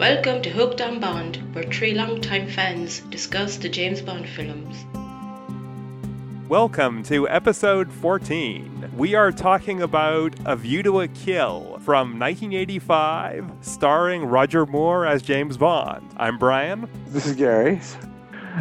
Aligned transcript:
Welcome 0.00 0.40
to 0.44 0.48
Hooked 0.48 0.80
on 0.80 0.98
Bond, 0.98 1.36
where 1.52 1.64
three 1.64 1.92
longtime 1.92 2.48
fans 2.48 3.00
discuss 3.10 3.58
the 3.58 3.68
James 3.68 4.00
Bond 4.00 4.26
films. 4.26 4.74
Welcome 6.48 7.02
to 7.02 7.28
episode 7.28 7.92
14. 7.92 8.92
We 8.96 9.14
are 9.14 9.30
talking 9.30 9.82
about 9.82 10.34
A 10.46 10.56
View 10.56 10.82
to 10.84 11.02
a 11.02 11.08
Kill 11.08 11.78
from 11.82 12.18
1985, 12.18 13.52
starring 13.60 14.24
Roger 14.24 14.64
Moore 14.64 15.04
as 15.04 15.20
James 15.20 15.58
Bond. 15.58 16.10
I'm 16.16 16.38
Brian. 16.38 16.88
This 17.08 17.26
is 17.26 17.36
Gary. 17.36 17.78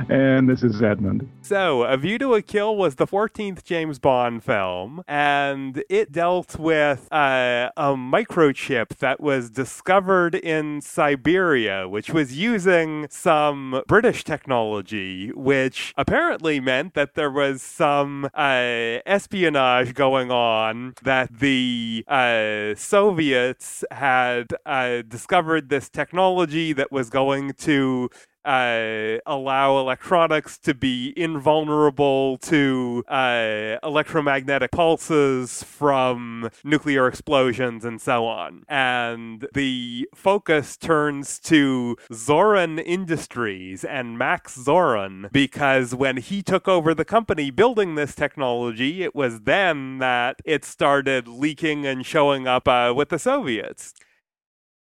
And 0.09 0.49
this 0.49 0.63
is 0.63 0.81
Edmund. 0.81 1.29
So, 1.41 1.83
A 1.83 1.97
View 1.97 2.17
to 2.19 2.35
a 2.35 2.41
Kill 2.41 2.75
was 2.75 2.95
the 2.95 3.07
14th 3.07 3.63
James 3.63 3.99
Bond 3.99 4.43
film, 4.43 5.03
and 5.07 5.83
it 5.89 6.11
dealt 6.11 6.59
with 6.59 7.07
uh, 7.11 7.71
a 7.75 7.95
microchip 7.95 8.97
that 8.97 9.19
was 9.19 9.49
discovered 9.49 10.35
in 10.35 10.81
Siberia, 10.81 11.87
which 11.87 12.11
was 12.11 12.37
using 12.37 13.07
some 13.09 13.81
British 13.87 14.23
technology, 14.23 15.31
which 15.33 15.93
apparently 15.97 16.59
meant 16.59 16.93
that 16.93 17.15
there 17.15 17.31
was 17.31 17.61
some 17.61 18.29
uh, 18.33 18.99
espionage 19.05 19.93
going 19.93 20.31
on, 20.31 20.93
that 21.03 21.39
the 21.39 22.03
uh, 22.07 22.75
Soviets 22.75 23.83
had 23.91 24.47
uh, 24.65 25.01
discovered 25.07 25.69
this 25.69 25.89
technology 25.89 26.73
that 26.73 26.91
was 26.91 27.09
going 27.09 27.53
to 27.53 28.09
uh, 28.49 29.19
allow 29.27 29.77
electronics 29.77 30.57
to 30.57 30.73
be 30.73 31.13
invulnerable 31.15 32.37
to 32.39 33.03
uh, 33.07 33.77
electromagnetic 33.83 34.71
pulses 34.71 35.61
from 35.61 36.49
nuclear 36.63 37.07
explosions 37.07 37.85
and 37.85 38.01
so 38.01 38.25
on. 38.25 38.63
And 38.67 39.47
the 39.53 40.09
focus 40.15 40.77
turns 40.77 41.39
to 41.41 41.95
Zorin 42.11 42.81
Industries 42.83 43.83
and 43.83 44.17
Max 44.17 44.57
Zorin 44.57 45.31
because 45.31 45.93
when 45.93 46.17
he 46.17 46.41
took 46.41 46.67
over 46.67 46.95
the 46.95 47.05
company 47.05 47.51
building 47.51 47.93
this 47.93 48.15
technology, 48.15 49.03
it 49.03 49.13
was 49.13 49.41
then 49.41 49.99
that 49.99 50.41
it 50.43 50.65
started 50.65 51.27
leaking 51.27 51.85
and 51.85 52.03
showing 52.03 52.47
up 52.47 52.67
uh, 52.67 52.93
with 52.95 53.09
the 53.09 53.19
Soviets 53.19 53.93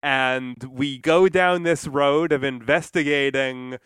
and 0.02 0.64
we 0.64 0.98
go 0.98 1.30
down 1.30 1.64
this 1.64 1.88
road 1.88 2.32
of 2.32 2.44
investigating 2.44 3.78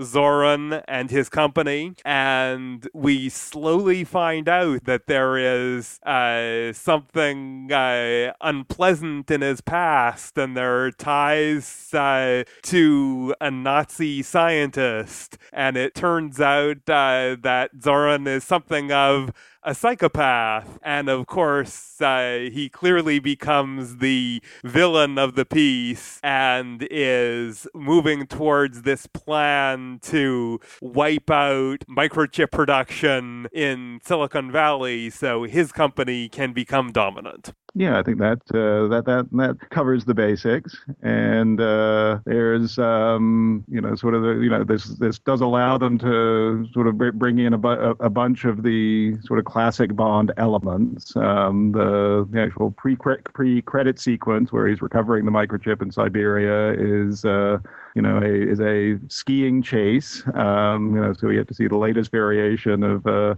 Zorin 0.00 0.82
and 0.88 1.10
his 1.10 1.28
company, 1.28 1.94
and 2.04 2.88
we 2.94 3.28
slowly 3.28 4.04
find 4.04 4.48
out 4.48 4.84
that 4.84 5.06
there 5.06 5.36
is 5.36 5.98
uh, 6.04 6.72
something 6.72 7.70
uh, 7.72 8.32
unpleasant 8.40 9.30
in 9.30 9.40
his 9.40 9.60
past, 9.60 10.36
and 10.38 10.56
there 10.56 10.86
are 10.86 10.90
ties 10.92 11.92
uh, 11.92 12.44
to 12.62 13.34
a 13.40 13.50
Nazi 13.50 14.22
scientist. 14.22 15.38
And 15.52 15.76
it 15.76 15.94
turns 15.94 16.40
out 16.40 16.88
uh, 16.88 17.36
that 17.42 17.70
Zorin 17.78 18.26
is 18.26 18.44
something 18.44 18.90
of 18.90 19.30
a 19.64 19.74
psychopath. 19.74 20.78
And 20.82 21.08
of 21.08 21.26
course, 21.26 22.00
uh, 22.00 22.48
he 22.52 22.68
clearly 22.68 23.18
becomes 23.18 23.98
the 23.98 24.42
villain 24.64 25.18
of 25.18 25.34
the 25.34 25.44
piece 25.44 26.18
and 26.22 26.86
is 26.90 27.66
moving 27.74 28.26
towards 28.26 28.82
this 28.82 29.06
plan 29.06 30.00
to 30.02 30.60
wipe 30.80 31.30
out 31.30 31.84
microchip 31.88 32.50
production 32.50 33.46
in 33.52 34.00
Silicon 34.04 34.50
Valley 34.50 35.10
so 35.10 35.44
his 35.44 35.72
company 35.72 36.28
can 36.28 36.52
become 36.52 36.92
dominant. 36.92 37.52
Yeah, 37.74 37.98
I 37.98 38.02
think 38.02 38.18
that 38.18 38.42
uh, 38.52 38.86
that 38.88 39.04
that 39.06 39.28
that 39.32 39.70
covers 39.70 40.04
the 40.04 40.12
basics, 40.12 40.76
and 41.00 41.58
uh, 41.58 42.18
there's 42.26 42.78
um, 42.78 43.64
you 43.66 43.80
know 43.80 43.94
sort 43.94 44.14
of 44.14 44.22
the, 44.22 44.32
you 44.32 44.50
know 44.50 44.62
this 44.62 44.84
this 44.98 45.18
does 45.18 45.40
allow 45.40 45.78
them 45.78 45.96
to 46.00 46.68
sort 46.74 46.86
of 46.86 46.98
bring 47.18 47.38
in 47.38 47.54
a, 47.54 47.58
bu- 47.58 47.96
a 47.98 48.10
bunch 48.10 48.44
of 48.44 48.62
the 48.62 49.16
sort 49.24 49.38
of 49.38 49.46
classic 49.46 49.96
Bond 49.96 50.32
elements. 50.36 51.16
Um, 51.16 51.72
the, 51.72 52.28
the 52.30 52.42
actual 52.42 52.72
pre 52.72 52.94
pre 52.96 53.62
credit 53.62 53.98
sequence 53.98 54.52
where 54.52 54.66
he's 54.68 54.82
recovering 54.82 55.24
the 55.24 55.32
microchip 55.32 55.80
in 55.80 55.90
Siberia 55.90 56.74
is. 56.78 57.24
Uh, 57.24 57.58
you 57.94 58.00
know, 58.00 58.16
a, 58.22 58.50
is 58.50 58.58
a 58.60 58.98
skiing 59.08 59.60
chase. 59.62 60.22
Um, 60.32 60.94
you 60.94 61.00
know, 61.02 61.12
so 61.12 61.28
we 61.28 61.34
get 61.34 61.46
to 61.48 61.54
see 61.54 61.68
the 61.68 61.76
latest 61.76 62.10
variation 62.10 62.82
of 62.82 63.06
uh, 63.06 63.34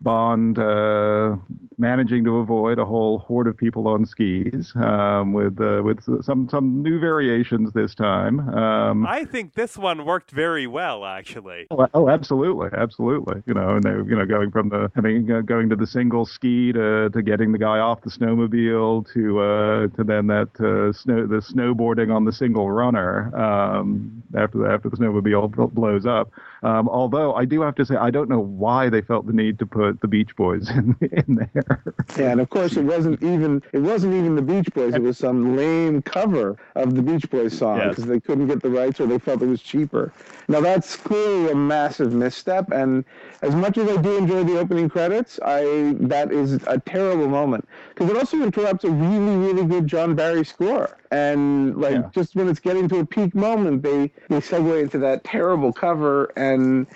Bond 0.00 0.58
uh, 0.58 1.36
managing 1.78 2.24
to 2.24 2.38
avoid 2.38 2.78
a 2.78 2.84
whole 2.84 3.18
horde 3.18 3.46
of 3.46 3.56
people 3.56 3.88
on 3.88 4.04
skis 4.06 4.72
um, 4.76 5.32
with 5.32 5.60
uh, 5.60 5.82
with 5.82 6.00
some 6.24 6.48
some 6.48 6.82
new 6.82 6.98
variations 6.98 7.72
this 7.72 7.94
time. 7.94 8.40
Um, 8.50 9.06
I 9.06 9.24
think 9.24 9.54
this 9.54 9.76
one 9.76 10.04
worked 10.04 10.30
very 10.30 10.66
well, 10.66 11.04
actually. 11.04 11.66
Oh, 11.70 11.86
oh, 11.94 12.08
absolutely, 12.08 12.68
absolutely. 12.76 13.42
You 13.46 13.54
know, 13.54 13.76
and 13.76 13.82
they 13.82 13.90
you 13.90 14.16
know 14.16 14.26
going 14.26 14.50
from 14.50 14.68
the 14.68 14.90
having 14.94 15.30
uh, 15.30 15.40
going 15.40 15.68
to 15.70 15.76
the 15.76 15.86
single 15.86 16.26
ski 16.26 16.72
to, 16.72 17.10
to 17.10 17.22
getting 17.22 17.52
the 17.52 17.58
guy 17.58 17.78
off 17.78 18.02
the 18.02 18.10
snowmobile 18.10 19.12
to 19.12 19.40
uh, 19.40 19.96
to 19.96 20.04
then 20.04 20.26
that 20.28 20.48
uh, 20.60 20.92
snow 20.92 21.26
the 21.26 21.36
snowboarding 21.36 22.14
on 22.14 22.24
the 22.24 22.32
single 22.32 22.70
runner 22.70 23.34
um, 23.36 24.22
after 24.36 24.58
the, 24.58 24.66
after 24.66 24.88
the 24.88 24.96
snowmobile 24.96 25.72
blows 25.74 26.06
up. 26.06 26.30
Um, 26.64 26.88
although 26.88 27.34
I 27.34 27.44
do 27.44 27.60
have 27.60 27.74
to 27.74 27.84
say 27.84 27.94
I 27.96 28.10
don't 28.10 28.30
know 28.30 28.40
why 28.40 28.88
they 28.88 29.02
felt 29.02 29.26
the 29.26 29.34
need 29.34 29.58
to 29.58 29.66
put 29.66 30.00
the 30.00 30.08
Beach 30.08 30.34
Boys 30.34 30.70
in, 30.70 30.96
in 31.02 31.48
there. 31.54 31.82
Yeah, 32.16 32.32
and 32.32 32.40
of 32.40 32.48
course 32.48 32.78
it 32.78 32.84
wasn't 32.84 33.22
even 33.22 33.62
it 33.72 33.80
wasn't 33.80 34.14
even 34.14 34.34
the 34.34 34.42
Beach 34.42 34.72
Boys. 34.72 34.94
It 34.94 35.02
was 35.02 35.18
some 35.18 35.56
lame 35.56 36.00
cover 36.00 36.56
of 36.74 36.94
the 36.94 37.02
Beach 37.02 37.28
Boys 37.30 37.56
song 37.56 37.80
because 37.90 37.98
yes. 37.98 38.08
they 38.08 38.18
couldn't 38.18 38.46
get 38.46 38.62
the 38.62 38.70
rights 38.70 38.98
or 38.98 39.06
they 39.06 39.18
felt 39.18 39.42
it 39.42 39.46
was 39.46 39.60
cheaper. 39.60 40.10
Now 40.48 40.62
that's 40.62 40.96
clearly 40.96 41.50
a 41.50 41.54
massive 41.54 42.14
misstep, 42.14 42.70
and 42.72 43.04
as 43.42 43.54
much 43.54 43.76
as 43.76 43.86
I 43.86 44.00
do 44.00 44.16
enjoy 44.16 44.44
the 44.44 44.58
opening 44.58 44.88
credits, 44.88 45.38
I 45.44 45.94
that 46.00 46.32
is 46.32 46.54
a 46.66 46.78
terrible 46.78 47.28
moment 47.28 47.68
because 47.94 48.10
it 48.10 48.16
also 48.16 48.42
interrupts 48.42 48.84
a 48.84 48.90
really 48.90 49.36
really 49.36 49.64
good 49.64 49.86
John 49.86 50.14
Barry 50.14 50.44
score. 50.44 50.96
And 51.10 51.76
like 51.76 51.94
yeah. 51.94 52.10
just 52.12 52.34
when 52.34 52.48
it's 52.48 52.60
getting 52.60 52.88
to 52.88 52.98
a 52.98 53.06
peak 53.06 53.34
moment, 53.34 53.82
they 53.82 54.10
they 54.28 54.40
segue 54.40 54.82
into 54.82 54.98
that 54.98 55.24
terrible 55.24 55.72
cover 55.72 56.32
and 56.36 56.86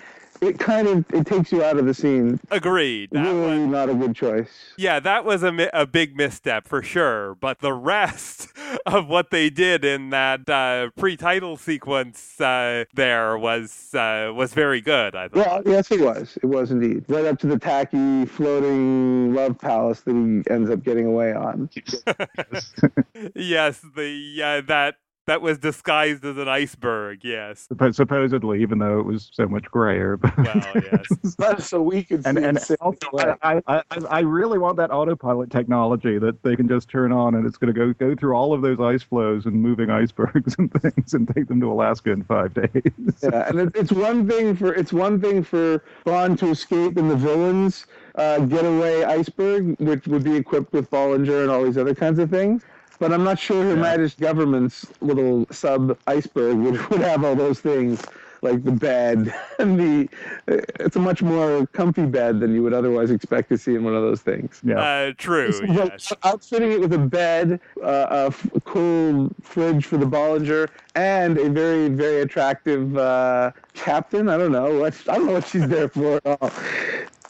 it 0.41 0.59
kind 0.59 0.87
of 0.87 1.05
it 1.13 1.25
takes 1.25 1.51
you 1.51 1.63
out 1.63 1.77
of 1.77 1.85
the 1.85 1.93
scene. 1.93 2.39
Agreed. 2.51 3.09
That 3.11 3.23
really 3.23 3.59
was, 3.59 3.69
not 3.69 3.89
a 3.89 3.93
good 3.93 4.15
choice. 4.15 4.49
Yeah, 4.77 4.99
that 4.99 5.25
was 5.25 5.43
a, 5.43 5.69
a 5.73 5.85
big 5.85 6.15
misstep 6.15 6.67
for 6.67 6.81
sure. 6.81 7.35
But 7.35 7.59
the 7.59 7.73
rest 7.73 8.47
of 8.85 9.07
what 9.07 9.31
they 9.31 9.49
did 9.49 9.83
in 9.83 10.09
that 10.09 10.49
uh, 10.49 10.89
pre-title 10.97 11.57
sequence 11.57 12.39
uh, 12.39 12.85
there 12.93 13.37
was 13.37 13.93
uh, 13.93 14.31
was 14.35 14.53
very 14.53 14.81
good. 14.81 15.15
I 15.15 15.27
thought. 15.27 15.35
Well, 15.35 15.61
yes, 15.65 15.91
it 15.91 16.01
was. 16.01 16.37
It 16.41 16.47
was 16.47 16.71
indeed. 16.71 17.05
Right 17.07 17.25
up 17.25 17.39
to 17.39 17.47
the 17.47 17.59
tacky 17.59 18.25
floating 18.25 19.33
love 19.33 19.57
palace 19.59 20.01
that 20.01 20.13
he 20.13 20.51
ends 20.51 20.69
up 20.69 20.83
getting 20.83 21.05
away 21.05 21.33
on. 21.33 21.69
yes, 23.35 23.81
the 23.95 24.41
uh, 24.43 24.61
that 24.67 24.95
that 25.29 25.43
was 25.43 25.59
disguised 25.59 26.25
as 26.25 26.37
an 26.37 26.47
iceberg. 26.47 27.19
Yes, 27.23 27.67
supposedly, 27.91 28.63
even 28.63 28.79
though 28.79 28.99
it 28.99 29.05
was 29.05 29.29
so 29.31 29.47
much 29.47 29.65
grayer. 29.65 30.17
well, 30.37 30.73
yes. 30.75 31.67
so 31.69 31.83
we 31.83 32.03
could 32.03 32.25
and, 32.25 32.39
and 32.39 32.57
also, 32.81 33.07
I, 33.43 33.61
I, 33.67 33.83
I 34.09 34.19
really 34.21 34.57
want 34.57 34.77
that 34.77 34.89
autopilot 34.89 35.51
technology 35.51 36.17
that 36.17 36.41
they 36.41 36.55
can 36.55 36.67
just 36.67 36.89
turn 36.89 37.11
on 37.11 37.35
and 37.35 37.45
it's 37.45 37.57
going 37.57 37.71
to 37.71 37.79
go 37.79 37.93
go 37.93 38.15
through 38.15 38.33
all 38.33 38.53
of 38.53 38.63
those 38.63 38.79
ice 38.79 39.03
floes 39.03 39.45
and 39.45 39.53
moving 39.53 39.91
icebergs 39.91 40.55
and 40.59 40.73
things 40.81 41.13
and 41.13 41.27
take 41.35 41.47
them 41.47 41.61
to 41.61 41.71
Alaska 41.71 42.11
in 42.11 42.23
five 42.23 42.55
days. 42.55 42.91
yeah, 43.21 43.47
and 43.49 43.71
it's 43.75 43.91
one 43.91 44.27
thing 44.27 44.55
for 44.55 44.73
it's 44.73 44.91
one 44.91 45.21
thing 45.21 45.43
for 45.43 45.83
Bond 46.05 46.39
to 46.39 46.49
escape 46.49 46.97
in 46.97 47.07
the 47.07 47.15
villains 47.15 47.85
uh, 48.15 48.39
getaway 48.39 49.03
iceberg, 49.03 49.79
which 49.79 50.07
would 50.07 50.23
be 50.23 50.35
equipped 50.35 50.73
with 50.73 50.89
Bollinger 50.89 51.43
and 51.43 51.51
all 51.51 51.63
these 51.63 51.77
other 51.77 51.93
kinds 51.93 52.17
of 52.17 52.31
things 52.31 52.63
but 52.99 53.13
I'm 53.13 53.23
not 53.23 53.39
sure 53.39 53.63
Her 53.63 53.75
yeah. 53.75 53.81
Majesty's 53.81 54.19
government's 54.19 54.85
little 55.01 55.47
sub 55.51 55.97
iceberg 56.07 56.57
would, 56.57 56.89
would 56.89 57.01
have 57.01 57.23
all 57.23 57.35
those 57.35 57.59
things 57.59 58.03
like 58.41 58.63
the 58.63 58.71
bed 58.71 59.33
and 59.59 59.79
the 59.79 60.09
it's 60.47 60.95
a 60.95 60.99
much 60.99 61.21
more 61.21 61.65
comfy 61.67 62.05
bed 62.05 62.39
than 62.39 62.53
you 62.53 62.63
would 62.63 62.73
otherwise 62.73 63.11
expect 63.11 63.49
to 63.49 63.57
see 63.57 63.75
in 63.75 63.83
one 63.83 63.95
of 63.95 64.01
those 64.01 64.21
things. 64.21 64.61
Yeah. 64.63 64.79
Uh, 64.79 65.13
true 65.17 65.51
yes. 65.67 66.13
outfitting 66.23 66.71
it 66.71 66.79
with 66.79 66.93
a 66.93 66.97
bed 66.97 67.59
uh, 67.83 68.07
a, 68.09 68.25
f- 68.27 68.53
a 68.55 68.61
cool 68.61 69.29
fridge 69.41 69.85
for 69.85 69.97
the 69.97 70.05
bollinger 70.05 70.69
and 70.95 71.37
a 71.37 71.49
very 71.49 71.89
very 71.89 72.21
attractive 72.21 72.97
uh, 72.97 73.51
captain. 73.73 74.29
I 74.29 74.37
don't 74.37 74.51
know 74.51 74.79
what 74.79 74.95
i 75.09 75.15
don't 75.15 75.27
know 75.27 75.33
what 75.33 75.47
she's 75.47 75.67
there 75.67 75.89
for 75.89 76.19
at 76.23 76.41
all. 76.41 76.51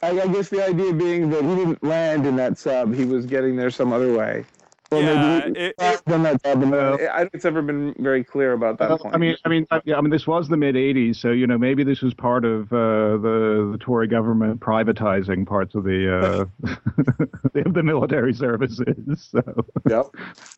I, 0.01 0.21
I 0.21 0.27
guess 0.27 0.49
the 0.49 0.65
idea 0.65 0.93
being 0.93 1.29
that 1.31 1.43
he 1.43 1.55
didn't 1.55 1.83
land 1.83 2.25
in 2.25 2.35
that 2.37 2.57
sub 2.57 2.93
he 2.93 3.05
was 3.05 3.25
getting 3.25 3.55
there 3.55 3.69
some 3.69 3.91
other 3.91 4.15
way 4.15 4.45
Well, 4.91 5.01
yeah, 5.03 5.39
maybe 5.45 5.59
it, 5.59 5.75
I've 5.79 5.93
it, 5.99 6.05
done 6.05 6.23
that 6.23 6.43
job, 6.43 6.61
and 6.63 6.71
Well- 6.71 6.93
I 6.95 6.97
don't 6.97 7.17
think 7.25 7.29
it's 7.35 7.45
ever 7.45 7.61
been 7.61 7.93
very 7.99 8.23
clear 8.23 8.53
about 8.53 8.79
that 8.79 8.89
Well, 8.89 8.97
point. 8.97 9.15
I 9.15 9.17
mean, 9.19 9.35
I 9.45 9.49
mean, 9.49 9.67
I, 9.69 9.81
yeah, 9.85 9.97
I 9.97 10.01
mean, 10.01 10.09
this 10.09 10.25
was 10.25 10.47
the 10.47 10.57
mid 10.57 10.75
'80s, 10.75 11.17
so 11.17 11.29
you 11.31 11.45
know, 11.47 11.57
maybe 11.57 11.83
this 11.83 12.01
was 12.01 12.13
part 12.15 12.43
of 12.45 12.71
uh, 12.73 13.17
the 13.17 13.69
the 13.73 13.77
Tory 13.79 14.07
government 14.07 14.59
privatizing 14.61 15.45
parts 15.45 15.75
of 15.75 15.83
the 15.83 16.47
uh, 16.65 16.69
of 17.65 17.73
the 17.73 17.83
military 17.83 18.33
services. 18.33 19.29
So 19.31 19.41
yep, 19.89 20.05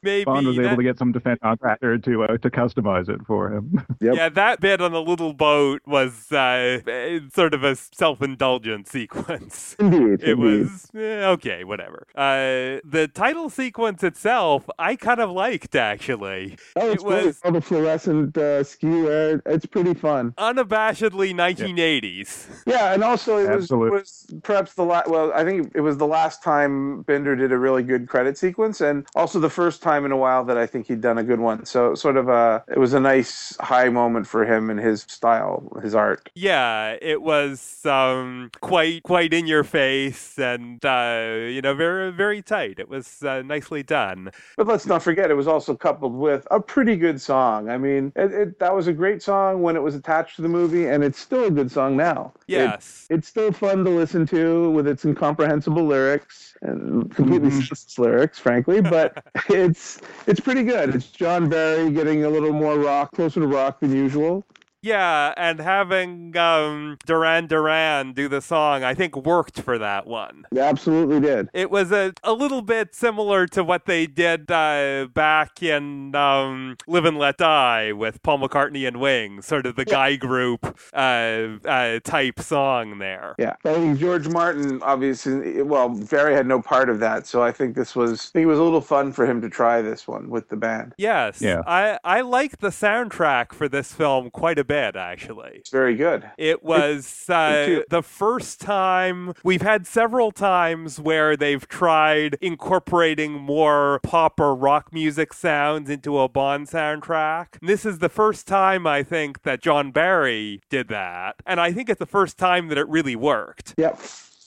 maybe 0.04 0.26
Bond 0.26 0.48
was 0.48 0.56
that- 0.58 0.66
able 0.66 0.78
to 0.78 0.84
get 0.84 0.98
some 0.98 1.12
defense 1.12 1.40
contractor 1.44 1.98
to 1.98 2.24
uh, 2.24 2.38
to 2.38 2.50
customize 2.50 3.10
it 3.10 3.20
for 3.26 3.52
him. 3.54 3.86
Yep. 4.02 4.16
Yeah, 4.16 4.30
that 4.30 4.62
bit 4.62 4.82
on 4.82 4.94
the 4.94 5.02
little 5.02 5.34
boat 5.34 5.82
was 5.86 6.32
uh, 6.32 6.80
eh, 6.88 7.20
sort 7.32 7.54
of 7.54 7.64
a 7.64 7.76
self-indulgent 7.76 8.88
sequence. 8.88 9.76
indeed, 9.80 10.24
It 10.24 10.30
indeed. 10.30 10.36
was 10.36 10.90
eh, 10.96 11.26
okay, 11.28 11.64
whatever. 11.64 12.08
Uh, 12.16 12.80
the 12.84 13.08
title 13.14 13.50
sequence 13.52 14.02
itself, 14.04 14.21
I 14.26 14.96
kind 14.96 15.20
of 15.20 15.32
liked 15.32 15.76
actually. 15.76 16.58
Oh, 16.76 16.90
it 16.90 16.94
it's 16.94 17.04
great. 17.04 17.26
was- 17.26 17.40
all 17.44 17.52
the 17.52 17.62
fluorescent 17.62 18.38
uh, 18.38 18.64
ski 18.64 18.88
wear. 18.88 19.42
It's 19.46 19.66
pretty 19.66 19.94
fun. 19.94 20.32
Unabashedly 20.38 21.34
1980s. 21.34 22.48
Yeah, 22.66 22.94
and 22.94 23.04
also 23.04 23.38
it 23.38 23.50
was, 23.50 23.64
Absolutely. 23.66 24.00
was 24.00 24.26
perhaps 24.44 24.74
the 24.76 24.84
last. 24.84 25.08
Well, 25.10 25.32
I 25.34 25.44
think 25.44 25.72
it 25.76 25.82
was 25.82 25.98
the 25.98 26.08
last 26.08 26.44
time 26.44 27.02
Binder 27.04 27.36
did 27.36 27.52
a 27.52 27.58
really 27.58 27.84
good 27.84 28.08
credit 28.08 28.38
sequence, 28.38 28.82
and 28.82 29.06
also 29.16 29.40
the 29.40 29.50
first 29.50 29.82
time 29.82 30.06
in 30.06 30.12
a 30.12 30.18
while 30.18 30.44
that 30.46 30.58
I 30.58 30.66
think 30.66 30.88
he'd 30.88 31.02
done 31.02 31.18
a 31.18 31.24
good 31.24 31.40
one. 31.40 31.66
So 31.66 31.96
sort 31.96 32.18
of 32.18 32.30
a, 32.30 32.64
it 32.68 32.78
was 32.78 32.94
a 32.94 33.00
nice 33.00 33.56
high 33.60 33.90
moment 33.90 34.28
for 34.28 34.46
him 34.46 34.70
and 34.70 34.80
his 34.80 35.02
style, 35.08 35.72
his 35.82 35.96
art. 35.96 36.30
Yeah, 36.36 36.98
it 37.02 37.22
was 37.22 37.86
um, 37.86 38.52
quite 38.62 39.04
quite 39.04 39.34
in 39.34 39.48
your 39.48 39.64
face 39.64 40.38
and 40.38 40.84
uh, 40.86 41.48
you 41.48 41.62
know 41.62 41.74
very 41.74 42.12
very 42.12 42.42
tight. 42.42 42.80
It 42.80 42.90
was 42.90 43.24
uh, 43.24 43.42
nicely 43.42 43.84
done. 43.84 44.11
But 44.58 44.68
let's 44.68 44.86
not 44.86 45.02
forget, 45.04 45.32
it 45.32 45.36
was 45.36 45.48
also 45.48 45.76
coupled 45.76 46.14
with 46.14 46.48
a 46.52 46.60
pretty 46.60 46.96
good 46.96 47.20
song. 47.22 47.70
I 47.70 47.78
mean, 47.78 48.12
it, 48.16 48.32
it, 48.32 48.60
that 48.60 48.76
was 48.76 48.88
a 48.88 48.94
great 48.94 49.22
song 49.22 49.62
when 49.62 49.76
it 49.76 49.82
was 49.82 49.96
attached 49.96 50.36
to 50.38 50.42
the 50.42 50.50
movie, 50.50 50.88
and 50.88 51.04
it's 51.04 51.20
still 51.20 51.46
a 51.46 51.52
good 51.52 51.72
song 51.72 51.96
now. 51.98 52.34
It- 52.48 52.52
Yes. 52.52 53.08
it's 53.10 53.28
still 53.28 53.52
fun 53.52 53.84
to 53.86 53.90
listen 53.90 54.26
to 54.28 54.70
with 54.72 54.88
its 54.88 55.06
incomprehensible 55.06 55.86
lyrics 55.86 56.56
and 56.62 57.14
completely 57.16 57.50
Mhm. 57.50 57.54
senseless 57.54 57.98
lyrics, 57.98 58.40
frankly. 58.40 58.82
But 58.82 59.24
it's 59.50 60.00
it's 60.28 60.40
pretty 60.40 60.64
good. 60.64 60.94
It's 60.96 61.08
John 61.08 61.50
Barry 61.50 61.92
getting 61.92 62.24
a 62.26 62.30
little 62.30 62.54
more 62.54 62.78
rock, 62.78 63.12
closer 63.14 63.40
to 63.40 63.48
rock 63.48 63.80
than 63.80 63.96
usual. 63.96 64.46
Yeah, 64.84 65.34
and 65.38 65.60
having 65.60 66.36
um, 66.38 66.98
Duran 67.06 67.48
Duran 67.48 68.14
do 68.14 68.28
the 68.28 68.42
song, 68.42 68.84
I 68.84 68.94
think 68.94 69.16
worked 69.16 69.62
for 69.62 69.78
that 69.78 70.08
one. 70.08 70.46
It 70.52 70.58
absolutely 70.58 71.20
did. 71.20 71.50
It 71.54 71.70
was 71.70 71.92
a, 71.92 72.14
a 72.24 72.34
little 72.34 72.62
bit 72.62 72.96
similar 72.96 73.46
to 73.48 73.64
what 73.64 73.86
they 73.86 74.08
did 74.08 74.50
uh, 74.52 75.08
back 75.14 75.62
in 75.62 76.16
um, 76.16 76.78
Live 76.88 77.06
and 77.06 77.18
Let 77.18 77.38
Die 77.38 77.92
with 77.92 78.24
Paul 78.24 78.40
McCartney 78.40 78.88
and 78.88 79.00
Wings, 79.00 79.46
sort 79.46 79.66
of 79.66 79.76
the 79.76 79.86
guy 79.86 80.16
group 80.16 80.78
uh, 80.94 81.58
uh, 81.66 82.00
type 82.04 82.40
song 82.40 82.98
there. 82.98 83.36
Yeah, 83.38 83.56
I 83.66 83.74
think 83.76 84.00
George 84.00 84.28
Martin 84.30 84.82
obviously. 84.82 85.62
Well, 85.62 85.90
Barry 85.90 86.34
had 86.34 86.48
no 86.48 86.62
part 86.62 86.90
of 86.90 87.00
that, 87.00 87.28
so 87.28 87.44
I 87.44 87.52
think 87.52 87.76
this 87.76 87.96
was. 87.96 88.32
I 88.32 88.34
think 88.34 88.44
it 88.44 88.48
was 88.48 88.60
a 88.60 88.64
little 88.64 88.82
fun 88.82 89.12
for 89.12 89.26
him 89.26 89.42
to 89.42 89.50
try 89.50 89.82
this 89.82 90.08
one 90.08 90.30
with 90.30 90.50
the 90.50 90.58
band. 90.58 90.94
Yes, 90.98 91.42
Yeah. 91.42 91.62
I, 91.68 92.00
I 92.04 92.22
like 92.22 92.60
the 92.60 92.70
soundtrack 92.70 93.54
for 93.54 93.68
this 93.70 93.94
film 93.94 94.30
quite 94.32 94.58
a 94.58 94.64
bit, 94.64 94.71
actually. 94.72 95.52
It's 95.56 95.70
very 95.70 95.96
good. 95.96 96.30
It 96.38 96.64
was 96.64 97.30
uh, 97.30 97.82
the 97.90 98.02
first 98.02 98.62
time 98.62 99.34
we've 99.44 99.62
had 99.62 99.88
several 99.88 100.32
times 100.32 101.00
where 101.00 101.36
they've 101.36 101.68
tried 101.68 102.38
incorporating 102.42 103.34
more 103.34 104.00
pop 104.04 104.40
or 104.40 104.56
rock 104.56 104.92
music 104.92 105.34
sounds 105.34 105.90
into 105.90 106.20
a 106.20 106.28
Bond 106.28 106.68
soundtrack. 106.68 107.58
This 107.62 107.86
is 107.86 108.00
the 108.00 108.10
first 108.10 108.48
time 108.48 108.88
I 108.88 109.04
think 109.04 109.44
that 109.44 109.62
John 109.62 109.92
Barry 109.92 110.62
did 110.70 110.88
that, 110.90 111.36
and 111.46 111.60
I 111.60 111.72
think 111.72 111.90
it's 111.90 112.00
the 112.00 112.06
first 112.06 112.38
time 112.38 112.68
that 112.70 112.78
it 112.78 112.88
really 112.88 113.16
worked. 113.16 113.76
Yep. 113.78 114.00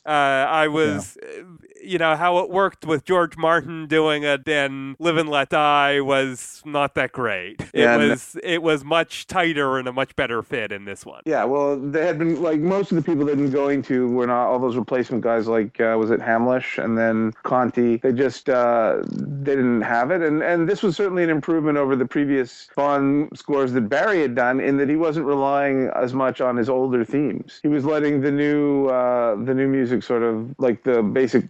Uh, 0.06 0.10
I 0.10 0.68
was, 0.68 1.16
uh, 1.22 1.42
you 1.82 1.98
know, 1.98 2.14
how 2.16 2.38
it 2.38 2.50
worked 2.50 2.84
with 2.84 3.04
George 3.04 3.36
Martin 3.36 3.86
doing 3.86 4.22
it 4.22 4.46
in 4.46 4.96
Live 4.98 5.16
and 5.16 5.28
Let 5.28 5.50
Die 5.50 6.00
was 6.00 6.62
not 6.64 6.94
that 6.94 7.12
great. 7.12 7.60
It 7.72 7.80
Yeah, 7.80 7.96
was 7.96 8.36
it 8.42 8.62
was 8.62 8.84
much 8.84 9.26
tighter 9.26 9.78
and 9.78 9.88
a 9.88 9.92
much 9.92 10.14
better 10.16 10.42
fit 10.42 10.72
in 10.72 10.84
this 10.84 11.04
one. 11.06 11.22
Yeah, 11.24 11.44
well, 11.44 11.78
they 11.78 12.06
had 12.06 12.18
been 12.18 12.42
like 12.42 12.60
most 12.60 12.92
of 12.92 12.96
the 12.96 13.02
people 13.02 13.24
they'd 13.24 13.36
been 13.36 13.50
going 13.50 13.82
to 13.82 14.08
were 14.10 14.26
not 14.26 14.46
all 14.48 14.58
those 14.58 14.76
replacement 14.76 15.22
guys. 15.22 15.46
Like 15.48 15.80
uh, 15.80 15.96
was 15.98 16.10
it 16.10 16.20
Hamlisch 16.20 16.82
and 16.82 16.96
then 16.98 17.32
Conti? 17.42 17.96
They 17.96 18.12
just 18.12 18.48
uh, 18.48 19.02
they 19.10 19.56
didn't 19.56 19.82
have 19.82 20.10
it, 20.10 20.22
and 20.22 20.42
and 20.42 20.68
this 20.68 20.82
was 20.82 20.96
certainly 20.96 21.24
an 21.24 21.30
improvement 21.30 21.78
over 21.78 21.96
the 21.96 22.06
previous 22.06 22.68
Bond 22.76 23.30
scores 23.36 23.72
that 23.72 23.88
Barry 23.88 24.20
had 24.20 24.34
done 24.34 24.60
in 24.60 24.76
that 24.78 24.88
he 24.88 24.96
wasn't 24.96 25.26
relying 25.26 25.90
as 25.94 26.12
much 26.14 26.40
on 26.40 26.56
his 26.56 26.68
older 26.68 27.04
themes. 27.04 27.60
He 27.62 27.68
was 27.68 27.84
letting 27.84 28.20
the 28.20 28.30
new 28.30 28.86
uh, 28.88 29.36
the 29.44 29.54
new 29.54 29.68
music 29.68 29.93
sort 30.00 30.22
of 30.22 30.54
like 30.58 30.82
the 30.82 31.02
basic 31.02 31.44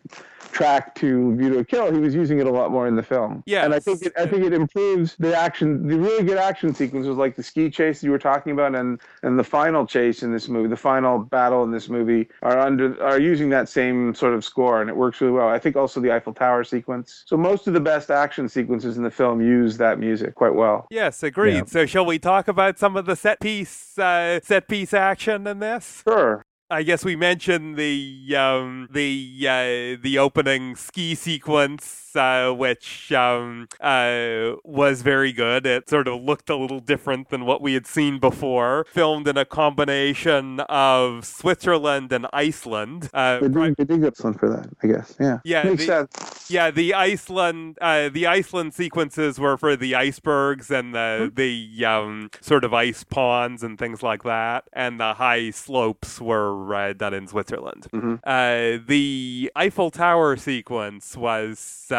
track 0.55 0.95
to 0.95 1.35
View 1.37 1.51
to 1.51 1.59
a 1.59 1.65
Kill. 1.65 1.93
He 1.93 1.99
was 1.99 2.15
using 2.15 2.39
it 2.39 2.47
a 2.47 2.51
lot 2.51 2.71
more 2.71 2.87
in 2.87 2.97
the 2.97 3.03
film. 3.03 3.43
Yeah, 3.45 3.65
and 3.65 3.75
I 3.75 3.81
think 3.81 4.03
it, 4.03 4.13
I 4.17 4.27
think 4.27 4.45
it 4.45 4.53
improves 4.53 5.17
the 5.19 5.37
action. 5.37 5.87
The 5.87 5.99
really 5.99 6.25
good 6.25 6.39
action 6.39 6.73
sequences, 6.75 7.17
like 7.17 7.37
the 7.37 7.43
ski 7.43 7.69
chase 7.69 8.03
you 8.03 8.11
were 8.11 8.19
talking 8.19 8.53
about, 8.53 8.75
and 8.75 9.01
and 9.23 9.39
the 9.39 9.45
final 9.45 9.87
chase 9.87 10.23
in 10.23 10.33
this 10.33 10.49
movie, 10.49 10.69
the 10.69 10.77
final 10.77 11.19
battle 11.19 11.65
in 11.65 11.71
this 11.71 11.89
movie, 11.89 12.29
are 12.43 12.59
under 12.59 13.03
are 13.03 13.21
using 13.21 13.51
that 13.51 13.69
same 13.69 14.15
sort 14.15 14.33
of 14.33 14.45
score, 14.45 14.81
and 14.81 14.89
it 14.89 14.97
works 14.97 15.21
really 15.21 15.33
well. 15.33 15.49
I 15.49 15.59
think 15.59 15.77
also 15.77 16.01
the 16.01 16.13
Eiffel 16.13 16.33
Tower 16.33 16.65
sequence. 16.65 17.25
So 17.27 17.37
most 17.37 17.67
of 17.67 17.75
the 17.75 17.81
best 17.81 18.11
action 18.11 18.49
sequences 18.49 18.97
in 18.97 19.03
the 19.03 19.11
film 19.11 19.41
use 19.41 19.77
that 19.79 19.99
music 19.99 20.37
quite 20.37 20.55
well. 20.55 20.87
Yes, 20.91 21.23
agreed. 21.23 21.55
Yeah. 21.55 21.65
So 21.67 21.85
shall 21.85 22.07
we 22.07 22.19
talk 22.19 22.49
about 22.49 22.79
some 22.79 22.97
of 22.97 23.07
the 23.07 23.17
set 23.17 23.41
piece 23.41 23.99
uh, 23.99 24.41
set 24.43 24.69
piece 24.69 24.95
action 24.95 25.47
in 25.47 25.59
this? 25.59 26.03
Sure. 26.07 26.47
I 26.75 26.83
guess 26.83 27.05
we 27.05 27.15
mentioned 27.15 27.77
the 27.77 28.35
um, 28.37 28.89
the 28.91 29.47
uh, 29.49 30.03
the 30.03 30.19
opening 30.19 30.75
ski 30.75 31.15
sequence, 31.15 32.04
uh, 32.17 32.53
which 32.53 33.13
um, 33.13 33.69
uh, 33.81 34.53
was 34.65 35.03
very 35.03 35.33
good. 35.33 35.67
It 35.67 35.89
sort 35.89 36.09
of 36.09 36.23
looked 36.23 36.51
a 36.51 36.57
little 36.57 36.81
different 36.81 37.31
than 37.31 37.45
what 37.45 37.61
we 37.63 37.75
had 37.75 37.87
seen 37.87 38.19
before. 38.19 38.85
Filmed 38.93 39.29
in 39.29 39.37
a 39.37 39.45
combination 39.45 40.61
of 40.69 41.25
Switzerland 41.25 42.13
and 42.13 42.27
Iceland. 42.33 43.11
Uh, 43.15 43.41
They 43.41 43.49
did, 43.49 43.77
they 43.77 43.85
did 43.85 44.03
get 44.03 44.17
some 44.17 44.35
for 44.35 44.49
that, 44.51 44.67
I 44.83 44.87
guess. 44.87 45.17
Yeah. 45.21 45.39
Yeah, 45.45 45.63
Makes 45.65 45.87
the- 45.87 46.09
sense. 46.09 46.51
yeah, 46.51 46.71
the 46.71 46.95
Iceland 46.95 47.79
uh, 47.81 48.09
the 48.09 48.27
Iceland 48.27 48.75
sequences 48.75 49.39
were 49.39 49.57
for 49.57 49.77
the 49.77 49.95
icebergs 49.95 50.71
and 50.71 50.95
the 50.95 51.31
the 51.35 51.85
um, 51.85 52.31
sort 52.41 52.65
of 52.65 52.73
ice 52.75 53.05
ponds 53.05 53.63
and 53.63 53.79
things 53.79 54.03
like 54.03 54.23
that, 54.25 54.65
and 54.73 54.99
the 55.01 55.15
high 55.15 55.51
slopes 55.51 56.21
were 56.21 56.75
uh, 56.75 56.93
done 56.93 57.15
in 57.15 57.27
Switzerland. 57.27 57.87
Mhm. 57.93 58.15
Uh, 58.25 58.83
the 58.87 59.51
Eiffel 59.57 59.91
Tower 59.91 60.37
sequence 60.37 61.17
was 61.17 61.87
uh, 61.91 61.95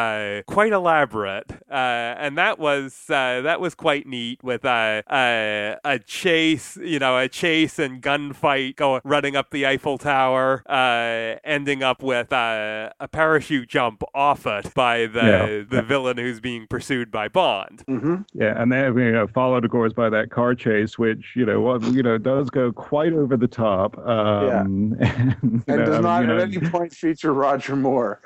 quite 0.47 0.71
elaborate, 0.73 1.51
uh, 1.69 1.73
and 2.17 2.37
that 2.37 2.59
was 2.59 3.05
uh, 3.09 3.41
that 3.41 3.59
was 3.59 3.75
quite 3.75 4.05
neat 4.07 4.43
with 4.43 4.65
uh, 4.65 5.01
uh, 5.07 5.75
a 5.83 5.99
chase, 5.99 6.77
you 6.77 6.99
know, 6.99 7.17
a 7.17 7.27
chase 7.27 7.79
and 7.79 8.01
gunfight 8.01 8.75
going 8.75 9.01
running 9.03 9.35
up 9.35 9.51
the 9.51 9.65
Eiffel 9.65 9.97
Tower, 9.97 10.63
uh, 10.69 11.39
ending 11.43 11.83
up 11.83 12.01
with 12.03 12.31
uh, 12.33 12.89
a 12.99 13.07
parachute 13.07 13.69
jump 13.69 14.03
off 14.13 14.45
it 14.45 14.73
by 14.73 15.07
the 15.07 15.21
Yeah. 15.21 15.47
the 15.69 15.81
villain 15.81 16.17
who's 16.17 16.39
being 16.39 16.67
pursued 16.67 17.11
by 17.11 17.27
Bond. 17.27 17.85
hmm 17.87 18.15
Yeah, 18.33 18.59
and 18.61 18.71
then 18.71 18.97
you 18.97 19.11
know, 19.11 19.27
followed, 19.27 19.63
of 19.65 19.71
course, 19.71 19.93
by 19.93 20.09
that 20.09 20.31
car 20.31 20.55
chase, 20.55 20.97
which 20.97 21.33
you 21.35 21.45
know, 21.45 21.61
what 21.61 21.81
you 21.83 22.01
know, 22.03 22.17
does 22.17 22.49
go 22.49 22.71
quite 22.71 23.13
over 23.13 23.37
the 23.37 23.47
top. 23.47 23.97
Um, 23.99 24.95
and, 25.01 25.63
you 25.67 25.75
And 25.75 25.77
know, 25.77 25.85
does 25.85 25.99
not 25.99 26.21
you 26.21 26.27
know, 26.27 26.37
at 26.39 26.39
any 26.39 26.59
point 26.61 26.93
feature 26.93 27.33
Roger 27.33 27.75
Moore. 27.75 28.21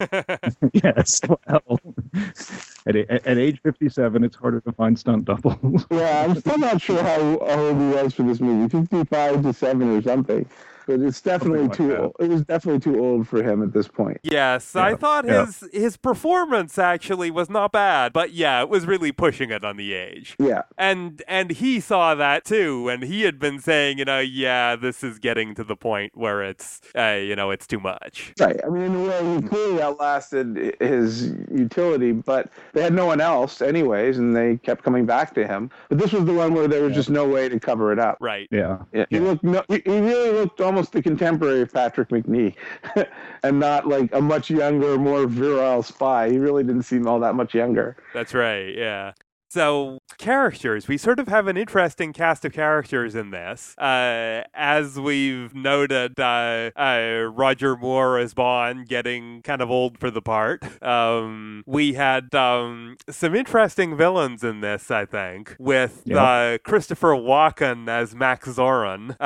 yes. 0.72 1.15
Well, 1.28 1.80
at, 2.86 2.96
a- 2.96 3.28
at 3.28 3.38
age 3.38 3.60
fifty-seven, 3.62 4.24
it's 4.24 4.36
harder 4.36 4.60
to 4.62 4.72
find 4.72 4.98
stunt 4.98 5.24
doubles. 5.24 5.86
Yeah, 5.90 6.24
I'm 6.24 6.34
still 6.38 6.58
not 6.58 6.80
sure 6.80 7.02
how 7.02 7.38
old 7.38 7.76
he 7.78 7.88
was 7.88 8.14
for 8.14 8.22
this 8.22 8.40
movie, 8.40 8.68
55 8.68 9.42
to 9.42 9.52
7 9.52 9.96
or 9.96 10.02
something. 10.02 10.48
But 10.86 11.00
it's 11.00 11.20
definitely 11.20 11.62
like 11.68 11.76
too 11.76 11.88
that. 11.88 12.00
old. 12.00 12.16
It 12.20 12.28
was 12.28 12.42
definitely 12.44 12.80
too 12.80 13.00
old 13.04 13.26
for 13.28 13.42
him 13.42 13.62
at 13.62 13.72
this 13.72 13.88
point. 13.88 14.18
Yes, 14.22 14.76
I 14.76 14.90
Yeah, 14.90 14.96
thought 14.96 15.24
yeah. 15.26 15.46
his 15.46 15.64
his 15.72 15.96
performance 15.96 16.78
actually 16.78 17.30
was 17.30 17.50
not 17.50 17.72
bad, 17.72 18.12
but 18.12 18.32
yeah, 18.32 18.60
it 18.62 18.68
was 18.68 18.86
really 18.86 19.12
pushing 19.12 19.50
it 19.50 19.64
on 19.64 19.76
the 19.76 19.94
age. 19.94 20.36
Yeah. 20.38 20.62
And 20.78 21.22
and 21.26 21.50
he 21.50 21.80
saw 21.80 22.14
that 22.14 22.44
too, 22.44 22.88
and 22.88 23.02
he 23.02 23.22
had 23.22 23.38
been 23.38 23.58
saying, 23.58 23.98
you 23.98 24.04
know, 24.04 24.20
yeah, 24.20 24.76
this 24.76 25.02
is 25.02 25.18
getting 25.18 25.54
to 25.56 25.64
the 25.64 25.76
point 25.76 26.12
where 26.14 26.42
it's, 26.42 26.80
uh, 26.96 27.18
you 27.20 27.34
know, 27.34 27.50
it's 27.50 27.66
too 27.66 27.80
much. 27.80 28.32
Right. 28.38 28.60
I 28.64 28.68
mean, 28.68 28.82
in 28.82 28.94
a 28.94 29.02
way, 29.02 29.36
he 29.36 29.48
clearly 29.48 29.82
outlasted 29.82 30.76
his 30.80 31.32
utility, 31.52 32.12
but 32.12 32.50
they 32.74 32.82
had 32.82 32.92
no 32.94 33.06
one 33.06 33.20
else, 33.20 33.60
anyways, 33.60 34.18
and 34.18 34.36
they 34.36 34.56
kept 34.58 34.82
coming 34.84 35.06
back 35.06 35.34
to 35.34 35.46
him. 35.46 35.70
But 35.88 35.98
this 35.98 36.12
was 36.12 36.24
the 36.24 36.32
one 36.34 36.54
where 36.54 36.68
there 36.68 36.82
was 36.82 36.94
just 36.94 37.10
no 37.10 37.26
way 37.26 37.48
to 37.48 37.58
cover 37.58 37.92
it 37.92 37.98
up. 37.98 38.18
Right. 38.20 38.48
yeah. 38.50 38.78
Yeah. 38.92 39.06
He 39.10 39.18
looked. 39.20 39.42
No, 39.42 39.62
he 39.68 39.82
he 39.84 39.98
really 40.00 40.30
looked 40.32 40.60
almost 40.60 40.75
almost 40.76 40.92
the 40.92 41.02
contemporary 41.02 41.62
of 41.62 41.72
Patrick 41.72 42.10
Macnee, 42.10 42.54
and 43.42 43.58
not 43.58 43.88
like 43.88 44.14
a 44.14 44.20
much 44.20 44.50
younger, 44.50 44.98
more 44.98 45.26
virile 45.26 45.82
spy. 45.82 46.28
He 46.28 46.36
really 46.36 46.64
didn't 46.64 46.82
seem 46.82 47.06
all 47.06 47.18
that 47.20 47.34
much 47.34 47.54
younger. 47.54 47.96
That's 48.12 48.34
right. 48.34 48.76
Yeah. 48.76 49.12
So, 49.48 49.98
characters. 50.18 50.88
We 50.88 50.96
sort 50.96 51.18
of 51.18 51.28
have 51.28 51.46
an 51.46 51.56
interesting 51.56 52.12
cast 52.12 52.44
of 52.44 52.52
characters 52.52 53.14
in 53.14 53.30
this. 53.30 53.76
Uh, 53.78 54.44
as 54.54 54.98
we've 54.98 55.54
noted, 55.54 56.18
uh, 56.18 56.70
uh, 56.76 57.30
Roger 57.32 57.76
Moore 57.76 58.18
as 58.18 58.34
Bond 58.34 58.88
getting 58.88 59.42
kind 59.42 59.60
of 59.60 59.70
old 59.70 59.98
for 59.98 60.10
the 60.10 60.22
part. 60.22 60.62
Um, 60.82 61.62
we 61.66 61.94
had 61.94 62.34
um, 62.34 62.96
some 63.10 63.34
interesting 63.34 63.96
villains 63.96 64.42
in 64.44 64.60
this, 64.60 64.90
I 64.90 65.04
think, 65.04 65.56
with 65.58 66.02
Yep. 66.04 66.18
uh, 66.18 66.58
Christopher 66.68 67.14
Walken 67.14 67.88
as 67.88 68.14
Max 68.14 68.48
Zorin, 68.48 69.16
uh, 69.20 69.24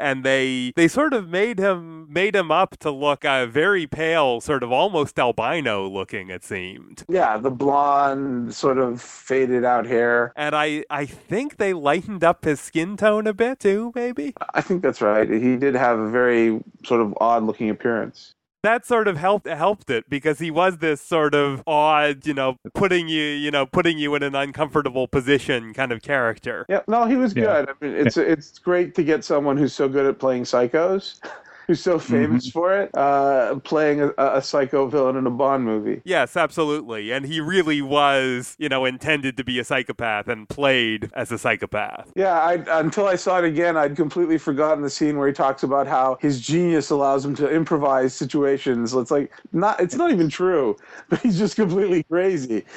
and 0.00 0.24
they 0.24 0.72
they 0.76 0.88
sort 0.88 1.12
of 1.12 1.28
made 1.28 1.58
him 1.58 2.06
made 2.12 2.34
him 2.34 2.50
up 2.50 2.76
to 2.78 2.90
look 2.90 3.24
uh, 3.24 3.46
very 3.46 3.86
pale, 3.86 4.40
sort 4.40 4.62
of 4.62 4.72
almost 4.72 5.18
albino 5.18 5.88
looking. 5.88 6.30
It 6.30 6.44
seemed. 6.44 7.04
Yeah, 7.08 7.36
the 7.36 7.50
blonde, 7.50 8.54
sort 8.54 8.78
of 8.78 9.00
faded 9.00 9.64
out 9.64 9.86
hair. 9.86 10.15
And 10.36 10.54
I, 10.54 10.84
I 10.90 11.06
think 11.06 11.56
they 11.56 11.72
lightened 11.72 12.24
up 12.24 12.44
his 12.44 12.60
skin 12.60 12.96
tone 12.96 13.26
a 13.26 13.34
bit 13.34 13.60
too, 13.60 13.92
maybe. 13.94 14.34
I 14.54 14.60
think 14.60 14.82
that's 14.82 15.00
right. 15.00 15.28
He 15.28 15.56
did 15.56 15.74
have 15.74 15.98
a 15.98 16.10
very 16.10 16.60
sort 16.84 17.00
of 17.00 17.14
odd 17.20 17.42
looking 17.44 17.70
appearance. 17.70 18.32
That 18.62 18.84
sort 18.84 19.06
of 19.06 19.16
helped 19.16 19.46
helped 19.46 19.90
it 19.90 20.10
because 20.10 20.40
he 20.40 20.50
was 20.50 20.78
this 20.78 21.00
sort 21.00 21.36
of 21.36 21.62
odd, 21.68 22.26
you 22.26 22.34
know, 22.34 22.56
putting 22.74 23.06
you, 23.06 23.22
you 23.22 23.50
know, 23.52 23.64
putting 23.64 23.96
you 23.96 24.14
in 24.16 24.24
an 24.24 24.34
uncomfortable 24.34 25.06
position 25.06 25.72
kind 25.72 25.92
of 25.92 26.02
character. 26.02 26.66
Yeah, 26.68 26.80
no, 26.88 27.04
he 27.04 27.14
was 27.14 27.32
Yeah. 27.36 27.42
good. 27.44 27.68
I 27.70 27.72
mean, 27.84 27.94
it's 27.94 28.16
it's 28.16 28.58
great 28.58 28.94
to 28.96 29.04
get 29.04 29.24
someone 29.24 29.56
who's 29.56 29.72
so 29.72 29.88
good 29.88 30.04
at 30.06 30.18
playing 30.18 30.44
psychos, 30.44 31.20
who's 31.66 31.82
so 31.82 31.98
famous 31.98 32.48
for 32.48 32.76
it, 32.80 32.90
uh, 32.94 33.56
playing 33.64 34.00
a, 34.00 34.12
a 34.18 34.42
psycho 34.42 34.86
villain 34.86 35.16
in 35.16 35.26
a 35.26 35.30
Bond 35.30 35.64
movie. 35.64 36.00
Yes, 36.04 36.36
absolutely. 36.36 37.10
And 37.12 37.26
he 37.26 37.40
really 37.40 37.82
was, 37.82 38.54
you 38.58 38.68
know, 38.68 38.84
intended 38.84 39.36
to 39.36 39.44
be 39.44 39.58
a 39.58 39.64
psychopath 39.64 40.28
and 40.28 40.48
played 40.48 41.10
as 41.14 41.32
a 41.32 41.38
psychopath. 41.38 42.12
Yeah, 42.14 42.32
I, 42.38 42.80
until 42.80 43.06
I 43.06 43.16
saw 43.16 43.38
it 43.38 43.44
again, 43.44 43.76
I'd 43.76 43.96
completely 43.96 44.38
forgotten 44.38 44.82
the 44.82 44.90
scene 44.90 45.18
where 45.18 45.26
he 45.26 45.34
talks 45.34 45.62
about 45.64 45.86
how 45.86 46.18
his 46.20 46.40
genius 46.40 46.90
allows 46.90 47.24
him 47.24 47.34
to 47.36 47.48
improvise 47.52 48.14
situations. 48.14 48.94
It's 48.94 49.10
like 49.10 49.32
not, 49.52 49.80
it's 49.80 49.96
not 49.96 50.12
even 50.12 50.28
true, 50.28 50.76
but 51.08 51.20
he's 51.20 51.38
just 51.38 51.56
completely 51.56 52.02
crazy. 52.04 52.64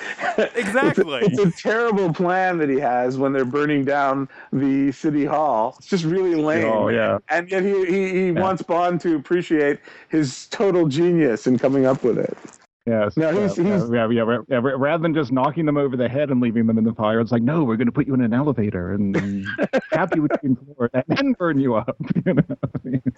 Exactly. 0.56 1.20
it's, 1.22 1.38
a, 1.38 1.44
it's 1.44 1.60
a 1.60 1.62
terrible 1.62 2.14
plan 2.14 2.58
that 2.60 2.70
he 2.70 2.80
has 2.80 3.18
when 3.18 3.34
they're 3.34 3.46
burning 3.46 3.86
down 3.86 4.28
the 4.52 4.92
city 4.92 5.26
hall. 5.26 5.76
It's 5.78 5.88
just 5.88 6.06
really 6.06 6.36
lame. 6.36 6.66
Oh 6.66 6.88
yeah. 6.90 7.18
And 7.30 7.50
yet 7.50 7.64
he, 7.64 7.86
he, 7.86 8.10
he 8.12 8.32
Yeah. 8.36 8.42
wants 8.42 8.62
Bond 8.62 8.79
to 9.00 9.16
appreciate 9.16 9.80
his 10.10 10.48
total 10.48 10.88
genius 10.88 11.48
in 11.48 11.58
coming 11.60 11.86
up 11.86 12.04
with 12.04 12.18
it. 12.18 12.38
Yes. 12.86 13.16
No, 13.18 13.32
he's- 13.32 13.56
yeah, 13.58 13.64
he's- 13.66 13.90
yeah, 13.92 14.10
yeah, 14.10 14.38
yeah, 14.48 14.60
Rather 14.64 15.04
than 15.04 15.14
just 15.14 15.32
knocking 15.32 15.66
them 15.68 15.78
over 15.78 15.96
the 15.96 16.10
head 16.10 16.32
and 16.32 16.42
leaving 16.42 16.66
them 16.66 16.78
in 16.80 16.84
the 16.84 16.94
fire, 16.94 17.20
it's 17.20 17.32
like, 17.32 17.44
no, 17.44 17.64
we're 17.64 17.76
going 17.76 17.86
to 17.88 17.92
put 17.92 18.08
you 18.08 18.16
in 18.16 18.22
an 18.22 18.34
elevator 18.34 18.94
and, 18.94 19.16
and 19.16 19.46
tap 19.94 20.16
you 20.16 20.28
between 20.28 20.56
floors 20.56 20.90
and 21.10 21.38
burn 21.38 21.60
you 21.60 21.76
up. 21.76 21.96
You 22.26 22.34
know? 22.34 22.44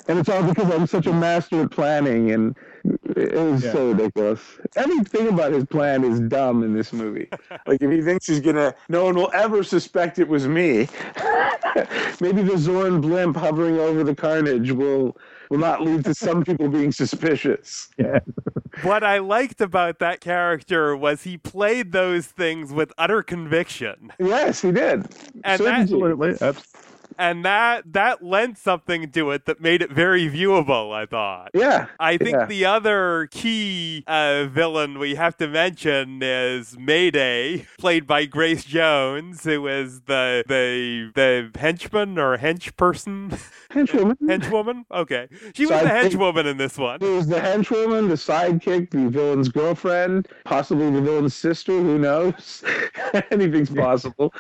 And 0.08 0.20
it's 0.20 0.28
all 0.28 0.44
because 0.44 0.70
I'm 0.74 0.88
such 0.88 1.06
a 1.08 1.14
master 1.14 1.62
at 1.62 1.72
planning, 1.72 2.32
and 2.32 2.56
it 3.16 3.34
was 3.34 3.64
Yeah. 3.64 3.72
so 3.72 3.92
ridiculous. 3.92 4.42
Everything 4.76 5.30
about 5.30 5.54
his 5.54 5.66
plan 5.66 6.04
is 6.04 6.20
dumb 6.20 6.64
in 6.64 6.74
this 6.74 6.92
movie. 6.92 7.30
like 7.66 7.82
if 7.82 7.90
he 7.92 8.02
thinks 8.02 8.28
he's 8.28 8.42
gonna, 8.42 8.74
no 8.90 9.06
one 9.06 9.16
will 9.16 9.32
ever 9.34 9.64
suspect 9.64 10.20
it 10.20 10.28
was 10.28 10.48
me. 10.48 10.88
Maybe 12.20 12.42
the 12.42 12.56
Zorin 12.58 13.00
blimp 13.02 13.38
hovering 13.38 13.78
over 13.80 14.04
the 14.04 14.16
carnage 14.16 14.72
will 14.72 15.18
will 15.52 15.58
not 15.58 15.82
lead 15.82 16.06
to 16.06 16.14
some 16.16 16.46
people 16.46 16.70
being 16.70 16.94
suspicious. 16.94 17.90
yeah. 17.98 18.20
what 18.84 19.04
I 19.04 19.18
liked 19.18 19.60
about 19.60 20.00
that 20.00 20.22
character 20.22 20.96
was 20.96 21.24
he 21.24 21.38
played 21.38 21.92
those 21.92 22.28
things 22.28 22.72
with 22.72 22.94
utter 22.98 23.22
conviction. 23.22 24.14
Yes, 24.18 24.62
he 24.62 24.72
did. 24.72 25.08
And 25.44 25.62
that- 25.62 25.82
Absolutely. 25.82 26.38
Abs- 26.40 26.64
and 27.18 27.44
that 27.46 27.94
that 27.94 28.24
lent 28.24 28.58
something 28.58 29.12
to 29.12 29.32
it 29.32 29.46
that 29.46 29.62
made 29.62 29.82
it 29.82 29.92
very 29.92 30.30
viewable. 30.30 30.94
I 30.94 31.06
thought. 31.06 31.50
Yeah. 31.54 31.88
I 32.00 32.18
think 32.18 32.38
Yeah. 32.38 32.46
the 32.46 32.66
other 32.66 33.28
key 33.32 34.04
uh, 34.08 34.46
villain 34.46 35.00
we 35.00 35.16
have 35.16 35.38
to 35.38 35.48
mention 35.48 36.22
is 36.22 36.78
Mayday, 36.78 37.66
played 37.78 38.08
by 38.08 38.26
Grace 38.26 38.64
Jones, 38.64 39.44
who 39.44 39.68
is 39.68 40.02
the 40.02 40.44
the 40.48 41.12
the 41.16 41.60
henchman 41.60 42.18
or 42.18 42.38
hench 42.38 42.76
person, 42.78 43.32
Henchwoman. 43.72 44.18
henchwoman. 44.22 44.84
Okay, 44.92 45.28
she 45.54 45.66
was 45.66 45.82
the 45.82 45.88
henchwoman 45.90 46.46
in 46.46 46.58
this 46.58 46.78
one. 46.78 47.00
It 47.02 47.10
was 47.10 47.28
the 47.28 47.40
henchwoman, 47.40 48.08
the 48.10 48.16
sidekick, 48.16 48.90
the 48.92 49.10
villain's 49.10 49.50
girlfriend, 49.50 50.28
possibly 50.46 50.90
the 50.92 51.02
villain's 51.02 51.36
sister. 51.36 51.72
Who 51.74 51.98
knows? 52.00 52.64
Anything's 53.32 53.70
possible. 53.70 54.34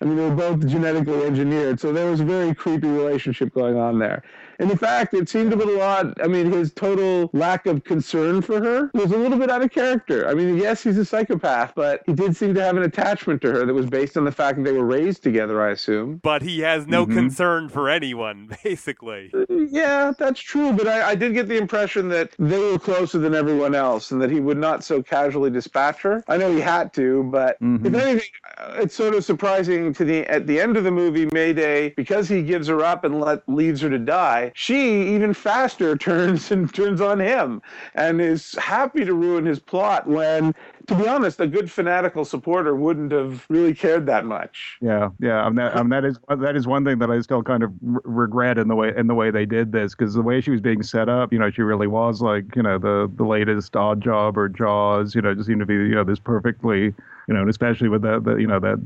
I 0.00 0.04
mean, 0.04 0.16
they 0.16 0.22
were 0.28 0.34
both 0.34 0.66
genetically 0.66 1.24
engineered, 1.24 1.80
so 1.80 1.92
there 1.92 2.10
was 2.10 2.20
very 2.28 2.54
creepy 2.54 2.88
relationship 2.88 3.52
going 3.54 3.78
on 3.78 3.98
there. 3.98 4.22
And 4.60 4.70
in 4.70 4.76
fact, 4.76 5.14
it 5.14 5.28
seemed 5.28 5.52
a 5.52 5.56
little 5.56 5.80
odd. 5.80 6.20
I 6.20 6.26
mean, 6.26 6.50
his 6.50 6.72
total 6.72 7.30
lack 7.32 7.66
of 7.66 7.84
concern 7.84 8.42
for 8.42 8.60
her 8.62 8.90
was 8.92 9.12
a 9.12 9.16
little 9.16 9.38
bit 9.38 9.50
out 9.50 9.62
of 9.62 9.70
character. 9.70 10.26
I 10.28 10.34
mean, 10.34 10.56
yes, 10.56 10.82
he's 10.82 10.98
a 10.98 11.04
psychopath, 11.04 11.72
but 11.76 12.02
he 12.06 12.12
did 12.12 12.36
seem 12.36 12.54
to 12.54 12.62
have 12.62 12.76
an 12.76 12.82
attachment 12.82 13.40
to 13.42 13.52
her 13.52 13.64
that 13.66 13.72
was 13.74 13.86
based 13.86 14.16
on 14.16 14.24
the 14.24 14.32
fact 14.32 14.56
that 14.58 14.64
they 14.64 14.72
were 14.72 14.84
raised 14.84 15.22
together, 15.22 15.62
I 15.62 15.70
assume. 15.70 16.16
But 16.22 16.42
he 16.42 16.60
has 16.60 16.86
no 16.86 17.06
Mhm. 17.06 17.12
concern 17.14 17.68
for 17.68 17.88
anyone, 17.88 18.56
basically. 18.64 19.32
Yeah, 19.48 20.12
that's 20.18 20.40
true, 20.40 20.72
but 20.72 20.88
I, 20.88 21.10
I 21.10 21.14
did 21.14 21.34
get 21.34 21.48
the 21.48 21.56
impression 21.56 22.08
that 22.08 22.30
they 22.38 22.58
were 22.58 22.78
closer 22.78 23.18
than 23.18 23.34
everyone 23.34 23.74
else 23.74 24.10
and 24.10 24.20
that 24.20 24.30
he 24.30 24.40
would 24.40 24.58
not 24.58 24.82
so 24.82 25.02
casually 25.02 25.50
dispatch 25.50 26.02
her. 26.02 26.24
I 26.26 26.36
know 26.36 26.52
he 26.52 26.60
had 26.60 26.92
to, 26.94 27.22
but 27.24 27.60
Mhm. 27.60 27.86
if 27.86 27.94
anything, 27.94 28.28
uh, 28.58 28.74
it's 28.80 28.94
sort 28.94 29.14
of 29.14 29.24
surprising 29.24 29.92
to 29.94 30.04
the 30.04 30.26
at 30.26 30.46
the 30.46 30.60
end 30.60 30.76
of 30.76 30.84
the 30.84 30.90
movie, 30.90 31.28
Mayday, 31.32 31.90
because 31.90 32.28
he 32.28 32.42
gives 32.42 32.66
her 32.68 32.82
up 32.84 33.04
and 33.04 33.20
let 33.20 33.42
leaves 33.48 33.80
her 33.82 33.90
to 33.90 33.98
die. 33.98 34.47
She 34.54 35.14
even 35.14 35.34
faster 35.34 35.96
turns 35.98 36.50
and 36.52 36.72
turns 36.72 37.00
on 37.00 37.20
him 37.20 37.62
and 37.94 38.20
is 38.20 38.54
happy 38.54 39.04
to 39.04 39.14
ruin 39.14 39.46
his 39.46 39.60
plot 39.60 40.06
when. 40.06 40.54
To 40.88 40.94
be 40.94 41.06
honest, 41.06 41.38
a 41.38 41.46
good 41.46 41.70
fanatical 41.70 42.24
supporter 42.24 42.74
wouldn't 42.74 43.12
have 43.12 43.44
really 43.50 43.74
cared 43.74 44.06
that 44.06 44.24
much. 44.24 44.78
Yeah, 44.80 45.10
yeah. 45.20 45.42
I 45.42 45.48
mean, 45.48 45.56
that, 45.56 45.76
I 45.76 45.82
mean, 45.82 45.90
that 45.90 46.04
is 46.06 46.18
that 46.28 46.56
is 46.56 46.66
one 46.66 46.84
thing 46.84 46.98
that 47.00 47.10
I 47.10 47.20
still 47.20 47.42
kind 47.42 47.62
of 47.62 47.72
r- 47.94 48.00
regret 48.04 48.56
in 48.56 48.68
the 48.68 48.74
way 48.74 48.92
in 48.96 49.06
the 49.06 49.14
way 49.14 49.30
they 49.30 49.44
did 49.44 49.70
this 49.70 49.94
because 49.94 50.14
the 50.14 50.22
way 50.22 50.40
she 50.40 50.50
was 50.50 50.62
being 50.62 50.82
set 50.82 51.10
up, 51.10 51.30
you 51.30 51.38
know, 51.38 51.50
she 51.50 51.60
really 51.60 51.86
was 51.86 52.22
like 52.22 52.56
you 52.56 52.62
know 52.62 52.78
the 52.78 53.10
the 53.16 53.24
latest 53.24 53.76
Odd 53.76 54.00
Job 54.00 54.38
or 54.38 54.48
Jaws, 54.48 55.14
you 55.14 55.20
know, 55.20 55.34
just 55.34 55.46
seemed 55.46 55.60
to 55.60 55.66
be 55.66 55.74
you 55.74 55.94
know 55.94 56.04
this 56.04 56.18
perfectly, 56.18 56.84
you 57.26 57.34
know, 57.34 57.40
and 57.40 57.50
especially 57.50 57.90
with 57.90 58.00
the, 58.00 58.18
the 58.20 58.36
you 58.36 58.46
know 58.46 58.58
that 58.58 58.78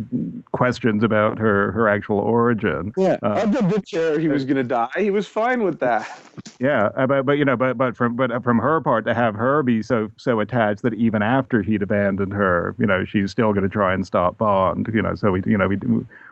questions 0.50 1.04
about 1.04 1.38
her 1.38 1.71
her 1.71 1.88
actual 1.88 2.18
origin. 2.18 2.92
Yeah, 2.97 3.16
Uh, 3.23 3.35
I 3.35 3.47
didn't 3.47 3.88
care 3.88 4.18
he 4.18 4.26
was 4.26 4.44
going 4.44 4.56
to 4.56 4.64
die. 4.64 4.88
He 4.97 5.11
was 5.11 5.28
fine 5.28 5.62
with 5.62 5.78
that. 5.78 6.11
Yeah, 6.59 6.90
uh, 6.97 7.06
but 7.06 7.26
but 7.26 7.32
you 7.38 7.44
know, 7.44 7.56
but 7.56 7.78
but 7.78 7.97
from 7.97 8.16
but 8.16 8.42
from 8.42 8.59
her 8.59 8.80
part 8.80 9.04
to 9.06 9.14
have 9.14 9.35
her 9.37 9.62
be 9.62 9.82
so 9.82 10.11
so 10.16 10.40
attached 10.40 10.82
that 10.82 10.94
even 10.94 11.23
after 11.23 11.62
he'd 11.62 11.82
abandoned 11.92 12.32
her, 12.32 12.75
you 12.78 12.87
know, 12.87 13.04
she's 13.04 13.30
still 13.30 13.52
going 13.52 13.62
to 13.64 13.68
try 13.68 13.92
and 13.94 14.06
stop 14.06 14.38
Bond. 14.38 14.88
You 14.92 15.02
know, 15.02 15.14
so 15.14 15.32
we 15.32 15.42
you 15.46 15.58
know 15.58 15.68
we 15.68 15.78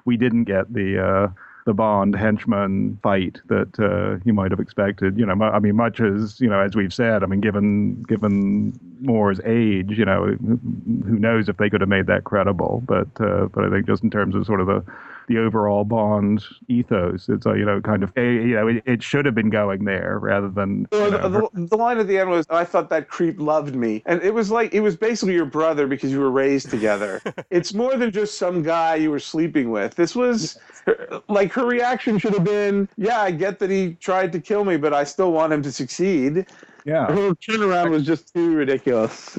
we 0.05 0.17
didn't 0.17 0.45
get 0.45 0.73
the. 0.73 0.89
uh 1.05 1.29
the 1.67 1.75
Bond 1.75 2.17
henchman 2.17 2.99
fight 3.03 3.39
that 3.49 3.79
uh, 3.79 4.19
you 4.25 4.33
might 4.33 4.51
have 4.51 4.61
expected. 4.61 5.19
You 5.19 5.27
know, 5.27 5.35
I 5.45 5.59
mean, 5.59 5.77
much 5.77 6.01
as 6.01 6.41
you 6.41 6.49
know, 6.49 6.59
as 6.59 6.75
we've 6.75 6.93
said. 6.93 7.23
I 7.23 7.27
mean, 7.27 7.41
given 7.41 8.03
given 8.09 8.73
Moore's 9.01 9.41
age, 9.45 9.99
you 9.99 10.07
know, 10.07 10.37
who 10.41 11.19
knows 11.19 11.51
if 11.51 11.59
they 11.59 11.69
could 11.69 11.83
have 11.83 11.89
made 11.91 12.07
that 12.07 12.25
credible? 12.25 12.83
But 12.87 13.09
uh, 13.21 13.49
but 13.53 13.65
I 13.65 13.71
think 13.71 13.87
just 13.87 14.03
in 14.03 14.11
terms 14.11 14.35
of 14.35 14.47
sort 14.47 14.61
of 14.63 14.69
the 14.69 14.83
the 15.31 15.39
overall 15.39 15.85
Bond 15.85 16.43
ethos, 16.69 17.29
it's 17.29 17.47
uh, 17.47 17.55
you 17.55 17.65
know 17.65 17.81
kind 17.81 18.03
of 18.03 18.13
a, 18.17 18.23
you 18.23 18.55
know 18.57 18.69
it, 18.69 18.83
it 18.87 19.03
should 19.03 19.25
have 19.27 19.35
been 19.35 19.51
going 19.51 19.85
there 19.85 20.19
rather 20.19 20.49
than 20.51 20.89
you 21.01 21.09
Well, 21.09 21.11
know, 21.11 21.29
the, 21.29 21.49
the, 21.55 21.67
the 21.67 21.77
line 21.77 21.99
at 21.99 22.09
the 22.09 22.19
end 22.19 22.31
was, 22.31 22.47
"I 22.51 22.65
thought 22.65 22.91
that 22.91 23.09
creep 23.09 23.39
loved 23.41 23.77
me," 23.77 24.03
and 24.07 24.21
it 24.23 24.35
was 24.35 24.51
like 24.51 24.75
it 24.75 24.81
was 24.81 24.97
basically 24.97 25.35
your 25.35 25.45
brother 25.45 25.87
because 25.87 26.11
you 26.11 26.19
were 26.19 26.33
raised 26.33 26.69
together. 26.69 27.23
it's 27.51 27.73
more 27.73 27.97
than 27.97 28.11
just 28.11 28.39
some 28.39 28.63
guy 28.63 28.97
you 28.97 29.11
were 29.13 29.21
sleeping 29.21 29.71
with. 29.71 29.95
This 29.95 30.17
was 30.17 30.59
her- 30.87 31.23
like 31.29 31.53
her 31.53 31.65
reaction 31.65 32.19
should 32.19 32.35
have 32.35 32.43
been, 32.45 32.89
"Yeah, 32.97 33.21
I 33.21 33.31
get 33.31 33.61
that 33.61 33.71
he 33.71 33.95
tried 33.95 34.33
to 34.33 34.41
kill 34.41 34.65
me, 34.65 34.77
but 34.79 34.93
I 34.93 35.05
still 35.05 35.31
want 35.33 35.53
him 35.53 35.63
to 35.63 35.71
succeed." 35.71 36.47
yeah 36.85 37.09
Her 37.09 37.33
turnaround 37.35 37.91
was 37.91 38.05
just 38.07 38.33
too 38.35 38.55
ridiculous. 38.57 39.39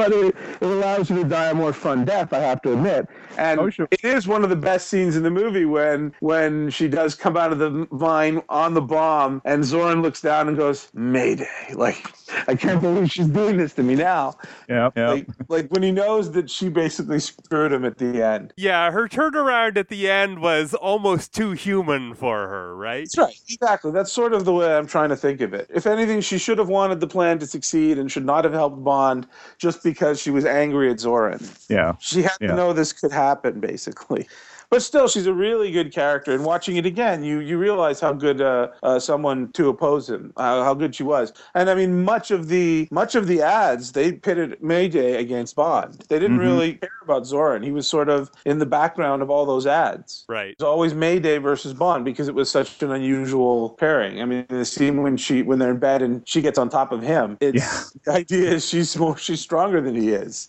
But 0.00 0.12
it, 0.12 0.34
it 0.60 0.66
allows 0.66 1.10
you 1.10 1.16
to 1.16 1.24
die 1.24 1.50
a 1.50 1.54
more 1.54 1.74
fun 1.74 2.06
death, 2.06 2.32
I 2.32 2.38
have 2.38 2.62
to 2.62 2.72
admit. 2.72 3.06
And 3.36 3.60
Oh, 3.60 3.68
sure. 3.68 3.86
it 3.90 4.02
is 4.02 4.26
one 4.26 4.42
of 4.44 4.48
the 4.50 4.56
best 4.56 4.88
scenes 4.88 5.14
in 5.16 5.22
the 5.22 5.30
movie 5.30 5.66
when 5.66 6.14
when 6.20 6.70
she 6.70 6.88
does 6.88 7.14
come 7.14 7.36
out 7.36 7.52
of 7.52 7.58
the 7.58 7.86
vine 7.92 8.40
on 8.48 8.72
the 8.74 8.80
bomb 8.80 9.42
and 9.44 9.62
Zorin 9.62 10.00
looks 10.02 10.20
down 10.22 10.48
and 10.48 10.56
goes, 10.56 10.88
Mayday. 10.94 11.46
Like 11.74 12.06
I 12.48 12.54
can't 12.54 12.80
believe 12.80 13.10
she's 13.10 13.26
doing 13.28 13.56
this 13.58 13.74
to 13.74 13.82
me 13.82 13.94
now. 13.94 14.34
Yeah, 14.68 14.90
yeah. 14.96 15.10
Like, 15.10 15.26
like 15.48 15.68
when 15.68 15.82
he 15.82 15.92
knows 15.92 16.32
that 16.32 16.48
she 16.48 16.68
basically 16.70 17.20
screwed 17.20 17.72
him 17.72 17.84
at 17.84 17.98
the 17.98 18.22
end. 18.22 18.52
Yeah, 18.56 18.90
her 18.90 19.06
turnaround 19.08 19.76
at 19.76 19.88
the 19.88 20.08
end 20.10 20.40
was 20.40 20.72
almost 20.74 21.34
too 21.34 21.50
human 21.52 22.14
for 22.14 22.48
her, 22.48 22.74
right? 22.74 23.06
That's 23.14 23.18
right. 23.18 23.40
Exactly. 23.50 23.90
That's 23.92 24.12
sort 24.12 24.32
of 24.32 24.44
the 24.46 24.52
way 24.54 24.74
I'm 24.74 24.86
trying 24.86 25.10
to 25.10 25.16
think 25.16 25.40
of 25.42 25.52
it. 25.52 25.66
If 25.72 25.86
anything, 25.86 26.20
she 26.22 26.38
should 26.38 26.58
have 26.58 26.68
wanted 26.68 27.00
the 27.00 27.06
plan 27.06 27.38
to 27.40 27.46
succeed 27.46 27.98
and 27.98 28.10
should 28.10 28.24
not 28.24 28.44
have 28.44 28.52
helped 28.54 28.82
Bond 28.82 29.26
just 29.58 29.82
because 29.82 29.89
she 30.20 30.30
was 30.30 30.44
angry 30.44 30.90
at 30.90 30.98
Zorin. 30.98 31.42
yeah. 31.68 31.94
She 31.98 32.22
had 32.22 32.36
Yeah. 32.40 32.48
to 32.48 32.54
know 32.56 32.72
this 32.72 32.92
could 32.92 33.12
happen, 33.12 33.60
basically. 33.60 34.28
But 34.70 34.82
still, 34.82 35.08
she's 35.08 35.26
a 35.26 35.34
really 35.34 35.72
good 35.72 35.92
character. 35.92 36.32
And 36.32 36.44
watching 36.44 36.76
it 36.76 36.86
again, 36.86 37.24
you 37.24 37.40
you 37.40 37.58
realize 37.58 37.98
how 38.00 38.12
good 38.12 38.40
uh, 38.40 38.68
uh, 38.84 39.00
someone 39.00 39.50
to 39.52 39.68
oppose 39.68 40.08
him, 40.08 40.32
how, 40.36 40.62
how 40.62 40.74
good 40.74 40.94
she 40.94 41.02
was. 41.02 41.32
And 41.54 41.68
I 41.68 41.74
mean, 41.74 42.04
much 42.04 42.30
of 42.30 42.46
the 42.48 42.86
much 42.92 43.14
of 43.16 43.26
the 43.26 43.42
ads 43.42 43.92
they 43.92 44.12
pitted 44.12 44.62
Mayday 44.62 45.16
against 45.16 45.56
Bond. 45.56 46.04
They 46.08 46.18
didn't 46.20 46.38
Mhm. 46.38 46.40
really 46.40 46.72
care 46.74 46.90
about 47.02 47.24
Zorin. 47.24 47.64
He 47.64 47.72
was 47.72 47.88
sort 47.88 48.08
of 48.08 48.30
in 48.46 48.58
the 48.60 48.66
background 48.66 49.22
of 49.22 49.30
all 49.30 49.44
those 49.44 49.66
ads. 49.66 50.24
Right. 50.28 50.50
It 50.50 50.56
was 50.60 50.66
always 50.66 50.94
Mayday 50.94 51.38
versus 51.38 51.74
Bond 51.74 52.04
because 52.04 52.28
it 52.28 52.34
was 52.36 52.48
such 52.50 52.80
an 52.82 52.92
unusual 52.92 53.70
pairing. 53.70 54.22
I 54.22 54.24
mean, 54.24 54.46
the 54.48 54.64
scene 54.64 55.02
when 55.02 55.16
she 55.16 55.42
when 55.42 55.58
they're 55.58 55.72
in 55.72 55.78
bed 55.78 56.00
and 56.00 56.22
she 56.28 56.40
gets 56.40 56.58
on 56.58 56.68
top 56.68 56.92
of 56.92 57.02
him. 57.02 57.36
It's 57.40 57.90
the 58.04 58.12
idea 58.12 58.50
is 58.52 58.68
she's 58.68 58.96
more 58.96 59.16
she's 59.16 59.40
stronger 59.40 59.80
than 59.80 59.96
he 59.96 60.10
is. 60.10 60.48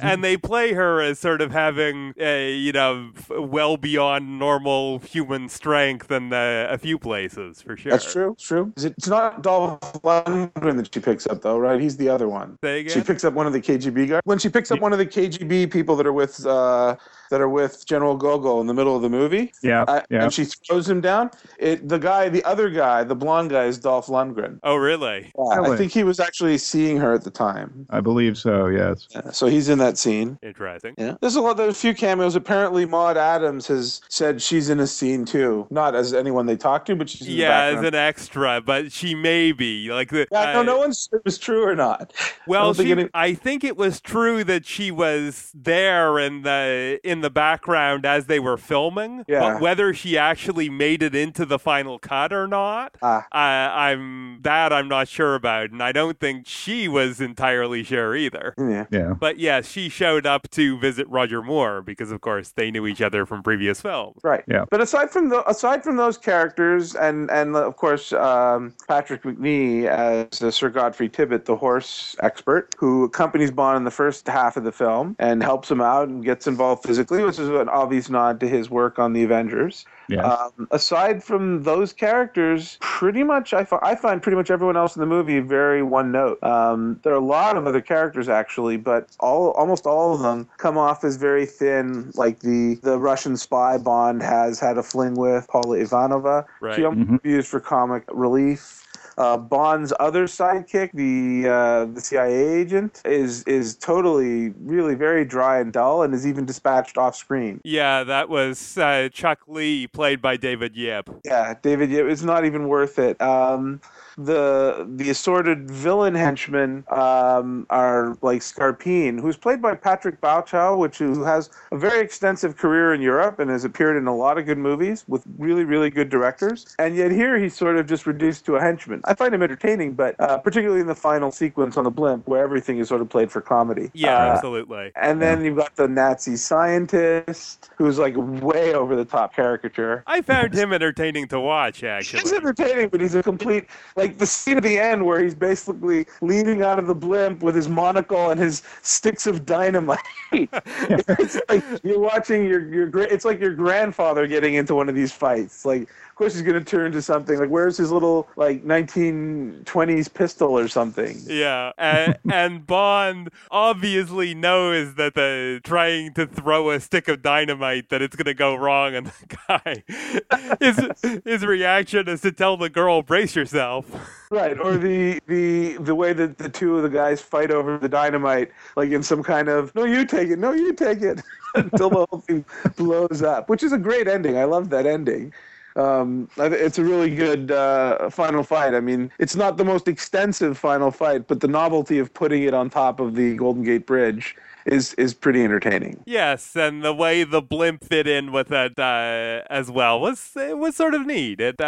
and 0.00 0.22
they 0.22 0.36
play 0.36 0.72
her 0.72 1.00
as 1.02 1.18
sort 1.18 1.40
of 1.40 1.50
having 1.50 2.14
a 2.18 2.52
you 2.54 2.70
know 2.72 3.10
well 3.40 3.76
beyond 3.76 4.38
normal 4.38 4.98
human 5.00 5.48
strength 5.48 6.10
in 6.10 6.32
uh, 6.32 6.66
a 6.70 6.78
few 6.78 6.98
places 6.98 7.62
for 7.62 7.76
sure. 7.76 7.92
That's 7.92 8.10
true. 8.12 8.32
It's 8.32 8.46
true. 8.46 8.72
Is 8.76 8.84
it- 8.84 8.94
It's 8.98 9.08
not 9.08 9.42
Dolph 9.42 9.80
Lundgren 10.02 10.76
that 10.76 10.92
she 10.92 11.00
picks 11.00 11.26
up, 11.26 11.42
though, 11.42 11.58
right? 11.58 11.80
He's 11.80 11.96
the 11.96 12.08
other 12.08 12.28
one. 12.28 12.58
Say 12.62 12.86
She 12.88 13.00
picks 13.00 13.24
up 13.24 13.34
one 13.34 13.46
of 13.46 13.52
the 13.52 13.60
KGB 13.60 14.08
guys. 14.08 14.20
When 14.24 14.38
she 14.38 14.48
picks 14.48 14.70
up 14.70 14.80
one 14.80 14.92
of 14.92 14.98
the 14.98 15.06
KGB 15.06 15.70
people 15.70 15.96
that 15.96 16.06
are 16.06 16.12
with 16.12 16.44
uh, 16.46 16.96
that 17.30 17.40
are 17.40 17.48
with 17.48 17.86
General 17.86 18.16
Gogol 18.16 18.60
in 18.60 18.66
the 18.66 18.74
middle 18.74 18.96
of 18.96 19.02
the 19.02 19.08
movie, 19.08 19.52
Yeah, 19.62 19.84
uh, 19.86 20.00
yeah. 20.10 20.24
and 20.24 20.32
she 20.32 20.44
throws 20.44 20.88
him 20.88 21.00
down. 21.00 21.30
It 21.58 21.88
the 21.88 21.98
guy, 21.98 22.28
the 22.28 22.42
other 22.44 22.68
guy, 22.70 23.04
the 23.04 23.14
blonde 23.14 23.50
guy, 23.50 23.64
is 23.66 23.78
Dolph 23.78 24.06
Lundgren. 24.08 24.58
oh, 24.64 24.76
really? 24.76 25.30
Yeah, 25.38 25.60
I 25.62 25.76
think 25.76 25.92
he 25.92 26.02
was 26.04 26.18
actually 26.20 26.58
seeing 26.58 26.96
her 26.98 27.12
at 27.14 27.22
the 27.22 27.30
time, 27.30 27.86
I 27.90 28.00
believe 28.00 28.36
so. 28.36 28.66
Yes. 28.66 29.06
Yeah, 29.10 29.30
so 29.30 29.46
he's 29.46 29.68
in 29.68 29.78
that 29.78 29.96
scene. 29.96 30.38
Interesting. 30.42 30.94
Yeah, 30.98 31.16
there's 31.20 31.36
a 31.36 31.40
lot. 31.40 31.56
There's 31.56 31.74
a 31.76 31.78
few 31.80 31.94
cameos. 31.94 32.34
Apparently, 32.34 32.84
Maud 32.84 33.16
Adams 33.30 33.66
has 33.68 34.00
said 34.08 34.42
she's 34.42 34.70
in 34.70 34.80
a 34.80 34.86
scene 34.86 35.24
too, 35.24 35.66
not 35.70 35.94
as 35.94 36.12
anyone 36.12 36.46
they 36.46 36.56
talk 36.56 36.84
to, 36.86 36.96
but 36.96 37.08
she's 37.08 37.22
in 37.22 37.26
the 37.28 37.32
Yeah, 37.34 37.62
as 37.64 37.84
an 37.84 37.94
extra, 37.94 38.60
but 38.60 38.90
she 38.92 39.14
may 39.14 39.52
be 39.52 39.90
like 39.92 40.10
the. 40.10 40.26
Yeah, 40.32 40.52
no, 40.54 40.60
uh, 40.60 40.62
no 40.64 40.78
one's 40.78 41.08
sure 41.08 41.20
if 41.20 41.26
it's 41.26 41.38
true 41.38 41.62
or 41.64 41.76
not. 41.76 42.12
Well, 42.46 42.66
don't 42.66 42.76
think 42.76 42.86
she, 42.88 42.92
any- 42.92 43.08
I 43.14 43.34
think 43.34 43.62
it 43.64 43.76
was 43.76 44.00
true 44.00 44.42
that 44.44 44.66
she 44.66 44.90
was 44.90 45.50
there 45.54 46.18
in 46.18 46.42
the 46.42 46.98
in 47.04 47.20
the 47.20 47.30
background 47.30 48.04
as 48.04 48.26
they 48.26 48.40
were 48.40 48.56
filming. 48.56 49.24
Yeah. 49.28 49.40
But 49.54 49.60
whether 49.62 49.94
she 49.94 50.18
actually 50.18 50.68
made 50.68 51.02
it 51.02 51.14
into 51.14 51.46
the 51.46 51.58
final 51.58 51.98
cut 51.98 52.32
or 52.32 52.46
not, 52.48 52.96
Ah. 53.02 53.26
I, 53.32 53.90
I'm 53.90 54.40
that 54.42 54.72
I'm 54.72 54.88
not 54.88 55.08
sure 55.08 55.34
about, 55.34 55.70
and 55.70 55.82
I 55.82 55.92
don't 55.92 56.18
think 56.18 56.46
she 56.48 56.88
was 56.88 57.20
entirely 57.20 57.82
sure 57.84 58.16
either. 58.16 58.54
Yeah. 58.58 58.86
Yeah. 58.90 59.14
But 59.18 59.38
yes, 59.38 59.68
she 59.68 59.88
showed 59.88 60.26
up 60.26 60.50
to 60.50 60.78
visit 60.78 61.06
Roger 61.08 61.42
Moore 61.42 61.82
because, 61.82 62.10
of 62.10 62.20
course, 62.20 62.50
they 62.50 62.70
knew 62.70 62.86
each 62.86 63.00
other 63.02 63.19
from 63.26 63.42
previous 63.42 63.80
films. 63.80 64.16
Right. 64.22 64.44
Yeah. 64.46 64.64
But 64.70 64.80
aside 64.80 65.10
from 65.10 65.28
the 65.28 65.48
aside 65.48 65.82
from 65.82 65.96
those 65.96 66.18
characters 66.18 66.94
and 66.94 67.30
and 67.30 67.56
of 67.56 67.76
course 67.76 68.12
um, 68.12 68.74
Patrick 68.88 69.22
Macnee 69.22 69.86
as 69.86 70.42
uh, 70.42 70.50
Sir 70.50 70.68
Godfrey 70.70 71.08
Tibbett, 71.08 71.44
the 71.44 71.56
horse 71.56 72.16
expert, 72.22 72.74
who 72.78 73.04
accompanies 73.04 73.50
Bond 73.50 73.76
in 73.76 73.84
the 73.84 73.90
first 73.90 74.26
half 74.26 74.56
of 74.56 74.64
the 74.64 74.72
film 74.72 75.16
and 75.18 75.42
helps 75.42 75.70
him 75.70 75.80
out 75.80 76.08
and 76.08 76.24
gets 76.24 76.46
involved 76.46 76.84
physically, 76.84 77.24
which 77.24 77.38
is 77.38 77.48
an 77.48 77.68
obvious 77.68 78.08
nod 78.10 78.40
to 78.40 78.48
his 78.48 78.70
work 78.70 78.98
on 78.98 79.12
the 79.12 79.22
Avengers. 79.22 79.84
Yes. 80.10 80.24
Um, 80.24 80.68
aside 80.70 81.22
from 81.22 81.62
those 81.62 81.92
characters, 81.92 82.76
pretty 82.80 83.22
much 83.22 83.54
I, 83.54 83.66
I 83.82 83.94
find 83.94 84.20
pretty 84.20 84.36
much 84.36 84.50
everyone 84.50 84.76
else 84.76 84.96
in 84.96 85.00
the 85.00 85.06
movie 85.06 85.40
very 85.40 85.82
one 85.82 86.10
note. 86.10 86.42
Um, 86.42 86.98
there 87.02 87.12
are 87.12 87.16
a 87.16 87.24
lot 87.24 87.56
of 87.56 87.66
other 87.66 87.80
characters 87.80 88.28
actually, 88.28 88.76
but 88.76 89.08
all 89.20 89.50
almost 89.52 89.86
all 89.86 90.14
of 90.14 90.20
them 90.20 90.48
come 90.58 90.76
off 90.76 91.04
as 91.04 91.16
very 91.16 91.46
thin. 91.46 92.10
Like 92.14 92.40
the 92.40 92.78
the 92.82 92.98
Russian 92.98 93.36
spy 93.36 93.78
Bond 93.78 94.22
has 94.22 94.58
had 94.58 94.78
a 94.78 94.82
fling 94.82 95.14
with 95.14 95.46
Pola 95.48 95.78
Ivanova. 95.78 96.44
Right. 96.60 96.74
She 96.74 96.84
almost 96.84 97.24
used 97.24 97.48
for 97.48 97.60
comic 97.60 98.04
relief. 98.10 98.86
Uh, 99.18 99.36
Bond's 99.36 99.92
other 100.00 100.26
sidekick, 100.26 100.92
the 100.92 101.48
uh, 101.48 101.84
the 101.86 102.00
CIA 102.00 102.60
agent, 102.60 103.02
is 103.04 103.42
is 103.44 103.76
totally 103.76 104.50
really 104.60 104.94
very 104.94 105.24
dry 105.24 105.60
and 105.60 105.72
dull, 105.72 106.02
and 106.02 106.14
is 106.14 106.26
even 106.26 106.44
dispatched 106.44 106.98
off 106.98 107.16
screen. 107.16 107.60
Yeah, 107.64 108.04
that 108.04 108.28
was 108.28 108.78
uh, 108.78 109.08
Chuck 109.12 109.40
Lee, 109.46 109.86
played 109.86 110.22
by 110.22 110.36
David 110.36 110.76
Yip. 110.76 111.10
Yeah, 111.24 111.54
David, 111.60 111.90
yeah, 111.90 112.02
it's 112.02 112.22
not 112.22 112.44
even 112.44 112.68
worth 112.68 112.98
it. 112.98 113.20
Um, 113.20 113.80
the 114.24 114.86
the 114.96 115.10
assorted 115.10 115.70
villain 115.70 116.14
henchmen 116.14 116.84
um, 116.90 117.66
are 117.70 118.16
like 118.22 118.40
Scarpine, 118.40 119.20
who's 119.20 119.36
played 119.36 119.60
by 119.62 119.74
Patrick 119.74 120.20
Bauchau, 120.20 120.76
which 120.78 120.98
who 120.98 121.22
has 121.24 121.50
a 121.72 121.78
very 121.78 122.00
extensive 122.00 122.56
career 122.56 122.92
in 122.94 123.00
Europe 123.00 123.38
and 123.38 123.50
has 123.50 123.64
appeared 123.64 123.96
in 123.96 124.06
a 124.06 124.14
lot 124.14 124.38
of 124.38 124.46
good 124.46 124.58
movies 124.58 125.04
with 125.08 125.22
really 125.38 125.64
really 125.64 125.90
good 125.90 126.08
directors. 126.10 126.74
And 126.78 126.94
yet 126.96 127.10
here 127.10 127.38
he's 127.38 127.56
sort 127.56 127.76
of 127.76 127.86
just 127.86 128.06
reduced 128.06 128.44
to 128.46 128.56
a 128.56 128.60
henchman. 128.60 129.00
I 129.04 129.14
find 129.14 129.34
him 129.34 129.42
entertaining, 129.42 129.94
but 129.94 130.14
uh, 130.20 130.38
particularly 130.38 130.80
in 130.80 130.86
the 130.86 130.94
final 130.94 131.30
sequence 131.30 131.76
on 131.76 131.84
the 131.84 131.90
blimp, 131.90 132.26
where 132.28 132.42
everything 132.42 132.78
is 132.78 132.88
sort 132.88 133.00
of 133.00 133.08
played 133.08 133.30
for 133.30 133.40
comedy. 133.40 133.90
Yeah, 133.94 134.16
Uh, 134.16 134.32
absolutely. 134.34 134.92
and 134.96 135.20
then 135.22 135.44
you've 135.44 135.56
got 135.56 135.76
the 135.76 135.88
Nazi 135.88 136.36
scientist, 136.36 137.70
who's 137.76 137.98
like 137.98 138.14
way 138.16 138.74
over 138.74 138.96
the 138.96 139.04
top 139.04 139.34
caricature. 139.34 140.02
I 140.06 140.22
found 140.22 140.54
him 140.54 140.72
entertaining 140.72 141.28
to 141.28 141.40
watch, 141.40 141.82
Actually, 141.84 142.20
He's 142.22 142.32
entertaining, 142.32 142.88
but 142.88 143.00
he's 143.00 143.14
a 143.14 143.22
complete 143.22 143.66
like 143.96 144.09
the 144.18 144.26
scene 144.26 144.56
at 144.56 144.62
the 144.62 144.78
end 144.78 145.04
where 145.04 145.22
he's 145.22 145.34
basically 145.34 146.06
leaning 146.20 146.62
out 146.62 146.78
of 146.78 146.86
the 146.86 146.94
blimp 146.94 147.42
with 147.42 147.54
his 147.54 147.68
monocle 147.68 148.30
and 148.30 148.40
his 148.40 148.62
sticks 148.82 149.26
of 149.26 149.44
dynamite. 149.46 149.98
it's 150.32 151.40
like 151.48 151.64
you're 151.82 151.98
watching 151.98 152.44
your 152.44 152.66
your 152.72 152.88
it's 153.02 153.24
like 153.24 153.40
your 153.40 153.54
grandfather 153.54 154.26
getting 154.26 154.54
into 154.54 154.74
one 154.74 154.88
of 154.88 154.94
these 154.94 155.12
fights. 155.12 155.64
Like 155.64 155.88
course 156.20 156.34
he's 156.34 156.42
gonna 156.42 156.62
turn 156.62 156.92
to 156.92 157.00
something 157.00 157.38
like 157.38 157.48
where's 157.48 157.78
his 157.78 157.90
little 157.90 158.28
like 158.36 158.62
1920s 158.62 160.12
pistol 160.12 160.58
or 160.58 160.68
something. 160.68 161.18
Yeah, 161.26 161.72
and, 161.78 162.18
and 162.30 162.66
Bond 162.66 163.30
obviously 163.50 164.34
knows 164.34 164.96
that 164.96 165.14
the 165.14 165.62
trying 165.64 166.12
to 166.14 166.26
throw 166.26 166.72
a 166.72 166.80
stick 166.80 167.08
of 167.08 167.22
dynamite 167.22 167.88
that 167.88 168.02
it's 168.02 168.16
gonna 168.16 168.34
go 168.34 168.54
wrong, 168.54 168.94
and 168.94 169.06
the 169.28 169.36
guy 169.48 170.56
his 170.60 171.22
his 171.24 171.42
reaction 171.42 172.06
is 172.06 172.20
to 172.20 172.32
tell 172.32 172.58
the 172.58 172.68
girl, 172.68 173.00
"Brace 173.00 173.34
yourself." 173.34 173.86
Right, 174.30 174.60
or 174.60 174.76
the 174.76 175.20
the 175.26 175.78
the 175.78 175.94
way 175.94 176.12
that 176.12 176.36
the 176.36 176.50
two 176.50 176.76
of 176.76 176.82
the 176.82 176.90
guys 176.90 177.22
fight 177.22 177.50
over 177.50 177.78
the 177.78 177.88
dynamite, 177.88 178.52
like 178.76 178.90
in 178.90 179.02
some 179.02 179.22
kind 179.22 179.48
of 179.48 179.74
no, 179.74 179.84
you 179.84 180.04
take 180.04 180.28
it, 180.28 180.38
no, 180.38 180.52
you 180.52 180.74
take 180.74 181.00
it, 181.00 181.22
until 181.54 181.88
the 181.88 182.06
whole 182.10 182.20
thing 182.20 182.44
blows 182.76 183.22
up, 183.22 183.48
which 183.48 183.62
is 183.62 183.72
a 183.72 183.78
great 183.78 184.06
ending. 184.06 184.36
I 184.36 184.44
love 184.44 184.68
that 184.68 184.84
ending. 184.84 185.32
Um, 185.76 186.28
it's 186.36 186.78
a 186.78 186.84
really 186.84 187.14
good 187.14 187.50
uh, 187.50 188.10
final 188.10 188.42
fight. 188.42 188.74
I 188.74 188.80
mean, 188.80 189.10
it's 189.18 189.36
not 189.36 189.56
the 189.56 189.64
most 189.64 189.88
extensive 189.88 190.58
final 190.58 190.90
fight, 190.90 191.28
but 191.28 191.40
the 191.40 191.48
novelty 191.48 191.98
of 191.98 192.12
putting 192.12 192.42
it 192.42 192.54
on 192.54 192.70
top 192.70 193.00
of 193.00 193.14
the 193.14 193.36
Golden 193.36 193.62
Gate 193.62 193.86
Bridge 193.86 194.36
is 194.66 194.94
is 194.94 195.14
pretty 195.14 195.42
entertaining. 195.44 196.02
Yes, 196.06 196.54
and 196.56 196.82
the 196.84 196.94
way 196.94 197.24
the 197.24 197.40
blimp 197.42 197.84
fit 197.84 198.06
in 198.06 198.32
with 198.32 198.50
it 198.52 198.78
uh, 198.78 199.42
as 199.50 199.70
well 199.70 200.00
was 200.00 200.30
it 200.36 200.58
was 200.58 200.76
sort 200.76 200.94
of 200.94 201.06
neat. 201.06 201.40
It 201.40 201.60
uh, 201.60 201.64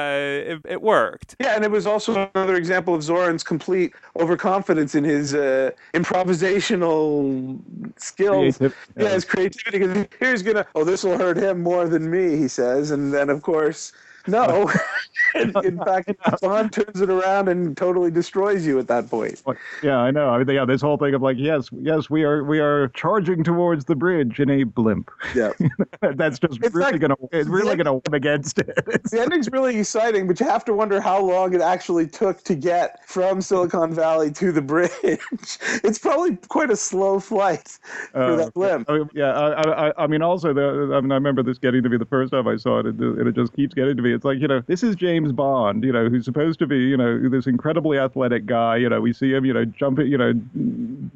it, 0.54 0.60
it 0.64 0.82
worked. 0.82 1.36
Yeah, 1.40 1.54
and 1.56 1.64
it 1.64 1.70
was 1.70 1.86
also 1.86 2.30
another 2.34 2.56
example 2.56 2.94
of 2.94 3.02
Zorin's 3.02 3.42
complete 3.42 3.94
overconfidence 4.18 4.94
in 4.94 5.04
his 5.04 5.34
uh, 5.34 5.70
improvisational 5.94 7.58
skills. 7.96 8.58
Creative- 8.58 8.76
Yeah, 8.98 9.08
his 9.10 9.24
creativity. 9.24 9.78
Because 9.78 10.06
here's 10.18 10.42
gonna, 10.42 10.66
oh, 10.74 10.84
this 10.84 11.02
will 11.04 11.18
hurt 11.18 11.36
him 11.36 11.62
more 11.62 11.88
than 11.88 12.10
me, 12.10 12.36
he 12.36 12.48
says, 12.48 12.90
and 12.90 13.12
then 13.12 13.30
of 13.30 13.42
course, 13.42 13.92
no. 14.26 14.70
in, 15.34 15.52
in 15.64 15.78
fact, 15.78 16.12
Bond 16.42 16.72
turns 16.72 17.00
it 17.00 17.08
around 17.08 17.48
and 17.48 17.74
totally 17.74 18.10
destroys 18.10 18.66
you 18.66 18.78
at 18.78 18.86
that 18.88 19.08
point. 19.08 19.42
Yeah, 19.82 19.96
I 19.96 20.10
know. 20.10 20.28
I 20.28 20.36
mean, 20.42 20.54
yeah, 20.54 20.66
this 20.66 20.82
whole 20.82 20.98
thing 20.98 21.14
of 21.14 21.22
like, 21.22 21.38
yes, 21.38 21.70
yes, 21.80 22.10
we 22.10 22.22
are, 22.22 22.44
we 22.44 22.60
are 22.60 22.88
charging 22.88 23.42
towards 23.42 23.86
the 23.86 23.94
bridge 23.94 24.40
in 24.40 24.50
a 24.50 24.64
blimp. 24.64 25.10
Yeah, 25.34 25.52
That's 26.16 26.38
just 26.38 26.58
It's 26.62 26.74
really 26.74 26.92
like- 26.92 27.00
gonna, 27.00 27.16
it's 27.30 27.48
really 27.48 27.76
gonna 27.76 27.94
win 27.94 28.12
against 28.12 28.58
it. 28.58 28.74
The 29.10 29.20
ending's 29.20 29.50
really 29.50 29.78
exciting, 29.78 30.26
but 30.26 30.38
you 30.38 30.44
have 30.46 30.64
to 30.66 30.74
wonder 30.74 31.00
how 31.00 31.20
long 31.20 31.54
it 31.54 31.62
actually 31.62 32.08
took 32.08 32.42
to 32.44 32.54
get 32.54 33.08
from 33.08 33.40
Silicon 33.40 33.94
Valley 33.94 34.30
to 34.32 34.52
the 34.52 34.60
bridge. 34.62 34.90
it's 35.02 35.98
probably 35.98 36.36
quite 36.48 36.70
a 36.70 36.76
slow 36.76 37.18
flight 37.20 37.78
for 38.12 38.22
Uh, 38.22 38.36
that 38.36 38.54
blimp. 38.54 38.90
I 38.90 38.98
mean, 38.98 39.10
yeah, 39.14 39.32
I, 39.32 39.88
I, 39.88 40.04
I- 40.04 40.06
mean, 40.06 40.20
also, 40.20 40.52
the, 40.52 40.92
I 40.94 41.00
mean, 41.00 41.10
I 41.12 41.14
remember 41.14 41.42
this 41.42 41.56
getting 41.56 41.82
to 41.84 41.88
be 41.88 41.96
the 41.96 42.04
first 42.04 42.32
time 42.32 42.46
I 42.46 42.56
saw 42.56 42.80
it, 42.80 42.86
and 42.86 43.28
it, 43.28 43.34
just 43.34 43.54
keeps 43.56 43.72
getting 43.72 43.96
to 43.96 44.02
me. 44.02 44.11
Movie. 44.12 44.16
It's 44.16 44.24
like 44.24 44.38
you 44.40 44.48
know, 44.48 44.62
this 44.66 44.82
is 44.82 44.96
James 44.96 45.32
Bond, 45.32 45.84
you 45.84 45.92
know, 45.92 46.08
who's 46.08 46.24
supposed 46.24 46.58
to 46.60 46.66
be 46.66 46.78
you 46.78 46.96
know 46.96 47.28
this 47.28 47.46
incredibly 47.46 47.98
athletic 47.98 48.46
guy. 48.46 48.76
You 48.76 48.88
know, 48.88 49.00
we 49.00 49.12
see 49.12 49.32
him, 49.32 49.44
you 49.44 49.52
know, 49.52 49.64
jumping, 49.64 50.06
you 50.06 50.18
know, 50.18 50.32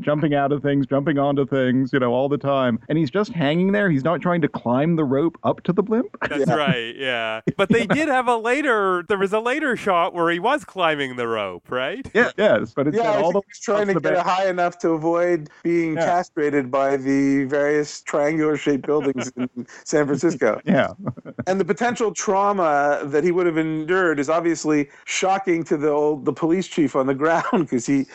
jumping 0.00 0.34
out 0.34 0.52
of 0.52 0.62
things, 0.62 0.86
jumping 0.86 1.18
onto 1.18 1.46
things, 1.46 1.92
you 1.92 1.98
know, 1.98 2.12
all 2.12 2.28
the 2.28 2.38
time, 2.38 2.78
and 2.88 2.98
he's 2.98 3.10
just 3.10 3.32
hanging 3.32 3.72
there. 3.72 3.90
He's 3.90 4.04
not 4.04 4.20
trying 4.20 4.40
to 4.42 4.48
climb 4.48 4.96
the 4.96 5.04
rope 5.04 5.38
up 5.44 5.62
to 5.64 5.72
the 5.72 5.82
blimp. 5.82 6.16
That's 6.28 6.46
Yeah. 6.48 6.54
right, 6.54 6.94
yeah. 6.96 7.40
But 7.56 7.70
they 7.70 7.86
did 7.98 8.08
have 8.08 8.28
a 8.28 8.36
later. 8.36 9.04
There 9.08 9.18
was 9.18 9.32
a 9.32 9.40
later 9.40 9.76
shot 9.76 10.14
where 10.14 10.30
he 10.30 10.38
was 10.38 10.64
climbing 10.64 11.16
the 11.16 11.26
rope, 11.28 11.70
right? 11.70 12.06
Yeah, 12.14 12.30
yes, 12.36 12.72
but 12.74 12.86
it's 12.88 12.96
Yeah, 12.96 13.12
I 13.12 13.22
all 13.22 13.32
the 13.32 13.42
he's 13.46 13.60
trying 13.60 13.86
to 13.88 13.94
the 13.94 14.00
get 14.00 14.14
back. 14.14 14.26
it 14.26 14.28
high 14.28 14.48
enough 14.48 14.78
to 14.78 14.90
avoid 14.90 15.48
being 15.62 15.94
Yeah. 15.94 16.04
castrated 16.06 16.70
by 16.70 16.96
the 16.96 17.44
various 17.44 18.00
triangular-shaped 18.02 18.86
buildings 18.86 19.32
in 19.36 19.48
San 19.84 20.06
Francisco. 20.06 20.60
yeah, 20.64 20.92
And 21.46 21.60
the 21.60 21.64
potential 21.64 22.12
trauma 22.12 22.85
Uh, 22.86 23.04
that 23.04 23.24
he 23.24 23.32
would 23.32 23.46
have 23.46 23.58
endured 23.58 24.20
is 24.20 24.30
obviously 24.30 24.88
shocking 25.06 25.64
to 25.64 25.76
the 25.76 25.90
old 25.90 26.24
the 26.24 26.32
police 26.32 26.68
chief 26.68 26.94
on 26.94 27.08
the 27.08 27.14
ground 27.22 27.44
because 27.52 27.84
he, 27.84 28.06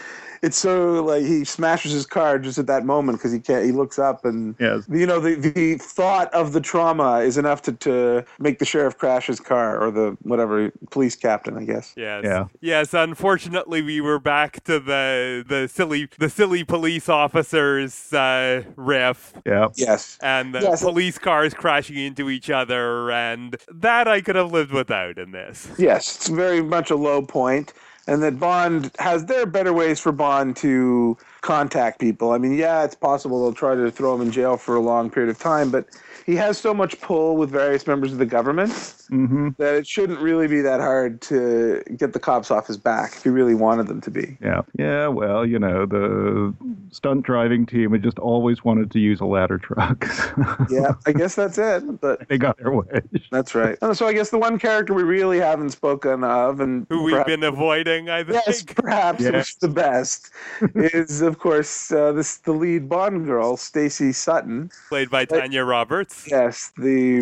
it's 0.41 0.57
so 0.57 1.03
like 1.03 1.23
he 1.23 1.43
smashes 1.45 1.91
his 1.91 2.05
car 2.05 2.39
just 2.39 2.57
at 2.57 2.67
that 2.67 2.85
moment 2.85 3.19
because 3.19 3.31
he 3.31 3.39
can't. 3.39 3.63
He 3.65 3.71
looks 3.71 3.99
up 3.99 4.25
and 4.25 4.55
yes. 4.59 4.83
you 4.89 5.05
know 5.05 5.19
the 5.19 5.35
the 5.35 5.75
thought 5.75 6.33
of 6.33 6.53
the 6.53 6.61
trauma 6.61 7.19
is 7.19 7.37
enough 7.37 7.61
to 7.63 7.73
to 7.73 8.25
make 8.39 8.59
the 8.59 8.65
sheriff 8.65 8.97
crash 8.97 9.27
his 9.27 9.39
car 9.39 9.79
or 9.79 9.91
the 9.91 10.17
whatever 10.23 10.71
police 10.89 11.15
captain, 11.15 11.57
I 11.57 11.65
guess. 11.65 11.93
Yes. 11.95 12.23
Yeah. 12.23 12.45
Yes. 12.59 12.93
Unfortunately, 12.93 13.81
we 13.81 14.01
were 14.01 14.19
back 14.19 14.63
to 14.63 14.79
the 14.79 15.45
the 15.47 15.67
silly 15.67 16.09
the 16.17 16.29
silly 16.29 16.63
police 16.63 17.07
officers 17.07 18.11
uh, 18.13 18.63
riff 18.75 19.33
Yeah. 19.45 19.67
Yes. 19.75 20.17
and 20.21 20.55
the 20.55 20.61
Yes. 20.61 20.81
police 20.81 21.17
cars 21.17 21.53
crashing 21.53 21.97
into 21.97 22.29
each 22.29 22.49
other, 22.49 23.11
and 23.11 23.57
that 23.71 24.07
I 24.07 24.21
could 24.21 24.35
have 24.35 24.51
lived 24.51 24.71
without 24.71 25.17
in 25.17 25.31
this. 25.31 25.69
Yes, 25.77 26.15
it's 26.15 26.27
very 26.29 26.61
much 26.61 26.89
a 26.91 26.95
low 26.95 27.21
point, 27.21 27.73
and 28.07 28.23
that 28.23 28.39
Bond 28.39 28.91
has 28.99 29.25
there 29.25 29.43
are 29.43 29.47
better 29.47 29.73
ways 29.73 29.99
for 29.99 30.11
Bond 30.11 30.57
to 30.57 31.17
contact 31.41 31.99
people. 31.99 32.31
I 32.31 32.37
mean, 32.37 32.53
yeah, 32.53 32.83
it's 32.83 32.95
possible 32.95 33.41
they'll 33.43 33.53
try 33.53 33.75
to 33.75 33.89
throw 33.91 34.15
him 34.15 34.21
in 34.21 34.31
jail 34.31 34.57
for 34.57 34.75
a 34.75 34.79
long 34.79 35.09
period 35.09 35.29
of 35.29 35.39
time, 35.39 35.71
but 35.71 35.87
he 36.25 36.35
has 36.35 36.57
so 36.57 36.73
much 36.73 37.01
pull 37.01 37.35
with 37.35 37.49
various 37.49 37.87
members 37.87 38.11
of 38.13 38.19
the 38.19 38.25
government 38.27 38.71
hmm 39.09 39.49
that 39.57 39.75
it 39.75 39.85
shouldn't 39.85 40.19
really 40.19 40.47
be 40.47 40.61
that 40.61 40.79
hard 40.79 41.19
to 41.21 41.83
get 41.97 42.13
the 42.13 42.19
cops 42.19 42.49
off 42.49 42.67
his 42.67 42.77
back 42.77 43.11
if 43.13 43.23
he 43.23 43.29
really 43.29 43.55
wanted 43.55 43.87
them 43.87 43.99
to 43.99 44.09
be. 44.09 44.37
Yeah. 44.41 44.61
Yeah. 44.79 45.07
Well, 45.07 45.45
you 45.45 45.59
know, 45.59 45.85
the 45.85 46.53
stunt 46.91 47.25
driving 47.25 47.65
team 47.65 47.91
had 47.91 48.03
just 48.03 48.19
always 48.19 48.63
wanted 48.63 48.89
to 48.91 48.99
use 48.99 49.19
a 49.19 49.25
ladder 49.25 49.57
truck. 49.57 50.07
Yeah, 50.69 50.93
I 51.05 51.11
guess 51.11 51.35
that's 51.35 51.57
it. 51.57 51.99
But 51.99 52.27
they 52.29 52.37
got 52.37 52.57
their 52.57 52.71
way. 52.71 53.01
that's 53.31 53.53
right. 53.53 53.77
Oh, 53.81 53.91
So 53.93 54.07
I 54.07 54.13
guess 54.13 54.29
the 54.29 54.37
one 54.37 54.57
character 54.57 54.93
we 54.93 55.03
really 55.03 55.39
haven't 55.39 55.71
spoken 55.71 56.23
of, 56.23 56.61
and 56.61 56.85
Who 56.89 57.03
we've 57.03 57.11
perhaps- 57.13 57.27
been 57.29 57.43
avoiding, 57.43 58.09
I 58.09 58.23
think. 58.23 58.41
Yes, 58.47 58.63
perhaps 58.63 59.21
Yes. 59.21 59.31
which 59.33 59.49
is 59.49 59.55
the 59.59 59.67
best 59.67 60.29
is 60.75 61.21
of 61.31 61.39
course 61.39 61.91
uh, 61.91 62.11
this 62.11 62.37
the 62.37 62.51
lead 62.51 62.89
Bond 62.89 63.25
girl, 63.25 63.55
Stacy 63.57 64.11
Sutton. 64.11 64.69
Played 64.89 65.09
by 65.09 65.25
Tanya 65.25 65.63
Roberts. 65.63 66.27
Yes, 66.29 66.71
the 66.77 67.21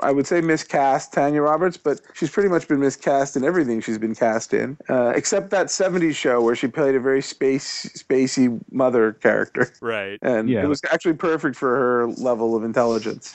I 0.00 0.12
would 0.12 0.26
say 0.26 0.40
miscast 0.40 1.12
Tanya 1.12 1.42
Roberts, 1.42 1.76
but 1.76 2.00
she's 2.14 2.30
pretty 2.30 2.48
much 2.48 2.68
been 2.68 2.80
miscast 2.80 3.36
in 3.36 3.44
everything 3.44 3.80
she's 3.80 3.98
been 3.98 4.14
cast 4.14 4.54
in, 4.54 4.76
uh, 4.88 5.12
except 5.16 5.50
that 5.50 5.66
'70s 5.66 6.14
show 6.14 6.40
where 6.40 6.54
she 6.54 6.68
played 6.68 6.94
a 6.94 7.00
very 7.00 7.20
space 7.20 7.86
spacey 7.98 8.60
mother 8.70 9.12
character, 9.14 9.72
Right. 9.80 10.18
and 10.22 10.48
Yeah. 10.48 10.62
it 10.62 10.68
was 10.68 10.80
actually 10.92 11.14
perfect 11.14 11.56
for 11.56 11.74
her 11.76 12.06
level 12.06 12.54
of 12.56 12.62
intelligence. 12.64 13.34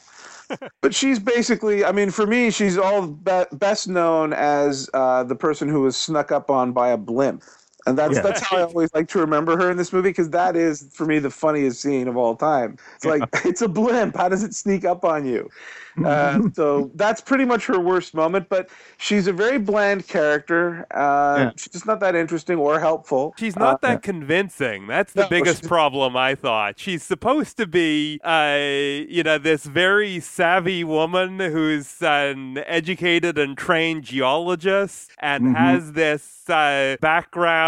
but 0.82 0.94
she's 0.94 1.20
basically, 1.20 1.84
I 1.86 1.92
mean, 1.92 2.12
for 2.12 2.28
me, 2.28 2.52
she's 2.52 2.78
all 2.78 3.08
be- 3.08 3.46
best 3.54 3.88
known 3.88 4.34
as 4.34 4.90
uh, 4.94 5.24
the 5.24 5.36
person 5.36 5.68
who 5.70 5.82
was 5.82 5.96
snuck 5.98 6.32
up 6.32 6.50
on 6.50 6.72
by 6.74 6.90
a 6.90 6.98
blimp. 6.98 7.44
And 7.86 7.98
that's 7.98 8.16
Yeah. 8.16 8.22
that's 8.22 8.42
how 8.42 8.58
I 8.58 8.62
always 8.64 8.90
like 8.94 9.08
to 9.10 9.20
remember 9.20 9.58
her 9.58 9.70
in 9.70 9.78
this 9.78 9.92
movie 9.92 10.10
because 10.10 10.30
that 10.30 10.56
is 10.56 10.88
for 10.94 11.06
me 11.06 11.20
the 11.20 11.30
funniest 11.30 11.82
scene 11.82 12.08
of 12.08 12.16
all 12.18 12.36
time. 12.36 12.78
It's 12.96 13.06
like 13.06 13.24
it's 13.46 13.62
a 13.62 13.68
blimp. 13.68 14.16
How 14.16 14.30
does 14.30 14.44
it 14.44 14.54
sneak 14.56 14.86
up 14.86 15.04
on 15.06 15.26
you? 15.26 15.50
Uh, 16.04 16.42
so 16.56 16.90
that's 16.96 17.22
pretty 17.22 17.46
much 17.46 17.68
her 17.68 17.80
worst 17.80 18.16
moment. 18.16 18.50
But 18.50 18.68
she's 18.98 19.28
a 19.28 19.32
very 19.32 19.60
bland 19.60 20.08
character. 20.08 20.88
Uh, 20.90 21.36
Yeah. 21.38 21.52
She's 21.56 21.72
just 21.72 21.86
not 21.86 22.00
that 22.00 22.16
interesting 22.16 22.58
or 22.58 22.80
helpful. 22.80 23.36
She's 23.38 23.56
not 23.56 23.76
Uh, 23.76 23.90
that 23.90 24.02
convincing. 24.02 24.88
That's 24.88 25.14
the 25.14 25.22
No, 25.22 25.30
biggest 25.30 25.58
she's- 25.60 25.68
problem, 25.68 26.18
I 26.18 26.34
thought. 26.34 26.80
She's 26.80 27.04
supposed 27.04 27.58
to 27.58 27.68
be, 27.68 28.20
uh, 28.24 28.58
you 29.08 29.22
know, 29.22 29.38
this 29.38 29.66
very 29.66 30.20
savvy 30.20 30.84
woman 30.84 31.40
who's 31.40 32.02
an 32.02 32.64
educated 32.66 33.38
and 33.38 33.56
trained 33.56 34.02
geologist 34.06 35.12
and 35.20 35.50
Mhm. 35.50 35.56
has 35.58 35.92
this 35.92 36.30
uh, 36.50 36.98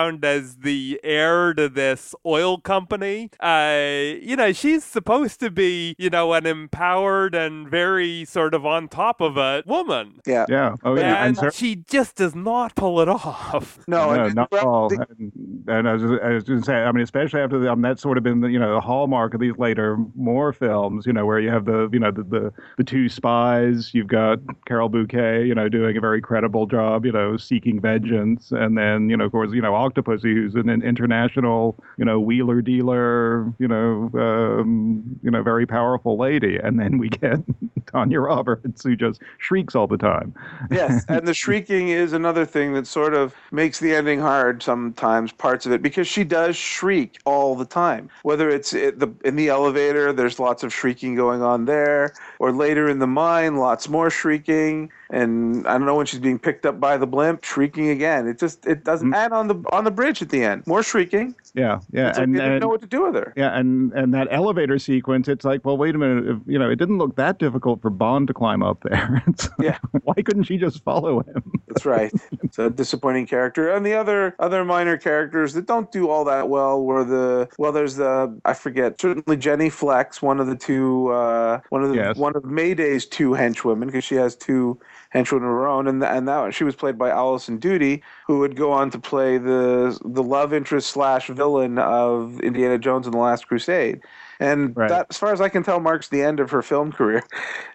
background 0.06 0.26
as 0.26 0.58
the 0.58 1.00
heir 1.04 1.54
to 1.54 1.70
this 1.70 2.14
oil 2.26 2.58
company. 2.60 3.30
Uh, 3.40 4.14
you 4.22 4.36
know, 4.36 4.52
she's 4.54 4.84
supposed 4.84 5.40
to 5.40 5.50
be, 5.50 5.96
you 5.98 6.10
know, 6.10 6.34
an 6.34 6.46
empowered 6.46 7.36
and 7.36 7.70
very 7.70 8.26
sort 8.26 8.54
of 8.54 8.66
on 8.66 8.88
top 8.88 9.22
of 9.22 9.38
it 9.38 9.66
woman. 9.68 10.20
yeah. 10.26 10.46
Yeah. 10.50 10.76
Oh, 10.84 10.96
yeah. 10.96 11.18
And 11.26 11.28
And 11.30 11.38
cer- 11.38 11.52
she 11.52 11.76
just 11.78 12.16
does 12.16 12.36
not 12.36 12.76
pull 12.76 13.00
it 13.02 13.10
off. 13.10 13.80
No, 13.88 14.14
no, 14.14 14.24
and- 14.26 14.36
not 14.36 14.54
at 14.54 14.64
well, 14.64 14.68
all. 14.74 14.90
the- 14.90 15.06
And, 15.20 15.64
and 15.68 15.90
I 15.90 15.94
was, 15.94 16.04
I 16.04 16.30
was 16.30 16.44
going 16.44 16.60
to 16.60 16.66
say, 16.66 16.74
I 16.76 16.92
mean, 16.92 17.04
especially 17.04 17.42
after 17.42 17.60
the, 17.60 17.72
um, 17.72 17.82
that's 17.82 18.02
sort 18.02 18.18
of 18.18 18.24
been 18.24 18.42
the, 18.42 18.48
you 18.50 18.60
know 18.60 18.74
the 18.76 18.82
hallmark 18.82 19.34
of 19.34 19.40
these 19.40 19.58
later 19.58 19.98
Moore 20.16 20.54
films. 20.54 21.06
You 21.06 21.14
know, 21.14 21.26
where 21.26 21.40
you 21.40 21.50
have 21.50 21.66
the 21.66 21.90
you 21.92 22.00
know 22.00 22.12
the 22.12 22.24
the, 22.24 22.54
the 22.78 22.84
two 22.84 23.10
spies. 23.10 23.92
You've 23.94 24.08
got 24.08 24.40
Carole 24.68 24.90
Bouquet, 24.90 25.46
you 25.46 25.56
know, 25.56 25.68
doing 25.70 25.98
a 25.98 26.02
very 26.02 26.22
credible 26.22 26.66
job. 26.68 27.06
You 27.06 27.12
know, 27.12 27.38
seeking 27.38 27.80
vengeance, 27.82 28.52
and 28.52 28.78
then 28.78 29.10
you 29.10 29.18
know, 29.18 29.26
of 29.26 29.32
course, 29.32 29.52
you 29.54 29.62
know, 29.62 29.74
Octopussy, 29.96 30.34
who's 30.34 30.56
an, 30.56 30.70
an 30.70 30.82
international, 30.82 31.82
you 31.98 32.06
know, 32.06 32.20
wheeler 32.20 32.62
dealer. 32.62 33.54
You 33.60 33.68
know, 33.68 34.10
um, 34.14 35.20
you 35.24 35.32
know, 35.32 35.42
very 35.44 35.66
powerful 35.66 36.18
lady, 36.18 36.58
and 36.58 36.80
then 36.80 36.98
we 36.98 37.10
get 37.10 37.40
Tanya 37.92 38.20
Roberts, 38.20 38.84
who 38.84 38.96
just 38.96 39.22
shrieks 39.38 39.76
all 39.76 39.88
the 39.88 39.98
time. 39.98 40.34
yes, 40.72 41.06
and 41.10 41.28
the 41.28 41.34
shrieking 41.34 41.90
is 41.90 42.14
another 42.14 42.46
thing 42.46 42.74
that 42.74 42.88
sort 42.88 43.14
of 43.14 43.34
makes 43.52 43.80
the 43.80 43.96
ending 43.96 44.20
hard 44.20 44.62
sometimes, 44.62 45.32
parts 45.32 45.66
of 45.66 45.72
it, 45.72 45.82
because 45.82 46.08
she 46.08 46.24
does 46.24 46.56
shriek 46.56 47.20
all 47.26 47.56
the 47.56 47.66
time. 47.66 48.10
Whether 48.24 48.50
it's 48.50 48.72
the, 48.72 49.14
in 49.24 49.36
the 49.36 49.50
elevator, 49.50 50.12
there's 50.14 50.40
lots 50.40 50.64
of 50.64 50.74
shrieking 50.74 51.16
going 51.16 51.42
on 51.42 51.66
there, 51.66 52.14
or 52.40 52.52
later 52.52 52.90
in 52.90 53.00
the 53.00 53.08
mine, 53.08 53.58
lots 53.58 53.88
more 53.90 54.10
shrieking. 54.10 54.92
And 55.10 55.66
I 55.68 55.78
don't 55.78 55.86
know 55.86 55.96
when 55.96 56.06
she's 56.06 56.20
being 56.20 56.40
picked 56.40 56.66
up 56.66 56.80
by 56.80 56.98
the 56.98 57.08
blimp, 57.08 57.44
shrieking 57.44 57.90
again. 57.90 58.28
It 58.28 58.40
just 58.40 58.66
it 58.66 58.84
doesn't. 58.84 59.14
And 59.14 59.34
on 59.34 59.48
the 59.48 59.56
on 59.72 59.85
the 59.86 59.92
bridge 59.92 60.22
at 60.22 60.30
the 60.30 60.44
end, 60.44 60.68
more 60.68 60.84
shrieking. 60.84 61.36
Yeah, 61.54 61.80
yeah, 61.92 62.10
It's 62.10 62.18
like 62.18 62.26
and, 62.26 62.36
they 62.36 62.42
didn't 62.42 62.60
know 62.60 62.68
what 62.68 62.82
to 62.82 62.88
do 62.88 63.04
with 63.04 63.16
her. 63.16 63.34
Yeah, 63.38 63.58
and 63.58 63.94
and 63.94 64.14
that 64.14 64.28
elevator 64.30 64.78
sequence, 64.78 65.28
it's 65.30 65.46
like, 65.46 65.64
well, 65.64 65.78
wait 65.78 65.96
a 65.96 65.98
minute, 65.98 66.28
if, 66.28 66.38
you 66.46 66.60
know, 66.60 66.70
it 66.70 66.76
didn't 66.76 66.98
look 66.98 67.16
that 67.16 67.40
difficult 67.40 67.82
for 67.82 67.90
Bond 67.90 68.28
to 68.28 68.34
climb 68.34 68.62
up 68.64 68.84
there. 68.84 69.24
It's- 69.28 69.50
Yeah. 69.60 69.78
why 70.04 70.16
couldn't 70.16 70.44
she 70.44 70.58
just 70.58 70.84
follow 70.84 71.22
him? 71.22 71.52
That's 71.70 71.86
right. 71.86 72.12
It's 72.44 72.60
a 72.60 72.70
disappointing 72.70 73.26
character. 73.28 73.72
And 73.72 73.86
the 73.86 73.94
other 73.96 74.36
other 74.40 74.64
minor 74.66 74.98
characters 74.98 75.54
that 75.54 75.66
don't 75.66 75.92
do 75.92 76.10
all 76.10 76.24
that 76.26 76.48
well 76.50 76.82
were 76.84 77.04
the 77.04 77.48
well, 77.58 77.72
there's 77.72 77.96
the 77.96 78.38
I 78.46 78.54
forget 78.54 79.00
certainly 79.00 79.38
Jenny 79.38 79.70
Flex, 79.70 80.22
one 80.22 80.40
of 80.40 80.48
the 80.48 80.56
two, 80.56 81.10
uh, 81.10 81.60
one 81.70 81.84
of 81.84 81.90
the 81.90 81.96
Yes. 81.96 82.18
one 82.18 82.36
of 82.36 82.44
Mayday's 82.46 83.06
two 83.06 83.32
henchwomen 83.32 83.86
because 83.88 84.04
she 84.04 84.16
has 84.16 84.36
two 84.36 84.80
henchwomen 85.14 85.38
of 85.38 85.56
her 85.60 85.68
own, 85.68 85.88
and 85.88 86.04
and 86.04 86.28
that 86.28 86.40
one, 86.40 86.52
she 86.52 86.64
was 86.64 86.76
played 86.76 86.98
by 86.98 87.10
Alison 87.10 87.58
Doody, 87.58 88.02
who 88.28 88.40
would 88.40 88.56
go 88.56 88.72
on 88.72 88.90
to 88.92 89.00
play 89.00 89.38
the 89.38 89.75
the 90.04 90.24
love 90.24 90.54
interest 90.54 90.90
slash 90.90 91.28
villain 91.28 91.78
of 91.78 92.40
Indiana 92.42 92.78
Jones 92.78 93.08
and 93.08 93.14
the 93.14 93.20
Last 93.20 93.48
Crusade. 93.48 94.02
And 94.40 94.76
Right. 94.76 94.90
that, 94.90 95.08
as 95.10 95.18
far 95.18 95.32
as 95.34 95.42
I 95.42 95.50
can 95.50 95.64
tell, 95.64 95.80
marks 95.80 96.10
the 96.10 96.22
end 96.22 96.40
of 96.40 96.52
her 96.52 96.62
film 96.62 96.92
career. 96.92 97.24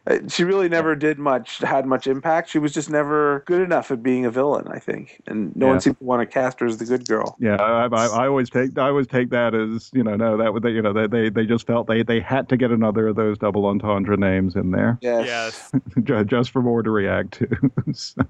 Uh, 0.07 0.19
She 0.29 0.45
really 0.45 0.69
never 0.69 0.95
did 0.97 1.19
much, 1.19 1.59
had 1.59 1.87
much 1.87 2.07
impact. 2.07 2.49
She 2.51 2.59
was 2.59 2.73
just 2.73 2.91
never 2.91 3.43
good 3.47 3.61
enough 3.63 3.91
at 3.91 4.03
being 4.03 4.25
a 4.27 4.31
villain, 4.31 4.67
I 4.69 4.79
think. 4.79 5.21
And 5.27 5.55
no 5.57 5.67
Yeah. 5.67 5.73
one 5.73 5.81
seemed 5.81 5.99
to 5.99 6.05
want 6.05 6.21
to 6.21 6.27
cast 6.27 6.61
her 6.61 6.67
as 6.67 6.79
the 6.79 6.85
good 6.85 7.07
girl. 7.09 7.37
Yeah, 7.39 7.57
I, 7.57 7.87
I, 7.87 8.07
I 8.07 8.27
always 8.27 8.51
take 8.51 8.77
I 8.79 8.89
always 8.89 9.07
take 9.07 9.31
that 9.31 9.55
as 9.55 9.91
you 9.93 10.03
know 10.03 10.17
no 10.17 10.37
that 10.37 10.53
would 10.53 10.63
they 10.63 10.71
you 10.71 10.83
know 10.83 10.93
they, 10.93 11.07
they 11.07 11.29
they 11.31 11.47
just 11.47 11.67
felt 11.67 11.87
they 11.87 12.03
they 12.03 12.21
had 12.21 12.49
to 12.51 12.57
get 12.57 12.71
another 12.71 13.09
of 13.09 13.17
those 13.17 13.39
double 13.39 13.67
entendre 13.67 14.17
names 14.17 14.55
in 14.57 14.71
there 14.71 14.99
Yes. 15.01 15.27
Yes. 15.27 16.25
just 16.27 16.51
for 16.51 16.63
Moore 16.63 16.83
to 16.83 16.91
react 16.91 17.33
to. 17.33 17.49
so, 17.93 18.23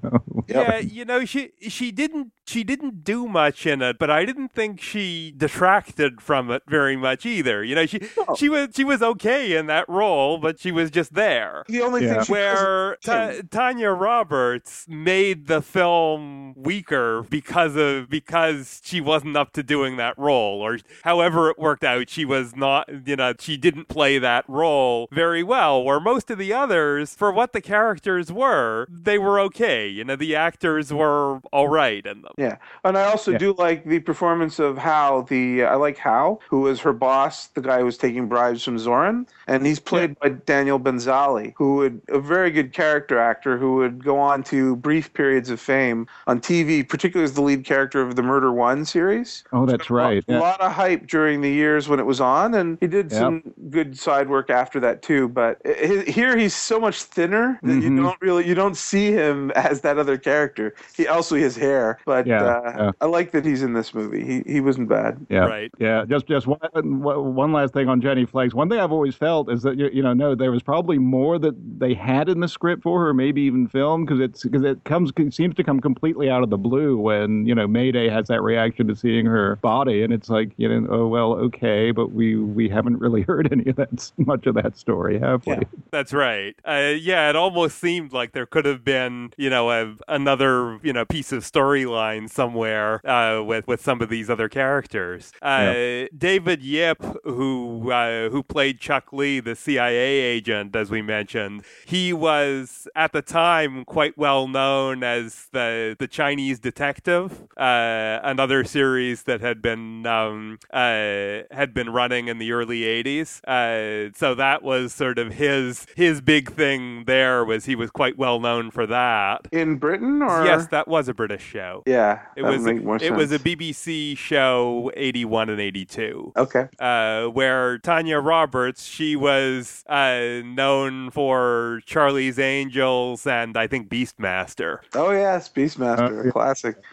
Yep. 0.49 0.69
Yeah, 0.69 0.79
you 0.79 1.05
know, 1.05 1.25
she 1.25 1.53
she 1.69 1.91
didn't 1.93 2.33
she 2.47 2.65
didn't 2.65 3.05
do 3.05 3.29
much 3.29 3.67
in 3.67 3.81
it, 3.83 3.99
but 3.99 4.11
I 4.11 4.25
didn't 4.25 4.53
think 4.53 4.81
she 4.81 5.33
detracted 5.37 6.21
from 6.21 6.51
it 6.51 6.63
very 6.69 6.97
much 6.97 7.25
either. 7.25 7.63
You 7.63 7.75
know, 7.77 7.87
she 7.87 8.01
No. 8.29 8.35
she 8.37 8.49
was 8.49 8.69
she 8.75 8.85
was 8.85 9.03
okay 9.03 9.57
in 9.57 9.67
that 9.67 9.89
role, 9.89 10.39
but 10.39 10.59
she 10.61 10.73
was 10.73 10.91
just 10.91 11.15
there. 11.15 11.65
The 11.69 11.83
only 11.83 12.05
Yeah. 12.05 12.15
thing 12.15 12.25
she 12.25 12.33
Where 12.33 12.97
Ta- 13.05 13.33
Tanya 13.51 13.91
Roberts 13.91 14.87
made 14.89 15.47
the 15.47 15.63
film 15.63 16.55
weaker 16.57 17.23
because 17.29 17.77
of 17.77 18.09
because 18.09 18.81
she 18.85 19.01
wasn't 19.01 19.37
up 19.37 19.53
to 19.53 19.63
doing 19.63 19.97
that 19.97 20.19
role, 20.19 20.61
or 20.61 20.79
however 21.05 21.51
it 21.51 21.59
worked 21.59 21.85
out, 21.85 22.09
she 22.11 22.25
was 22.25 22.55
not. 22.57 22.89
You 23.07 23.17
know, 23.17 23.33
she 23.39 23.57
didn't 23.57 23.89
play 23.89 24.19
that 24.19 24.45
role 24.49 25.09
very 25.13 25.43
well. 25.43 25.83
Where 25.83 26.01
most 26.01 26.31
of 26.31 26.39
the 26.39 26.53
others, 26.53 27.15
for 27.15 27.33
what 27.33 27.53
the 27.53 27.61
characters 27.61 28.33
were, 28.33 28.87
they 28.91 29.19
were 29.19 29.39
okay. 29.41 29.87
You 29.89 30.05
know, 30.05 30.17
the 30.17 30.37
actors 30.37 30.93
were 30.93 31.39
all 31.53 31.69
right 31.69 32.05
in 32.05 32.23
them. 32.23 32.33
Yeah, 32.37 32.57
and 32.85 32.97
I 32.99 33.05
also 33.05 33.33
Yeah. 33.33 33.39
do 33.39 33.55
like 33.59 33.85
the 33.85 34.01
performance 34.01 34.59
of 34.59 34.79
Hal. 34.79 35.23
The 35.23 35.65
I 35.65 35.75
like 35.77 35.97
Hal, 35.99 36.41
who 36.49 36.61
was 36.63 36.81
her 36.81 36.93
boss, 36.93 37.49
the 37.49 37.61
guy 37.61 37.79
who 37.79 37.85
was 37.85 37.97
taking 37.99 38.10
bribes 38.19 38.65
from 38.65 38.77
Zorin, 38.77 39.27
and 39.47 39.65
he's 39.65 39.79
played 39.79 40.19
by 40.19 40.31
Daniel 40.31 40.79
Benzali, 40.81 41.53
who 41.57 41.77
would 41.77 42.01
a 42.09 42.19
very 42.19 42.51
good 42.51 42.73
character 42.73 43.19
actor 43.19 43.57
who 43.59 43.77
would 43.77 44.03
go 44.05 44.19
on 44.19 44.43
to 44.45 44.77
brief 44.77 45.13
periods 45.15 45.51
of 45.51 45.61
fame 45.61 46.07
on 46.27 46.41
TV, 46.41 46.87
particularly 46.89 47.25
as 47.25 47.35
the 47.35 47.43
lead 47.43 47.65
character 47.65 48.01
of 48.01 48.17
the 48.17 48.23
Murder 48.23 48.53
One 48.53 48.85
series. 48.85 49.45
Oh, 49.53 49.67
that's 49.67 49.91
right. 49.91 50.25
A 50.29 50.33
Yeah. 50.33 50.41
lot 50.41 50.61
of 50.61 50.73
hype 50.73 51.07
during 51.07 51.41
the 51.41 51.51
years 51.51 51.89
when 51.89 52.01
it 52.01 52.07
was 52.07 52.21
on, 52.21 52.55
and 52.55 52.79
he 52.81 52.87
did 52.87 53.11
Yep. 53.11 53.21
some 53.21 53.43
good 53.71 53.99
side 53.99 54.29
work 54.29 54.51
after 54.51 54.81
that 54.81 55.03
too. 55.03 55.29
But 55.29 55.59
i- 55.65 55.71
i- 56.07 56.11
here 56.11 56.37
he's 56.37 56.55
so 56.55 56.81
much 56.81 57.03
thinner 57.03 57.59
that 57.63 57.75
you 57.83 57.91
Mhm. 57.91 58.03
don't 58.03 58.17
really 58.21 58.47
you 58.47 58.55
don't 58.55 58.77
see 58.77 59.13
him 59.13 59.51
as 59.53 59.83
that 59.83 59.99
other 59.99 60.17
character. 60.17 60.75
He 60.97 61.07
also 61.07 61.37
his 61.37 61.57
hair, 61.57 61.99
but 62.07 62.27
Yeah, 62.27 62.43
uh, 62.45 62.73
yeah. 62.77 62.91
I 63.01 63.07
like 63.07 63.31
that 63.33 63.45
he's 63.45 63.63
in 63.63 63.75
this 63.75 63.95
movie. 63.95 64.25
He 64.25 64.43
he 64.53 64.61
wasn't 64.61 64.89
bad. 64.89 65.19
Yeah. 65.29 65.47
Right. 65.47 65.71
Yeah. 65.79 66.05
Just 66.09 66.27
just 66.27 66.47
one 66.47 66.59
one 67.03 67.53
last 67.53 67.73
thing 67.75 67.89
on 67.89 68.00
Jenny 68.01 68.27
Flex. 68.27 68.55
One 68.55 68.69
thing 68.69 68.81
I've 68.81 68.93
always 68.93 69.15
felt 69.15 69.51
is 69.51 69.63
that 69.63 69.79
you, 69.79 69.91
you 69.93 70.03
know 70.03 70.13
no 70.13 70.35
there 70.35 70.51
was 70.51 70.63
probably 70.63 70.99
more 70.99 71.39
that 71.39 71.55
they 71.79 71.95
had 71.95 72.29
in 72.29 72.41
the 72.41 72.49
script 72.49 72.83
for 72.83 73.01
her, 73.05 73.15
maybe 73.15 73.43
even 73.43 73.69
film 73.69 74.05
because 74.05 74.21
it's 74.21 74.43
because 74.43 74.65
it 74.65 74.83
comes 74.85 75.13
it 75.17 75.35
seems 75.35 75.55
to 75.57 75.65
come 75.65 75.81
completely 75.81 76.31
out 76.31 76.43
of 76.43 76.51
the 76.51 76.59
blue 76.59 76.97
when 76.99 77.47
you 77.47 77.55
know 77.55 77.67
Mayday 77.67 78.09
has 78.09 78.29
that 78.29 78.43
reaction 78.43 78.89
to 78.89 78.97
seeing 78.97 79.27
her 79.27 79.57
body 79.57 80.03
and 80.03 80.13
it's 80.13 80.29
like 80.29 80.53
you 80.57 80.69
know 80.69 80.87
oh 80.91 81.07
well 81.07 81.33
okay 81.35 81.91
but 81.91 82.13
we 82.13 82.37
we 82.37 82.69
haven't 82.69 82.99
really 82.99 83.23
heard 83.31 83.53
any 83.53 83.69
of 83.71 83.77
that 83.77 84.11
much 84.19 84.47
of 84.47 84.55
that 84.55 84.77
story 84.77 85.19
have 85.19 85.47
we? 85.47 85.53
Yeah. 85.53 85.61
That's 85.91 86.13
right. 86.13 86.55
Uh, 86.65 86.95
yeah, 86.99 87.29
it 87.29 87.37
almost 87.37 87.79
seemed 87.79 88.13
like 88.13 88.33
there 88.33 88.47
could 88.47 88.65
have 88.65 88.85
been, 88.85 89.33
you 89.37 89.51
know, 89.51 89.71
a, 89.71 89.95
another, 90.09 90.79
you 90.83 90.93
know, 90.93 91.05
piece 91.05 91.33
of 91.33 91.43
storyline 91.43 92.31
somewhere 92.31 93.07
uh, 93.07 93.43
with 93.43 93.67
with 93.67 93.81
some 93.81 94.01
of 94.01 94.09
these 94.09 94.31
other 94.31 94.49
characters. 94.49 95.33
Uh, 95.43 96.07
David 96.17 96.63
Yip, 96.63 97.03
who 97.25 97.90
uh, 97.91 98.31
who 98.31 98.43
played 98.43 98.81
Chuck 98.81 99.13
Lee, 99.13 99.41
the 99.41 99.55
CIA 99.55 99.97
agent, 99.97 100.75
as 100.75 100.91
we 100.91 101.03
mentioned, 101.03 101.63
he 101.85 102.13
was 102.13 102.89
at 102.95 103.13
the 103.13 103.23
time 103.23 103.85
quite 103.85 104.17
well 104.17 104.49
known 104.49 105.03
as 105.03 105.49
the 105.53 105.97
the 105.99 106.09
Chinese 106.09 106.59
detective, 106.59 107.49
uh, 107.57 108.21
another 108.23 108.65
series 108.65 109.25
that 109.25 109.41
had 109.41 109.61
been 109.61 110.07
um, 110.07 110.59
uh, 110.73 111.43
had 111.51 111.75
been 111.75 111.91
running 111.91 112.29
in 112.29 112.39
the 112.39 112.53
early 112.53 112.81
'80s. 112.81 113.43
Uh, 113.45 114.13
so 114.17 114.35
that 114.35 114.63
was 114.63 114.95
sort 114.95 115.19
of 115.19 115.35
his 115.35 115.87
his 115.97 116.21
big 116.21 116.51
thing. 116.53 117.05
There 117.05 117.45
was 117.45 117.67
he 117.67 117.75
was 117.75 117.91
quite 117.91 118.17
well 118.17 118.41
known 118.41 118.71
for 118.71 118.87
that. 118.87 119.49
In 119.53 119.77
Britain, 119.77 120.23
or 120.23 120.45
Yes, 120.45 120.69
that 120.69 120.89
was 120.89 121.09
a 121.09 121.15
British 121.15 121.43
show. 121.43 121.83
yeah, 121.87 122.21
It 122.37 122.43
was 122.43 122.63
more 122.63 122.97
it 123.03 123.13
was 123.13 123.33
a. 123.33 123.39
BBC 123.51 124.17
show, 124.17 124.91
81 124.95 125.51
and 125.51 125.61
82 125.61 126.33
okay. 126.37 126.69
uh, 126.79 127.25
where 127.27 127.79
Tanya 127.83 128.19
Roberts, 128.19 128.85
she 128.85 129.17
was 129.17 129.85
uh, 129.89 130.43
known 130.45 131.11
for 131.11 131.81
Charlie's 131.87 132.39
Angels 132.39 133.27
and 133.27 133.57
I 133.57 133.67
think 133.67 133.89
Beastmaster. 133.89 134.79
Oh 134.95 135.11
yes, 135.11 135.49
Beastmaster, 135.49 136.25
Uh, 136.25 136.29
a 136.29 136.33
classic. 136.33 136.77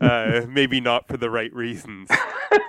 Uh, 0.00 0.46
maybe 0.48 0.80
not 0.80 1.06
for 1.06 1.18
the 1.18 1.28
right 1.28 1.52
reasons. 1.54 2.08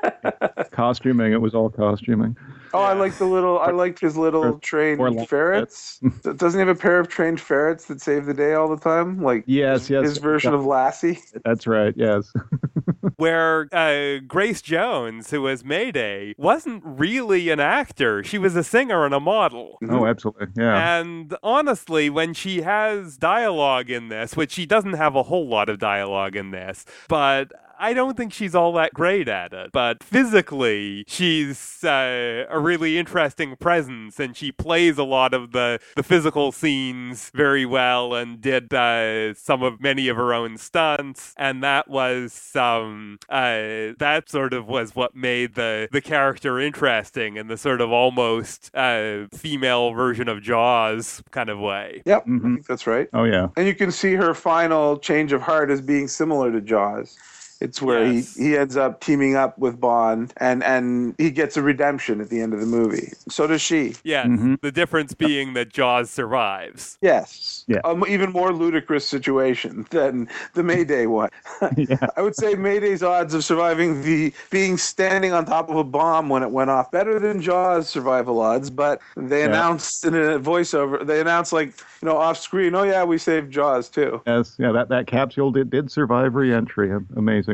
Costuming 0.71 1.31
it 1.31 1.39
was 1.39 1.55
all 1.55 1.69
costuming. 1.69 2.35
Oh, 2.73 2.81
I 2.81 2.93
like 2.93 3.15
the 3.15 3.25
little. 3.25 3.59
I 3.59 3.71
liked 3.71 3.99
his 3.99 4.17
little 4.17 4.59
trained 4.59 4.99
or 4.99 5.25
ferrets. 5.25 5.99
Doesn't 6.23 6.59
he 6.59 6.59
have 6.59 6.67
a 6.67 6.79
pair 6.79 6.99
of 6.99 7.07
trained 7.07 7.39
ferrets 7.41 7.85
that 7.85 8.01
save 8.01 8.25
the 8.25 8.33
day 8.33 8.53
all 8.53 8.67
the 8.67 8.77
time? 8.81 9.21
Like 9.21 9.43
Yes, 9.47 9.81
his, 9.81 9.89
yes, 9.89 10.03
his 10.03 10.17
version 10.17 10.53
yeah. 10.53 10.59
of 10.59 10.65
Lassie. 10.65 11.19
That's 11.45 11.67
right. 11.67 11.93
Yes. 11.95 12.31
Where 13.17 13.67
uh, 13.73 14.19
Grace 14.27 14.61
Jones, 14.61 15.31
who 15.31 15.41
was 15.41 15.63
Mayday, 15.63 16.33
wasn't 16.37 16.83
really 16.85 17.49
an 17.49 17.59
actor. 17.59 18.23
She 18.23 18.37
was 18.37 18.55
a 18.55 18.63
singer 18.63 19.05
and 19.05 19.13
a 19.13 19.19
model. 19.19 19.77
oh, 19.89 20.05
absolutely. 20.05 20.47
Yeah. 20.55 20.99
And 20.99 21.35
honestly, 21.43 22.09
when 22.09 22.33
she 22.33 22.61
has 22.61 23.17
dialogue 23.17 23.89
in 23.89 24.07
this, 24.09 24.37
which 24.37 24.51
she 24.51 24.65
doesn't 24.65 24.93
have 24.93 25.15
a 25.15 25.23
whole 25.23 25.47
lot 25.47 25.69
of 25.69 25.79
dialogue 25.79 26.35
in 26.35 26.51
this, 26.51 26.85
but 27.07 27.51
I 27.79 27.93
don't 27.93 28.17
think 28.17 28.33
she's 28.33 28.53
all 28.53 28.73
that 28.73 28.93
great 28.93 29.27
at 29.29 29.53
it. 29.53 29.71
But 29.71 30.03
physically, 30.03 31.05
she's 31.07 31.83
uh, 31.83 32.45
a 32.49 32.59
really 32.59 32.97
interesting 32.97 33.55
presence, 33.55 34.19
and 34.19 34.35
she 34.35 34.51
plays 34.51 34.97
a 34.97 35.03
lot 35.03 35.33
of 35.33 35.53
the, 35.53 35.79
the 35.95 36.03
physical 36.03 36.51
scenes 36.51 37.31
very 37.33 37.65
well, 37.65 38.13
and 38.13 38.41
did 38.41 38.73
uh, 38.73 39.33
some 39.33 39.63
of 39.63 39.79
many 39.79 40.09
of 40.09 40.17
her 40.17 40.33
own 40.33 40.57
stunts. 40.57 41.33
And 41.37 41.63
that 41.63 41.87
was 41.89 42.53
um, 42.55 43.17
uh, 43.29 43.95
that 43.99 44.25
sort 44.27 44.53
of 44.53 44.67
was 44.67 44.95
what 44.95 45.15
made 45.15 45.55
the 45.55 45.87
the 45.91 46.01
character 46.01 46.59
interesting 46.59 47.37
in 47.37 47.47
the 47.47 47.57
sort 47.57 47.79
of 47.79 47.91
almost 47.91 48.69
uh, 48.75 49.27
female 49.33 49.91
version 49.93 50.27
of 50.27 50.41
Jaws 50.41 51.23
kind 51.31 51.49
of 51.49 51.59
way. 51.59 52.01
Yep, 52.05 52.23
I 52.25 52.29
Mhm. 52.29 52.41
think 52.55 52.67
that's 52.67 52.85
right. 52.87 53.07
Oh 53.13 53.23
yeah. 53.23 53.47
And 53.55 53.67
you 53.67 53.73
can 53.75 53.91
see 53.91 54.13
her 54.15 54.33
final 54.33 54.97
change 54.97 55.31
of 55.31 55.41
heart 55.41 55.71
as 55.71 55.81
being 55.81 56.07
similar 56.07 56.51
to 56.51 56.59
Jaws. 56.61 57.17
It's 57.61 57.81
where 57.81 58.05
Yes. 58.05 58.35
he, 58.35 58.49
he 58.49 58.57
ends 58.57 58.77
up 58.77 59.01
teaming 59.01 59.35
up 59.35 59.57
with 59.57 59.79
Bond 59.79 60.33
and, 60.37 60.63
and 60.63 61.13
he 61.17 61.29
gets 61.31 61.57
a 61.57 61.61
redemption 61.61 62.21
at 62.21 62.29
the 62.29 62.41
end 62.41 62.53
of 62.53 62.59
the 62.59 62.65
movie. 62.65 63.13
So 63.29 63.47
does 63.47 63.61
she. 63.61 63.95
Yes, 64.03 64.27
Mhm. 64.27 64.61
the 64.61 64.71
difference 64.71 65.13
being 65.13 65.53
that 65.53 65.69
Jaws 65.73 66.09
survives. 66.09 66.97
Yes. 67.01 67.65
Yeah. 67.67 67.79
Um, 67.83 68.05
even 68.07 68.31
more 68.31 68.53
ludicrous 68.53 69.05
situation 69.05 69.85
than 69.89 70.29
the 70.53 70.63
Mayday 70.63 71.05
one. 71.05 71.29
yeah. 71.75 71.97
I 72.17 72.21
would 72.21 72.35
say 72.35 72.55
Mayday's 72.55 73.03
odds 73.03 73.33
of 73.33 73.43
surviving 73.43 74.01
the 74.03 74.33
being 74.49 74.77
standing 74.77 75.33
on 75.33 75.45
top 75.45 75.69
of 75.69 75.75
a 75.75 75.83
bomb 75.83 76.29
when 76.29 76.43
it 76.43 76.51
went 76.51 76.69
off 76.69 76.91
better 76.91 77.19
than 77.19 77.41
Jaws' 77.41 77.89
survival 77.89 78.39
odds. 78.41 78.69
But 78.69 79.01
they 79.17 79.39
Yeah. 79.39 79.47
announced 79.47 80.05
in 80.05 80.15
a 80.15 80.39
voiceover, 80.39 81.05
they 81.05 81.19
announced 81.21 81.51
like 81.53 81.73
you 82.01 82.05
know 82.07 82.17
off 82.17 82.37
screen, 82.37 82.73
oh 82.75 82.83
yeah, 82.83 83.03
we 83.03 83.17
saved 83.17 83.51
Jaws 83.51 83.89
too. 83.89 84.21
Yes. 84.25 84.55
Yeah. 84.57 84.71
That 84.71 84.89
that 84.89 85.07
capsule 85.07 85.51
did 85.51 85.69
did 85.69 85.91
survive 85.91 86.35
reentry. 86.35 86.89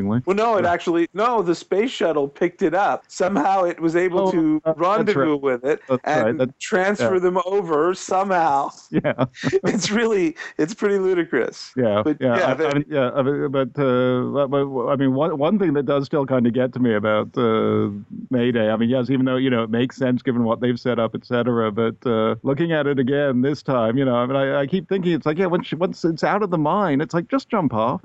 Well, 0.04 0.36
no, 0.36 0.56
it 0.56 0.64
actually 0.64 1.08
no. 1.14 1.42
The 1.42 1.54
space 1.54 1.90
shuttle 1.90 2.28
picked 2.28 2.62
it 2.62 2.74
up. 2.74 3.04
Somehow 3.08 3.64
it 3.64 3.80
was 3.80 3.96
able 3.96 4.28
Oh, 4.28 4.30
to 4.32 4.60
uh, 4.64 4.74
rendezvous 4.76 5.32
right. 5.32 5.40
with 5.42 5.64
it 5.64 5.80
That's 5.88 6.00
and 6.04 6.38
right. 6.40 6.58
Transfer 6.60 7.14
yeah. 7.14 7.20
them 7.20 7.38
over 7.46 7.94
somehow. 7.94 8.70
Yeah. 8.90 9.24
it's 9.64 9.90
really, 9.90 10.36
it's 10.58 10.72
pretty 10.74 10.98
ludicrous. 10.98 11.72
Yeah, 11.76 12.02
But, 12.04 12.16
yeah, 12.20 12.36
yeah, 12.38 12.50
I, 12.50 12.54
they- 12.54 12.66
I 12.66 12.74
mean, 12.74 12.84
yeah. 12.88 13.10
I 13.10 13.22
mean, 13.22 13.50
but, 13.50 13.68
uh, 13.78 14.46
but, 14.46 14.86
I 14.88 14.96
mean, 14.96 15.14
one 15.14 15.36
one 15.38 15.58
thing 15.58 15.72
that 15.74 15.84
does 15.84 16.06
still 16.06 16.24
kind 16.26 16.46
of 16.46 16.52
get 16.54 16.72
to 16.74 16.78
me 16.80 16.94
about 16.94 17.36
uh, 17.36 17.90
Mayday. 18.30 18.70
I 18.70 18.76
mean, 18.76 18.88
yes, 18.88 19.10
even 19.10 19.26
though 19.26 19.36
you 19.36 19.50
know 19.50 19.62
it 19.64 19.70
makes 19.70 19.96
sense 19.96 20.22
given 20.22 20.44
what 20.44 20.60
they've 20.60 20.78
set 20.80 20.98
up, 20.98 21.14
et 21.14 21.24
cetera. 21.26 21.70
But 21.72 21.96
uh, 22.06 22.36
looking 22.42 22.72
at 22.72 22.86
it 22.86 22.98
again 22.98 23.42
this 23.42 23.62
time, 23.62 23.98
you 23.98 24.04
know, 24.04 24.16
I 24.16 24.26
mean, 24.26 24.36
I, 24.36 24.60
I 24.62 24.66
keep 24.66 24.88
thinking 24.88 25.12
it's 25.12 25.26
like, 25.26 25.38
yeah, 25.38 25.46
once 25.46 25.72
once 25.74 26.04
it's 26.04 26.24
out 26.24 26.42
of 26.42 26.50
the 26.50 26.58
mine, 26.58 27.00
it's 27.00 27.12
like 27.14 27.28
just 27.28 27.48
jump 27.48 27.74
off. 27.74 28.00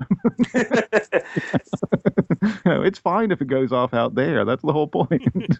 you 2.42 2.52
know, 2.66 2.82
it's 2.82 2.98
fine 2.98 3.30
if 3.30 3.40
it 3.40 3.48
goes 3.48 3.72
off 3.72 3.94
out 3.94 4.14
there. 4.14 4.44
That's 4.44 4.62
the 4.62 4.72
whole 4.72 4.88
point. 4.88 5.22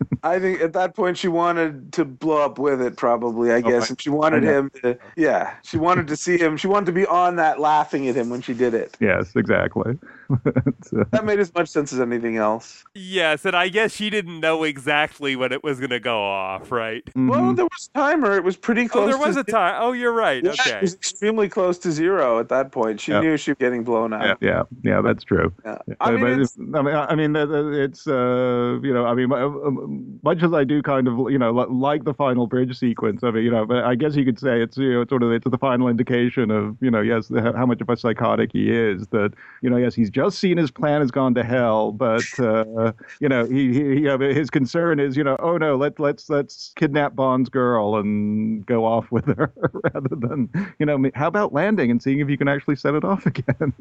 I 0.22 0.38
think 0.38 0.60
at 0.60 0.72
that 0.74 0.94
point 0.94 1.16
she 1.18 1.28
wanted 1.28 1.92
to 1.94 2.04
blow 2.04 2.38
up 2.44 2.58
with 2.58 2.80
it, 2.82 2.96
probably. 2.96 3.52
I 3.52 3.60
guess, 3.60 3.84
I- 3.84 3.88
and 3.88 4.00
she 4.00 4.10
wanted 4.10 4.42
him 4.42 4.70
to. 4.82 4.98
Yeah, 5.16 5.54
she 5.62 5.76
wanted 5.76 6.06
to 6.08 6.16
see 6.16 6.36
him. 6.38 6.56
She 6.56 6.66
wanted 6.66 6.86
to 6.86 6.92
be 6.92 7.06
on 7.06 7.36
that, 7.36 7.60
laughing 7.60 8.08
at 8.08 8.14
him 8.16 8.30
when 8.30 8.42
she 8.42 8.54
did 8.54 8.74
it. 8.74 8.96
yes, 9.00 9.32
exactly. 9.36 9.98
But, 10.44 10.56
uh, 10.56 11.04
That 11.10 11.24
made 11.24 11.40
as 11.40 11.52
much 11.56 11.68
sense 11.68 11.92
as 11.92 11.98
anything 12.00 12.36
else. 12.36 12.84
Yes, 12.94 13.44
and 13.44 13.56
I 13.56 13.68
guess 13.68 13.92
she 13.92 14.10
didn't 14.10 14.38
know 14.38 14.62
exactly 14.62 15.34
when 15.34 15.50
it 15.50 15.64
was 15.64 15.80
going 15.80 15.90
to 15.90 15.98
go 15.98 16.22
off, 16.22 16.70
right? 16.70 17.02
Well, 17.16 17.40
mhm. 17.40 17.56
there 17.56 17.64
was 17.64 17.90
a 17.92 17.98
timer. 17.98 18.36
It 18.36 18.44
was 18.44 18.56
pretty 18.56 18.86
close. 18.86 19.12
Oh, 19.12 19.16
close. 19.16 19.18
there 19.18 19.26
was 19.26 19.34
to 19.34 19.40
a 19.40 19.52
time. 19.52 19.80
Oh, 19.82 19.90
you're 19.90 20.12
right. 20.12 20.44
Yeah, 20.44 20.52
Okay. 20.52 20.76
It 20.76 20.82
was 20.82 20.94
extremely 20.94 21.48
close 21.48 21.78
to 21.78 21.90
zero 21.90 22.38
at 22.38 22.48
that 22.50 22.70
point. 22.70 23.00
She 23.00 23.10
Yeah. 23.10 23.20
knew 23.22 23.36
she 23.36 23.50
was 23.50 23.58
getting 23.58 23.82
blown 23.82 24.12
up. 24.12 24.38
yeah, 24.40 24.62
yeah, 24.84 25.00
that's 25.00 25.24
true. 25.24 25.52
Yeah. 25.64 25.78
I 26.00 26.12
mean, 26.12 26.20
but 26.20 26.30
it's, 26.40 26.56
it's- 26.56 26.74
I 26.76 26.82
mean, 26.82 26.94
I 26.94 27.14
mean, 27.16 27.34
it's 27.74 28.06
uh, 28.06 28.78
you 28.84 28.94
know, 28.94 29.06
I 29.06 29.14
mean, 29.14 29.32
uh, 29.32 29.36
um, 29.36 30.09
much 30.22 30.42
as 30.42 30.52
I 30.52 30.64
do 30.64 30.82
kind 30.82 31.08
of, 31.08 31.30
you 31.30 31.38
know, 31.38 31.50
li- 31.52 31.66
like 31.68 32.04
the 32.04 32.14
final 32.14 32.46
bridge 32.46 32.78
sequence 32.78 33.22
of 33.22 33.36
it, 33.36 33.42
you 33.42 33.50
know, 33.50 33.66
but 33.66 33.84
I 33.84 33.94
guess 33.94 34.16
you 34.16 34.24
could 34.24 34.38
say 34.38 34.62
it's, 34.62 34.76
you 34.76 34.92
know, 34.92 35.00
it's 35.02 35.10
sort 35.10 35.22
of 35.22 35.32
it's 35.32 35.48
the 35.48 35.58
final 35.58 35.88
indication 35.88 36.50
of, 36.50 36.76
you 36.80 36.90
know, 36.90 37.00
yes, 37.00 37.30
how 37.34 37.66
much 37.66 37.80
of 37.80 37.88
a 37.88 37.96
psychotic 37.96 38.50
he 38.52 38.70
is. 38.70 39.06
That, 39.08 39.32
you 39.62 39.70
know, 39.70 39.76
yes, 39.76 39.94
he's 39.94 40.10
just 40.10 40.38
seen 40.38 40.56
his 40.56 40.70
plan 40.70 41.00
has 41.00 41.10
gone 41.10 41.34
to 41.34 41.44
hell, 41.44 41.92
but 41.92 42.24
uh, 42.38 42.92
you 43.20 43.28
know, 43.28 43.44
he, 43.46 43.72
he, 43.72 44.00
he 44.00 44.08
uh, 44.08 44.18
his 44.18 44.50
concern 44.50 45.00
is, 45.00 45.16
you 45.16 45.24
know, 45.24 45.36
oh 45.40 45.56
no, 45.56 45.76
let 45.76 45.98
let's 46.00 46.28
let's 46.28 46.72
kidnap 46.76 47.14
Bond's 47.14 47.48
girl 47.48 47.96
and 47.96 48.64
go 48.66 48.84
off 48.84 49.10
with 49.10 49.26
her 49.26 49.52
rather 49.94 50.16
than, 50.16 50.48
you 50.78 50.86
know, 50.86 51.10
how 51.14 51.28
about 51.28 51.52
landing 51.52 51.90
and 51.90 52.02
seeing 52.02 52.20
if 52.20 52.28
you 52.28 52.38
can 52.38 52.48
actually 52.48 52.76
set 52.76 52.94
it 52.94 53.04
off 53.04 53.26
again. 53.26 53.72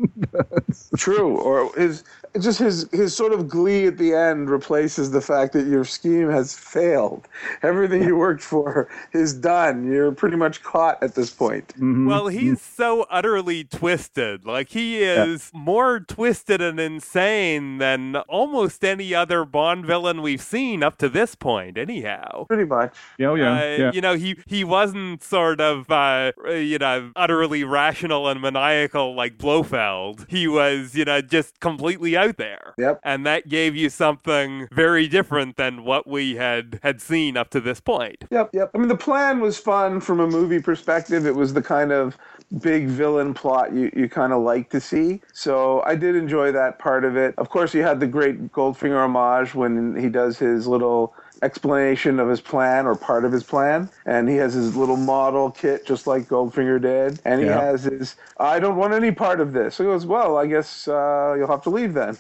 True, 0.97 1.37
or 1.37 1.71
his 1.75 2.03
just 2.39 2.59
his 2.59 2.87
his 2.91 3.15
sort 3.15 3.33
of 3.33 3.47
glee 3.47 3.87
at 3.87 3.97
the 3.97 4.13
end 4.13 4.49
replaces 4.49 5.11
the 5.11 5.21
fact 5.21 5.53
that 5.53 5.67
your 5.67 5.83
scheme 6.19 6.29
has 6.29 6.53
failed. 6.53 7.27
Everything 7.63 8.03
you 8.03 8.15
worked 8.17 8.41
for 8.43 8.89
is 9.13 9.33
done. 9.33 9.89
You're 9.91 10.11
pretty 10.11 10.35
much 10.35 10.61
caught 10.63 11.01
at 11.01 11.15
this 11.15 11.29
point. 11.29 11.73
Mhm. 11.79 12.07
Well, 12.07 12.27
he's 12.27 12.61
so 12.61 13.05
utterly 13.09 13.63
twisted. 13.63 14.45
Like 14.45 14.69
he 14.69 15.01
is 15.01 15.51
more 15.53 15.99
twisted 15.99 16.61
and 16.61 16.79
insane 16.79 17.77
than 17.77 18.17
almost 18.27 18.83
any 18.83 19.13
other 19.15 19.45
Bond 19.45 19.85
villain 19.85 20.21
we've 20.21 20.41
seen 20.41 20.83
up 20.83 20.97
to 20.97 21.09
this 21.09 21.35
point. 21.35 21.77
Anyhow. 21.77 22.45
Pretty 22.47 22.65
much. 22.65 22.95
Yeah, 23.17 23.27
oh, 23.29 23.35
yeah, 23.35 23.53
Uh, 23.53 23.63
yeah. 23.65 23.91
You 23.93 24.01
know, 24.01 24.15
he 24.15 24.37
he 24.45 24.63
wasn't 24.63 25.23
sort 25.23 25.61
of 25.61 25.89
uh, 25.89 26.31
you 26.49 26.77
know 26.77 27.11
utterly 27.15 27.63
rational 27.63 28.27
and 28.27 28.41
maniacal 28.41 29.15
like 29.15 29.37
Blofeld. 29.37 30.25
He 30.29 30.47
was 30.47 30.95
you 30.95 31.05
know 31.05 31.21
just 31.21 31.59
completely 31.59 32.17
out 32.17 32.37
there. 32.37 32.73
Yep. 32.77 32.99
And 33.03 33.25
that 33.25 33.47
gave 33.47 33.75
you 33.75 33.89
something 33.89 34.67
very 34.71 35.07
different 35.07 35.55
than 35.57 35.83
what 35.85 36.07
we 36.09 36.35
had 36.35 36.79
had 36.83 37.01
seen 37.01 37.37
up 37.37 37.49
to 37.51 37.61
this 37.61 37.79
point. 37.79 38.25
Yep, 38.31 38.49
yep. 38.53 38.71
I 38.73 38.77
mean, 38.77 38.87
the 38.87 38.97
plan 38.97 39.39
was 39.39 39.57
fun 39.57 40.01
from 40.01 40.19
a 40.19 40.27
movie 40.27 40.59
perspective. 40.61 41.25
It 41.25 41.35
was 41.35 41.53
the 41.53 41.61
kind 41.61 41.91
of 41.91 42.17
big 42.61 42.87
villain 42.87 43.33
plot 43.33 43.71
you, 43.73 43.91
you 43.95 44.09
kind 44.09 44.33
of 44.33 44.41
like 44.41 44.69
to 44.71 44.81
see. 44.81 45.21
So 45.33 45.81
I 45.83 45.95
did 45.95 46.15
enjoy 46.15 46.51
that 46.53 46.79
part 46.79 47.05
of 47.05 47.15
it. 47.15 47.35
Of 47.37 47.49
course, 47.49 47.73
you 47.73 47.83
had 47.83 47.99
the 47.99 48.07
great 48.07 48.51
Goldfinger 48.51 49.03
homage 49.03 49.53
when 49.53 49.95
he 49.95 50.09
does 50.09 50.39
his 50.39 50.65
little 50.67 51.13
explanation 51.41 52.19
of 52.19 52.27
his 52.27 52.41
plan 52.41 52.85
or 52.85 52.95
part 52.95 53.23
of 53.23 53.31
his 53.31 53.43
plan. 53.43 53.89
And 54.05 54.27
he 54.27 54.35
has 54.37 54.53
his 54.55 54.75
little 54.75 54.97
model 54.97 55.51
kit 55.51 55.85
just 55.85 56.07
like 56.07 56.27
Goldfinger 56.27 56.81
did. 56.81 57.19
And 57.23 57.39
he 57.39 57.47
Yeah. 57.47 57.61
has 57.61 57.83
his, 57.83 58.15
I 58.37 58.59
don't 58.59 58.75
want 58.75 58.93
any 58.93 59.11
part 59.11 59.39
of 59.39 59.53
this. 59.53 59.75
So 59.75 59.83
he 59.83 59.89
goes, 59.89 60.05
well, 60.05 60.37
I 60.37 60.47
guess 60.47 60.87
uh, 60.87 61.35
you'll 61.37 61.47
have 61.47 61.61
to 61.63 61.69
leave 61.69 61.93
then. 61.93 62.17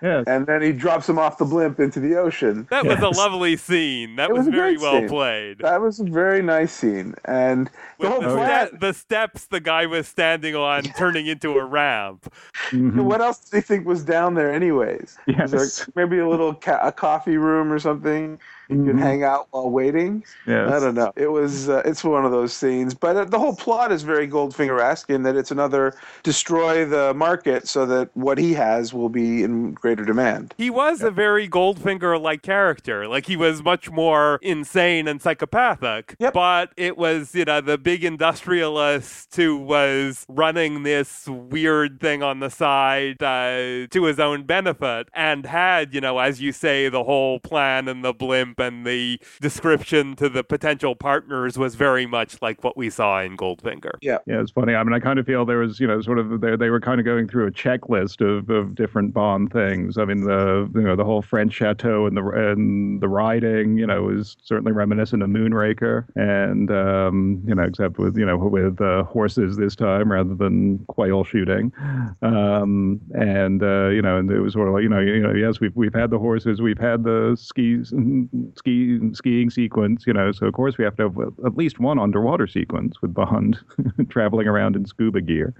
Yes. 0.00 0.24
And 0.26 0.46
then 0.46 0.62
he 0.62 0.72
drops 0.72 1.08
him 1.08 1.18
off 1.18 1.38
the 1.38 1.44
blimp 1.44 1.80
into 1.80 1.98
the 2.00 2.16
ocean. 2.16 2.66
That 2.70 2.86
was 2.86 3.00
a 3.00 3.08
lovely 3.08 3.56
scene. 3.56 4.16
That 4.16 4.30
It 4.30 4.32
was, 4.32 4.46
was 4.46 4.48
a 4.48 4.50
very 4.52 4.76
well 4.78 5.00
scene. 5.00 5.08
played. 5.08 5.58
That 5.58 5.80
was 5.80 5.98
a 6.00 6.04
very 6.04 6.40
nice 6.42 6.72
scene. 6.72 7.14
And 7.24 7.68
the 7.98 8.08
whole 8.08 8.20
the, 8.20 8.28
plan. 8.28 8.68
ste- 8.68 8.80
the 8.80 8.92
steps 8.92 9.46
the 9.46 9.60
guy 9.60 9.86
was 9.86 10.06
standing 10.06 10.54
on 10.54 10.82
turning 10.98 11.26
into 11.26 11.58
a 11.58 11.64
ramp. 11.64 12.32
Mhm. 12.70 13.02
What 13.04 13.20
else 13.20 13.38
do 13.50 13.56
you 13.56 13.62
think 13.62 13.86
was 13.86 14.04
down 14.04 14.34
there, 14.34 14.52
anyways? 14.52 15.18
Was 15.26 15.50
there 15.50 15.60
Yes. 15.62 15.90
maybe 15.96 16.18
a 16.18 16.28
little 16.28 16.54
ca- 16.54 16.80
a 16.82 16.92
coffee 16.92 17.36
room 17.36 17.72
or 17.72 17.78
something 17.78 18.38
you 18.68 18.84
could 18.84 18.96
Mhm. 18.96 19.00
hang 19.00 19.24
out 19.24 19.46
while 19.50 19.70
waiting? 19.70 20.22
Yes. 20.46 20.70
I 20.70 20.80
don't 20.80 20.94
know. 20.94 21.12
It 21.16 21.28
was 21.32 21.68
uh, 21.68 21.82
it's 21.84 22.04
one 22.04 22.24
of 22.24 22.32
those 22.32 22.52
scenes, 22.52 22.94
but 22.94 23.16
uh, 23.16 23.24
the 23.24 23.38
whole 23.38 23.56
plot 23.56 23.92
is 23.92 24.02
very 24.02 24.28
Goldfinger-esque 24.28 25.08
in 25.10 25.22
that 25.22 25.36
it's 25.36 25.50
another 25.50 25.94
destroy 26.22 26.84
the 26.84 27.14
market 27.14 27.66
so 27.68 27.86
that 27.86 28.10
what 28.14 28.38
he 28.38 28.52
has 28.54 28.92
will 28.92 29.08
be 29.08 29.42
in 29.42 29.72
greater 29.72 30.04
demand. 30.04 30.54
He 30.58 30.70
was 30.70 31.02
a 31.02 31.10
very 31.10 31.48
Goldfinger 31.48 32.20
like 32.20 32.42
character. 32.42 33.08
Like 33.08 33.26
he 33.26 33.36
was 33.36 33.62
much 33.62 33.90
more 33.90 34.38
insane 34.42 35.08
and 35.08 35.20
psychopathic. 35.22 36.14
Yep. 36.18 36.32
But 36.34 36.72
it 36.76 36.98
was, 36.98 37.34
you 37.34 37.44
know, 37.44 37.60
the 37.60 37.78
big 37.78 38.04
industrialist 38.04 39.34
who 39.36 39.56
was 39.56 40.26
running 40.28 40.82
this 40.82 41.26
weird 41.28 42.00
thing 42.00 42.22
on 42.22 42.40
the 42.40 42.50
side 42.50 43.22
uh, 43.22 43.86
to 43.90 44.04
his 44.04 44.18
own 44.20 44.42
benefit 44.44 45.08
and 45.14 45.46
had, 45.46 45.94
you 45.94 46.00
know, 46.00 46.18
as 46.18 46.40
you 46.40 46.52
say, 46.52 46.88
the 46.88 47.04
whole 47.04 47.40
plan 47.40 47.88
and 47.88 48.04
the 48.04 48.12
blimp 48.12 48.57
and 48.58 48.86
the 48.86 49.20
description 49.40 50.16
to 50.16 50.28
the 50.28 50.44
potential 50.44 50.94
partners 50.94 51.58
was 51.58 51.74
very 51.74 52.06
much 52.06 52.40
like 52.42 52.62
what 52.64 52.76
we 52.76 52.90
saw 52.90 53.20
in 53.20 53.36
Goldfinger. 53.36 53.92
Yeah, 54.00 54.18
yeah, 54.26 54.40
it's 54.40 54.50
funny. 54.50 54.74
I 54.74 54.82
mean, 54.82 54.92
I 54.92 55.00
kind 55.00 55.18
of 55.18 55.26
feel 55.26 55.44
there 55.44 55.58
was, 55.58 55.80
you 55.80 55.86
know, 55.86 56.00
sort 56.00 56.18
of 56.18 56.40
they 56.40 56.56
they 56.56 56.70
were 56.70 56.80
kind 56.80 57.00
of 57.00 57.04
going 57.04 57.28
through 57.28 57.46
a 57.46 57.50
checklist 57.50 58.20
of, 58.20 58.48
of 58.50 58.74
different 58.74 59.14
Bond 59.14 59.52
things. 59.52 59.98
I 59.98 60.04
mean, 60.04 60.22
the 60.22 60.70
you 60.74 60.82
know 60.82 60.96
the 60.96 61.04
whole 61.04 61.22
French 61.22 61.52
chateau 61.52 62.06
and 62.06 62.16
the 62.16 62.24
and 62.24 63.00
the 63.00 63.08
riding, 63.08 63.78
you 63.78 63.86
know, 63.86 64.08
is 64.08 64.36
certainly 64.42 64.72
reminiscent 64.72 65.22
of 65.22 65.28
Moonraker, 65.28 66.06
and 66.16 66.70
um, 66.70 67.42
you 67.46 67.54
know, 67.54 67.62
except 67.62 67.98
with 67.98 68.16
you 68.16 68.26
know 68.26 68.36
with 68.36 68.80
uh, 68.80 69.04
horses 69.04 69.56
this 69.56 69.76
time 69.76 70.10
rather 70.10 70.34
than 70.34 70.78
quail 70.86 71.24
shooting, 71.24 71.72
um, 72.22 73.00
and 73.14 73.62
uh, 73.62 73.88
you 73.88 74.02
know, 74.02 74.18
and 74.18 74.30
it 74.30 74.40
was 74.40 74.52
sort 74.52 74.68
of 74.68 74.74
like 74.74 74.82
you 74.82 74.88
know, 74.88 75.00
you 75.00 75.20
know, 75.20 75.32
yes, 75.32 75.60
we've 75.60 75.74
we've 75.74 75.94
had 75.94 76.10
the 76.10 76.18
horses, 76.18 76.60
we've 76.60 76.78
had 76.78 77.04
the 77.04 77.36
skis, 77.38 77.92
ski 78.56 78.98
skiing 79.14 79.50
sequence, 79.50 80.04
you 80.06 80.12
know, 80.12 80.32
so 80.32 80.46
of 80.46 80.54
course 80.54 80.78
we 80.78 80.84
have 80.84 80.96
to 80.96 81.04
have 81.04 81.18
at 81.44 81.56
least 81.56 81.78
one 81.80 81.98
underwater 81.98 82.46
sequence 82.46 83.00
with 83.02 83.12
Bond 83.14 83.58
traveling 84.08 84.46
around 84.48 84.76
in 84.76 84.86
scuba 84.86 85.20
gear. 85.20 85.54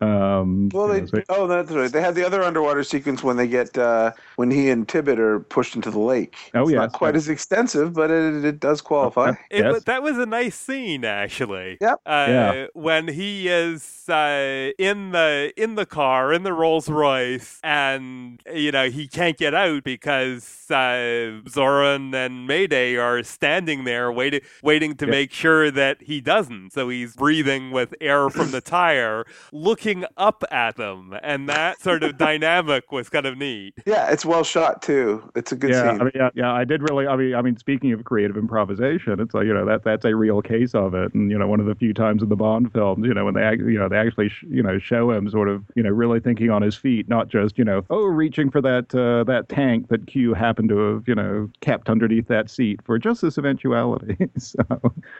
Um, 0.00 0.68
Well, 0.72 0.88
they 0.88 1.00
know, 1.00 1.06
so- 1.06 1.22
oh 1.28 1.46
that's 1.46 1.70
right. 1.70 1.90
They 1.90 2.00
had 2.00 2.14
the 2.14 2.24
other 2.24 2.42
underwater 2.42 2.82
sequence 2.84 3.22
when 3.22 3.36
they 3.36 3.46
get 3.48 3.76
uh, 3.76 4.12
when 4.36 4.50
he 4.50 4.70
and 4.70 4.86
Tibbett 4.86 5.18
are 5.18 5.40
pushed 5.40 5.74
into 5.74 5.90
the 5.90 5.98
lake. 5.98 6.36
Oh, 6.54 6.62
it's 6.62 6.72
yes. 6.72 6.78
not 6.78 6.92
quite 6.92 7.16
as 7.16 7.28
extensive, 7.28 7.92
but 7.94 8.10
it, 8.10 8.44
it 8.44 8.60
does 8.60 8.80
qualify. 8.80 9.30
It 9.50 9.60
Yes. 9.64 9.84
that 9.84 10.02
was 10.02 10.16
a 10.18 10.26
nice 10.26 10.54
scene, 10.56 11.04
actually. 11.04 11.78
Yep. 11.80 12.00
Uh, 12.06 12.26
Yeah. 12.28 12.66
When 12.74 13.08
he 13.08 13.48
is 13.48 14.08
uh, 14.08 14.70
in 14.78 15.10
the 15.12 15.52
in 15.56 15.74
the 15.74 15.86
car 15.86 16.32
in 16.32 16.42
the 16.42 16.52
Rolls 16.52 16.88
Royce, 16.88 17.58
and 17.62 18.40
you 18.52 18.70
know 18.72 18.88
he 18.90 19.06
can't 19.08 19.36
get 19.36 19.54
out 19.54 19.84
because 19.84 20.66
uh, 20.70 21.40
Zorin 21.48 22.12
and 22.26 22.46
Mayday 22.46 22.96
are 22.96 23.22
standing 23.22 23.84
there 23.84 24.10
waiting 24.12 24.40
waiting 24.62 24.94
to 24.96 25.06
Yeah. 25.06 25.10
make 25.10 25.32
sure 25.32 25.70
that 25.70 26.02
he 26.02 26.20
doesn't. 26.20 26.72
So 26.72 26.88
he's 26.88 27.16
breathing 27.16 27.70
with 27.70 27.94
air 28.00 28.30
from 28.30 28.50
the 28.50 28.60
tire, 28.76 29.24
looking 29.52 30.04
up 30.16 30.44
at 30.50 30.76
them, 30.76 31.14
and 31.22 31.48
that 31.48 31.80
sort 31.80 32.02
of 32.02 32.18
dynamic 32.18 32.92
was 32.92 33.08
kind 33.08 33.26
of 33.26 33.36
neat. 33.38 33.74
Yeah, 33.86 34.10
it's 34.10 34.24
well 34.24 34.44
shot 34.44 34.82
too. 34.82 35.22
It's 35.34 35.52
a 35.52 35.56
good 35.56 35.70
yeah, 35.70 35.82
scene. 35.92 36.00
I 36.00 36.04
mean, 36.04 36.12
yeah, 36.14 36.30
yeah, 36.34 36.52
I 36.52 36.64
did 36.64 36.82
really. 36.82 37.06
I 37.06 37.16
mean, 37.16 37.34
I 37.34 37.42
mean, 37.42 37.56
speaking 37.56 37.92
of 37.92 38.04
creative 38.04 38.36
improvisation, 38.36 39.20
it's 39.20 39.34
like 39.34 39.46
you 39.46 39.54
know 39.54 39.64
that 39.66 39.84
that's 39.84 40.04
a 40.04 40.14
real 40.14 40.42
case 40.42 40.74
of 40.74 40.94
it, 40.94 41.12
and 41.14 41.30
you 41.30 41.38
know 41.38 41.46
one 41.48 41.60
of 41.60 41.66
the 41.66 41.74
few 41.74 41.92
times 41.94 42.22
in 42.22 42.28
the 42.28 42.36
Bond 42.36 42.72
films, 42.72 43.06
you 43.06 43.14
know, 43.14 43.24
when 43.24 43.34
they 43.34 43.50
you 43.56 43.78
know 43.78 43.88
they 43.88 43.96
actually 43.96 44.28
sh- 44.28 44.44
you 44.48 44.62
know 44.62 44.78
show 44.78 45.10
him 45.10 45.28
sort 45.30 45.48
of 45.48 45.64
you 45.74 45.82
know 45.82 45.90
really 45.90 46.20
thinking 46.20 46.50
on 46.50 46.62
his 46.62 46.76
feet, 46.76 47.08
not 47.08 47.28
just 47.28 47.58
you 47.58 47.64
know 47.64 47.82
oh 47.90 48.04
reaching 48.04 48.50
for 48.50 48.60
that 48.60 48.94
uh, 48.94 49.24
that 49.24 49.48
tank 49.48 49.88
that 49.88 50.06
Q 50.06 50.34
happened 50.34 50.68
to 50.70 50.78
have 50.78 51.08
you 51.08 51.14
know 51.14 51.48
kept 51.60 51.86
underneath 52.10 52.28
that 52.28 52.50
seat 52.50 52.80
for 52.84 52.98
just 52.98 53.22
this 53.22 53.38
eventuality. 53.38 54.16
so 54.38 54.58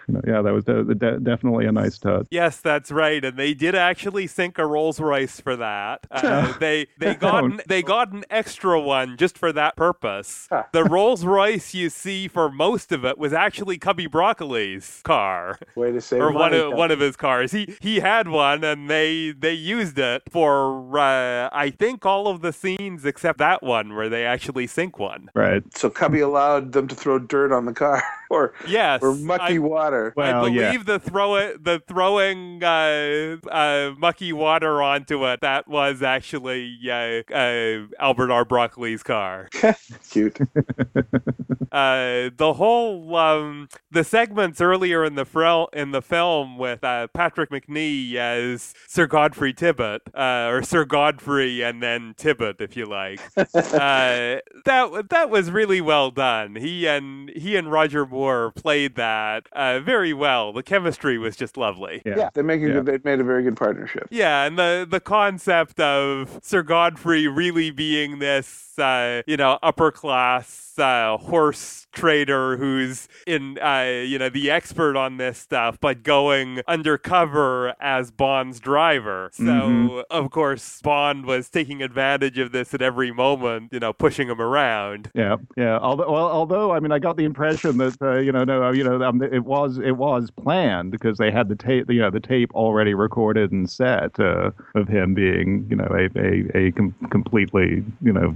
you 0.08 0.14
know, 0.14 0.20
yeah, 0.26 0.42
that 0.42 0.52
was 0.52 0.64
de- 0.64 0.94
de- 0.94 1.20
definitely 1.20 1.66
a 1.66 1.72
nice 1.72 1.98
touch. 1.98 2.26
Yes, 2.30 2.60
that's 2.60 2.90
right, 2.90 3.24
and 3.24 3.38
they 3.38 3.54
did 3.54 3.74
actually 3.74 4.26
sink 4.26 4.58
a 4.58 4.66
Rolls 4.66 5.00
Royce 5.00 5.40
for 5.40 5.56
that. 5.56 6.06
Uh, 6.10 6.52
they 6.58 6.86
they 6.98 7.14
got 7.14 7.44
an, 7.44 7.60
they 7.66 7.82
got 7.82 8.12
an 8.12 8.24
extra 8.30 8.80
one 8.80 9.16
just 9.16 9.38
for 9.38 9.52
that 9.52 9.76
purpose. 9.76 10.48
The 10.72 10.84
Rolls 10.84 11.24
Royce 11.24 11.74
you 11.74 11.90
see 11.90 12.28
for 12.28 12.50
most 12.50 12.92
of 12.92 13.04
it 13.04 13.18
was 13.18 13.32
actually 13.32 13.78
Cubby 13.78 14.08
Broccoli's 14.08 15.00
car 15.04 15.58
Way 15.76 15.92
to 15.92 16.00
save 16.00 16.20
or 16.20 16.32
one 16.32 16.50
money. 16.52 16.58
of 16.58 16.72
one 16.72 16.90
of 16.90 17.00
his 17.00 17.16
cars. 17.16 17.52
He 17.52 17.76
he 17.80 18.00
had 18.00 18.28
one, 18.28 18.64
and 18.64 18.90
they 18.90 19.32
they 19.32 19.52
used 19.54 19.98
it 19.98 20.22
for 20.30 20.98
uh, 20.98 21.48
I 21.52 21.70
think 21.70 22.04
all 22.04 22.28
of 22.28 22.40
the 22.40 22.52
scenes 22.52 23.04
except 23.04 23.38
that 23.38 23.62
one 23.62 23.94
where 23.94 24.08
they 24.08 24.24
actually 24.24 24.66
sink 24.66 24.98
one. 24.98 25.30
Right. 25.34 25.62
So 25.76 25.90
Cubby 25.90 26.20
allowed 26.20 26.72
them 26.80 26.88
to 26.88 26.94
throw 26.94 27.18
dirt 27.18 27.52
on 27.52 27.64
the 27.66 27.72
car 27.72 28.02
or 28.30 28.54
Yes, 28.66 29.02
or 29.02 29.14
mucky 29.14 29.54
I- 29.56 29.58
water. 29.58 30.12
I 30.18 30.32
believe 30.32 30.54
yeah. 30.54 30.82
the 30.84 30.98
throw 30.98 31.36
it, 31.36 31.62
the 31.64 31.80
throwing 31.86 32.62
uh, 32.62 33.36
uh, 33.50 33.92
mucky 33.98 34.32
water 34.32 34.82
onto 34.82 35.26
it. 35.26 35.40
That 35.40 35.68
was 35.68 36.02
actually 36.02 36.78
uh, 36.90 37.22
uh, 37.34 37.86
Albert 37.98 38.30
R. 38.30 38.44
Broccoli's 38.44 39.02
car. 39.02 39.48
Cute. 40.10 40.38
Uh, 41.72 42.30
the 42.36 42.54
whole 42.56 43.14
um, 43.14 43.68
the 43.92 44.02
segments 44.02 44.60
earlier 44.60 45.04
in 45.04 45.14
the 45.14 45.24
frel- 45.24 45.72
in 45.72 45.92
the 45.92 46.02
film 46.02 46.58
with 46.58 46.82
uh, 46.82 47.06
Patrick 47.14 47.48
Macnee 47.50 48.16
as 48.16 48.74
Sir 48.88 49.06
Godfrey 49.06 49.54
Tibbett, 49.54 50.00
uh, 50.12 50.50
or 50.50 50.64
Sir 50.64 50.84
Godfrey 50.84 51.62
and 51.62 51.80
then 51.80 52.14
Tibbett, 52.18 52.60
if 52.60 52.76
you 52.76 52.86
like. 52.86 53.20
uh, 53.36 53.44
that 54.64 55.06
that 55.10 55.30
was 55.30 55.52
really 55.52 55.80
well 55.80 56.10
done. 56.10 56.56
He 56.60 56.86
and 56.86 57.30
he 57.30 57.56
and 57.56 57.70
Roger 57.72 58.06
Moore 58.06 58.52
played 58.54 58.94
that 58.96 59.46
uh, 59.52 59.80
very 59.80 60.12
well. 60.12 60.52
The 60.52 60.62
chemistry 60.62 61.18
was 61.18 61.36
just 61.36 61.56
lovely. 61.56 62.02
Yeah, 62.04 62.30
they 62.34 62.42
make 62.42 62.62
a 62.62 62.66
Yeah. 62.68 62.72
good. 62.80 62.86
They 62.86 62.98
made 63.10 63.20
a 63.20 63.24
very 63.24 63.42
good 63.42 63.56
partnership. 63.56 64.06
Yeah, 64.10 64.44
and 64.44 64.58
the 64.58 64.86
the 64.88 65.00
concept 65.00 65.80
of 65.80 66.38
Sir 66.42 66.62
Godfrey 66.62 67.26
really 67.26 67.70
being 67.70 68.18
this, 68.18 68.78
uh, 68.78 69.22
you 69.26 69.36
know, 69.36 69.58
upper 69.62 69.90
class 69.90 70.66
uh, 70.78 71.16
horse 71.18 71.86
trader 71.92 72.56
who's 72.56 73.06
in, 73.26 73.58
uh, 73.58 73.82
you 74.06 74.18
know, 74.18 74.30
the 74.30 74.50
expert 74.50 74.96
on 74.96 75.18
this 75.18 75.36
stuff, 75.36 75.78
but 75.80 76.02
going 76.02 76.60
undercover 76.66 77.74
as 77.80 78.10
Bond's 78.10 78.60
driver. 78.60 79.30
So 79.32 79.42
Mhm. 79.42 80.04
of 80.10 80.30
course 80.30 80.80
Bond 80.82 81.26
was 81.26 81.50
taking 81.50 81.82
advantage 81.82 82.38
of 82.38 82.52
this 82.52 82.72
at 82.72 82.80
every 82.80 83.12
moment, 83.12 83.72
you 83.72 83.80
know, 83.80 83.92
pushing 83.92 84.28
him 84.28 84.40
around. 84.40 85.10
Yeah, 85.14 85.36
yeah. 85.56 85.78
Although, 85.78 86.10
well, 86.10 86.26
although 86.50 86.72
I 86.72 86.80
mean, 86.80 86.92
I 86.92 86.98
got 86.98 87.16
the 87.16 87.24
impression 87.24 87.78
that 87.78 87.96
uh, 88.02 88.18
you 88.18 88.32
know, 88.32 88.44
no, 88.44 88.70
you 88.70 88.84
know, 88.84 89.02
um, 89.02 89.22
it 89.22 89.44
was 89.44 89.78
it 89.78 89.92
was 89.92 90.30
planned 90.30 90.90
because 90.90 91.18
they 91.18 91.30
had 91.30 91.48
the 91.48 91.56
tape, 91.56 91.90
you 91.90 92.00
know, 92.00 92.10
the 92.10 92.20
tape 92.20 92.52
already 92.54 92.94
recorded 92.94 93.52
and 93.52 93.70
set 93.70 94.18
uh, 94.18 94.50
of 94.74 94.88
him 94.88 95.14
being, 95.14 95.66
you 95.70 95.76
know, 95.76 95.88
a 95.90 96.08
a, 96.18 96.66
a 96.66 96.72
com- 96.72 96.94
completely, 97.10 97.84
you 98.02 98.12
know, 98.12 98.34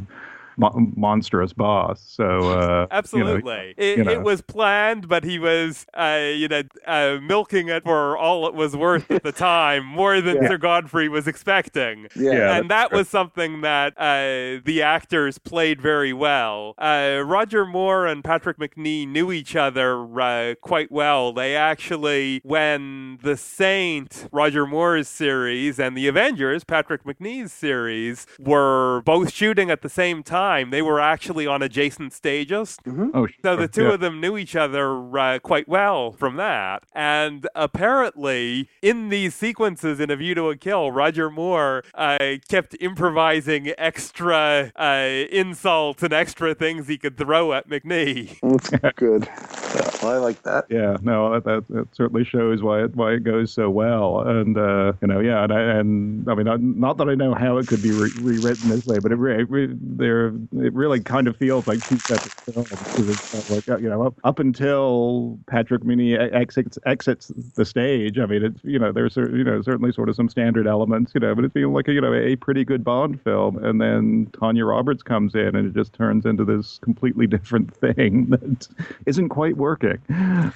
mo- 0.57 0.93
monstrous 0.97 1.53
boss. 1.53 2.03
So 2.07 2.25
uh, 2.25 2.39
you 2.39 2.59
know, 2.59 2.87
Absolutely. 2.91 3.75
it, 3.77 3.99
you 3.99 4.05
know. 4.05 4.11
it 4.13 4.23
was 4.23 4.41
planned, 4.41 5.09
but 5.09 5.25
he 5.25 5.39
was, 5.39 5.87
uh, 5.95 6.21
you 6.35 6.49
know, 6.49 6.63
uh, 6.87 7.19
milking 7.23 7.69
it 7.69 7.85
for 7.85 8.17
all 8.17 8.47
it 8.47 8.55
was 8.55 8.77
worth 8.77 9.11
at 9.11 9.23
the 9.23 9.33
time, 9.51 9.85
more 9.85 10.21
than 10.21 10.37
Yeah. 10.43 10.49
Sir 10.49 10.59
Godfrey 10.59 11.09
was 11.09 11.27
expecting. 11.27 12.09
Yeah. 12.17 12.57
And 12.57 12.71
that 12.71 12.93
was 12.93 13.09
something 13.09 13.61
that 13.63 13.95
uh, 13.99 14.63
the 14.65 14.83
actors 14.83 15.39
played 15.39 15.81
very 15.81 16.13
well. 16.13 16.75
Uh, 16.79 17.23
Roger 17.25 17.65
Moore 17.67 18.07
and 18.07 18.23
Patrick 18.25 18.59
Macnee 18.59 19.07
knew 19.09 19.33
each 19.33 19.57
other 19.57 20.05
uh, 20.21 20.55
quite 20.61 20.91
well. 20.91 21.33
They 21.33 21.57
actually, 21.57 22.41
when 22.45 23.19
The 23.23 23.37
Saint, 23.37 24.29
Roger 24.33 24.67
Moore's 24.67 25.09
series, 25.09 25.79
and 25.79 25.97
The 25.97 26.09
Avengers, 26.09 26.65
Patrick 26.65 27.05
Macnee's 27.05 27.53
series, 27.53 28.27
were 28.39 29.03
both 29.05 29.33
shooting 29.33 29.71
at 29.71 29.83
the 29.83 29.89
same 29.89 30.23
time, 30.23 30.44
they 30.45 30.83
were 30.83 31.01
actually 31.01 31.47
on 31.47 31.63
adjacent 31.63 32.13
stages. 32.13 32.79
Oh, 32.87 33.27
So 33.43 33.57
the 33.57 33.69
two 33.69 33.85
yeah. 33.85 33.93
of 33.95 34.01
them 34.01 34.21
knew 34.21 34.37
each 34.37 34.55
other 34.57 35.19
uh, 35.19 35.39
quite 35.39 35.69
well 35.69 36.13
from 36.13 36.37
that. 36.37 36.85
And 36.95 37.47
apparently, 37.55 38.69
in 38.83 39.09
these 39.09 39.35
sequences 39.35 40.01
in 40.01 40.11
A 40.11 40.17
View 40.17 40.35
to 40.35 40.51
a 40.51 40.57
Kill, 40.57 40.91
Roger 40.91 41.31
Moore 41.31 41.83
uh, 41.95 42.37
kept 42.49 42.77
improvising 42.81 43.73
extra 43.79 44.73
uh, 44.77 45.25
insults 45.31 46.03
and 46.03 46.13
extra 46.13 46.55
things 46.55 46.89
he 46.89 46.99
could 46.99 47.17
throw 47.17 47.53
at 47.53 47.69
Macnee. 47.69 48.39
That's 48.43 48.71
good. 48.97 49.29
Yeah, 49.75 49.91
I 50.09 50.17
like 50.19 50.43
that. 50.43 50.67
Yeah, 50.69 50.97
no, 51.03 51.33
that, 51.35 51.45
that, 51.45 51.69
that 51.69 51.95
certainly 51.95 52.25
shows 52.25 52.63
why 52.63 52.85
it 52.85 52.95
why 52.95 53.13
it 53.13 53.25
goes 53.25 53.53
so 53.53 53.71
well, 53.71 54.21
and 54.21 54.57
uh, 54.57 54.93
you 55.01 55.09
know, 55.09 55.21
yeah, 55.21 55.45
and 55.45 55.53
I, 55.53 55.61
and 55.61 56.29
I 56.29 56.35
mean, 56.35 56.47
not, 56.47 56.61
not 56.61 56.97
that 56.99 57.09
I 57.09 57.15
know 57.15 57.35
how 57.35 57.59
it 57.59 57.67
could 57.67 57.83
be 57.83 57.91
re- 57.91 58.11
rewritten 58.21 58.69
this 58.69 58.87
way, 58.87 58.99
but 58.99 59.13
it 59.13 59.17
re- 59.17 59.41
it, 59.43 59.51
re- 59.51 59.69
there 59.73 60.31
it 60.53 60.73
really 60.73 61.01
kind 61.01 61.29
of 61.29 61.37
feels 61.37 61.67
like 61.67 61.85
two 61.85 61.99
separate 61.99 62.33
films. 62.53 63.51
like 63.51 63.69
uh, 63.69 63.79
you 63.79 63.89
know, 63.89 64.03
up, 64.03 64.15
up 64.25 64.39
until 64.39 65.39
Patrick 65.47 65.83
Macnee 65.83 66.19
exits 66.33 66.79
exits 66.87 67.33
the 67.57 67.65
stage, 67.65 68.19
I 68.19 68.27
mean, 68.27 68.45
it's 68.45 68.61
you 68.65 68.79
know, 68.79 68.93
there's 68.93 69.17
you 69.17 69.45
know 69.45 69.63
certainly 69.63 69.93
sort 69.93 70.09
of 70.09 70.17
some 70.17 70.29
standard 70.29 70.67
elements, 70.67 71.13
you 71.15 71.21
know, 71.21 71.35
but 71.35 71.45
it 71.45 71.53
feels 71.53 71.75
like 71.75 71.89
a, 71.89 71.93
you 71.93 72.01
know 72.01 72.15
a 72.15 72.37
pretty 72.37 72.65
good 72.65 72.85
Bond 72.85 73.21
film, 73.23 73.63
and 73.65 73.81
then 73.81 74.29
Tanya 74.39 74.65
Roberts 74.65 75.03
comes 75.03 75.35
in, 75.35 75.55
and 75.55 75.67
it 75.67 75.75
just 75.75 75.93
turns 75.93 76.27
into 76.27 76.45
this 76.45 76.79
completely 76.79 77.27
different 77.27 77.75
thing 77.75 78.27
that 78.31 78.69
isn't 79.07 79.29
quite 79.29 79.57
working. 79.57 79.99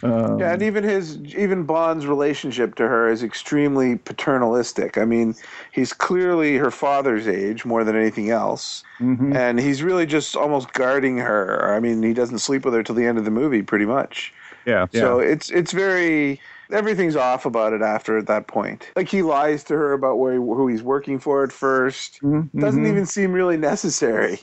Um, 0.03 0.39
Yeah, 0.39 0.53
and 0.53 0.63
even 0.63 0.85
his 0.85 1.19
even 1.35 1.65
Bond's 1.65 2.07
relationship 2.07 2.75
to 2.77 2.89
her 2.89 3.09
is 3.09 3.23
extremely 3.23 3.97
paternalistic. 3.97 4.99
I 4.99 5.05
mean, 5.05 5.35
he's 5.73 5.93
clearly 5.93 6.57
her 6.57 6.71
father's 6.71 7.27
age 7.27 7.65
more 7.65 7.85
than 7.85 7.97
anything 7.97 8.31
else, 8.31 8.83
mhm. 9.01 9.35
and 9.35 9.59
he's 9.69 9.83
really 9.83 10.07
just 10.07 10.35
almost 10.35 10.73
guarding 10.73 11.19
her. 11.19 11.75
I 11.75 11.79
mean, 11.79 12.03
he 12.03 12.15
doesn't 12.15 12.39
sleep 12.39 12.65
with 12.65 12.75
her 12.75 12.83
till 12.83 12.95
the 12.95 13.05
end 13.05 13.19
of 13.19 13.25
the 13.25 13.31
movie, 13.31 13.63
pretty 13.63 13.85
much. 13.85 14.33
yeah, 14.65 14.87
yeah. 14.93 15.01
So 15.01 15.21
it's 15.21 15.51
it's 15.51 15.73
very 15.73 16.41
everything's 16.73 17.17
off 17.17 17.47
about 17.47 17.73
it 17.73 17.83
after 17.83 18.19
at 18.19 18.27
that 18.27 18.47
point. 18.47 18.91
Like 18.97 19.09
he 19.09 19.23
lies 19.23 19.65
to 19.65 19.75
her 19.75 19.93
about 19.93 20.19
where 20.19 20.33
he, 20.33 20.39
who 20.39 20.69
he's 20.69 20.83
working 20.83 21.19
for 21.19 21.43
at 21.45 21.51
1st 21.51 22.21
Mhm, 22.23 22.61
Doesn't 22.61 22.85
mhm. 22.85 22.89
even 22.89 23.07
seem 23.07 23.33
really 23.33 23.57
necessary. 23.57 24.41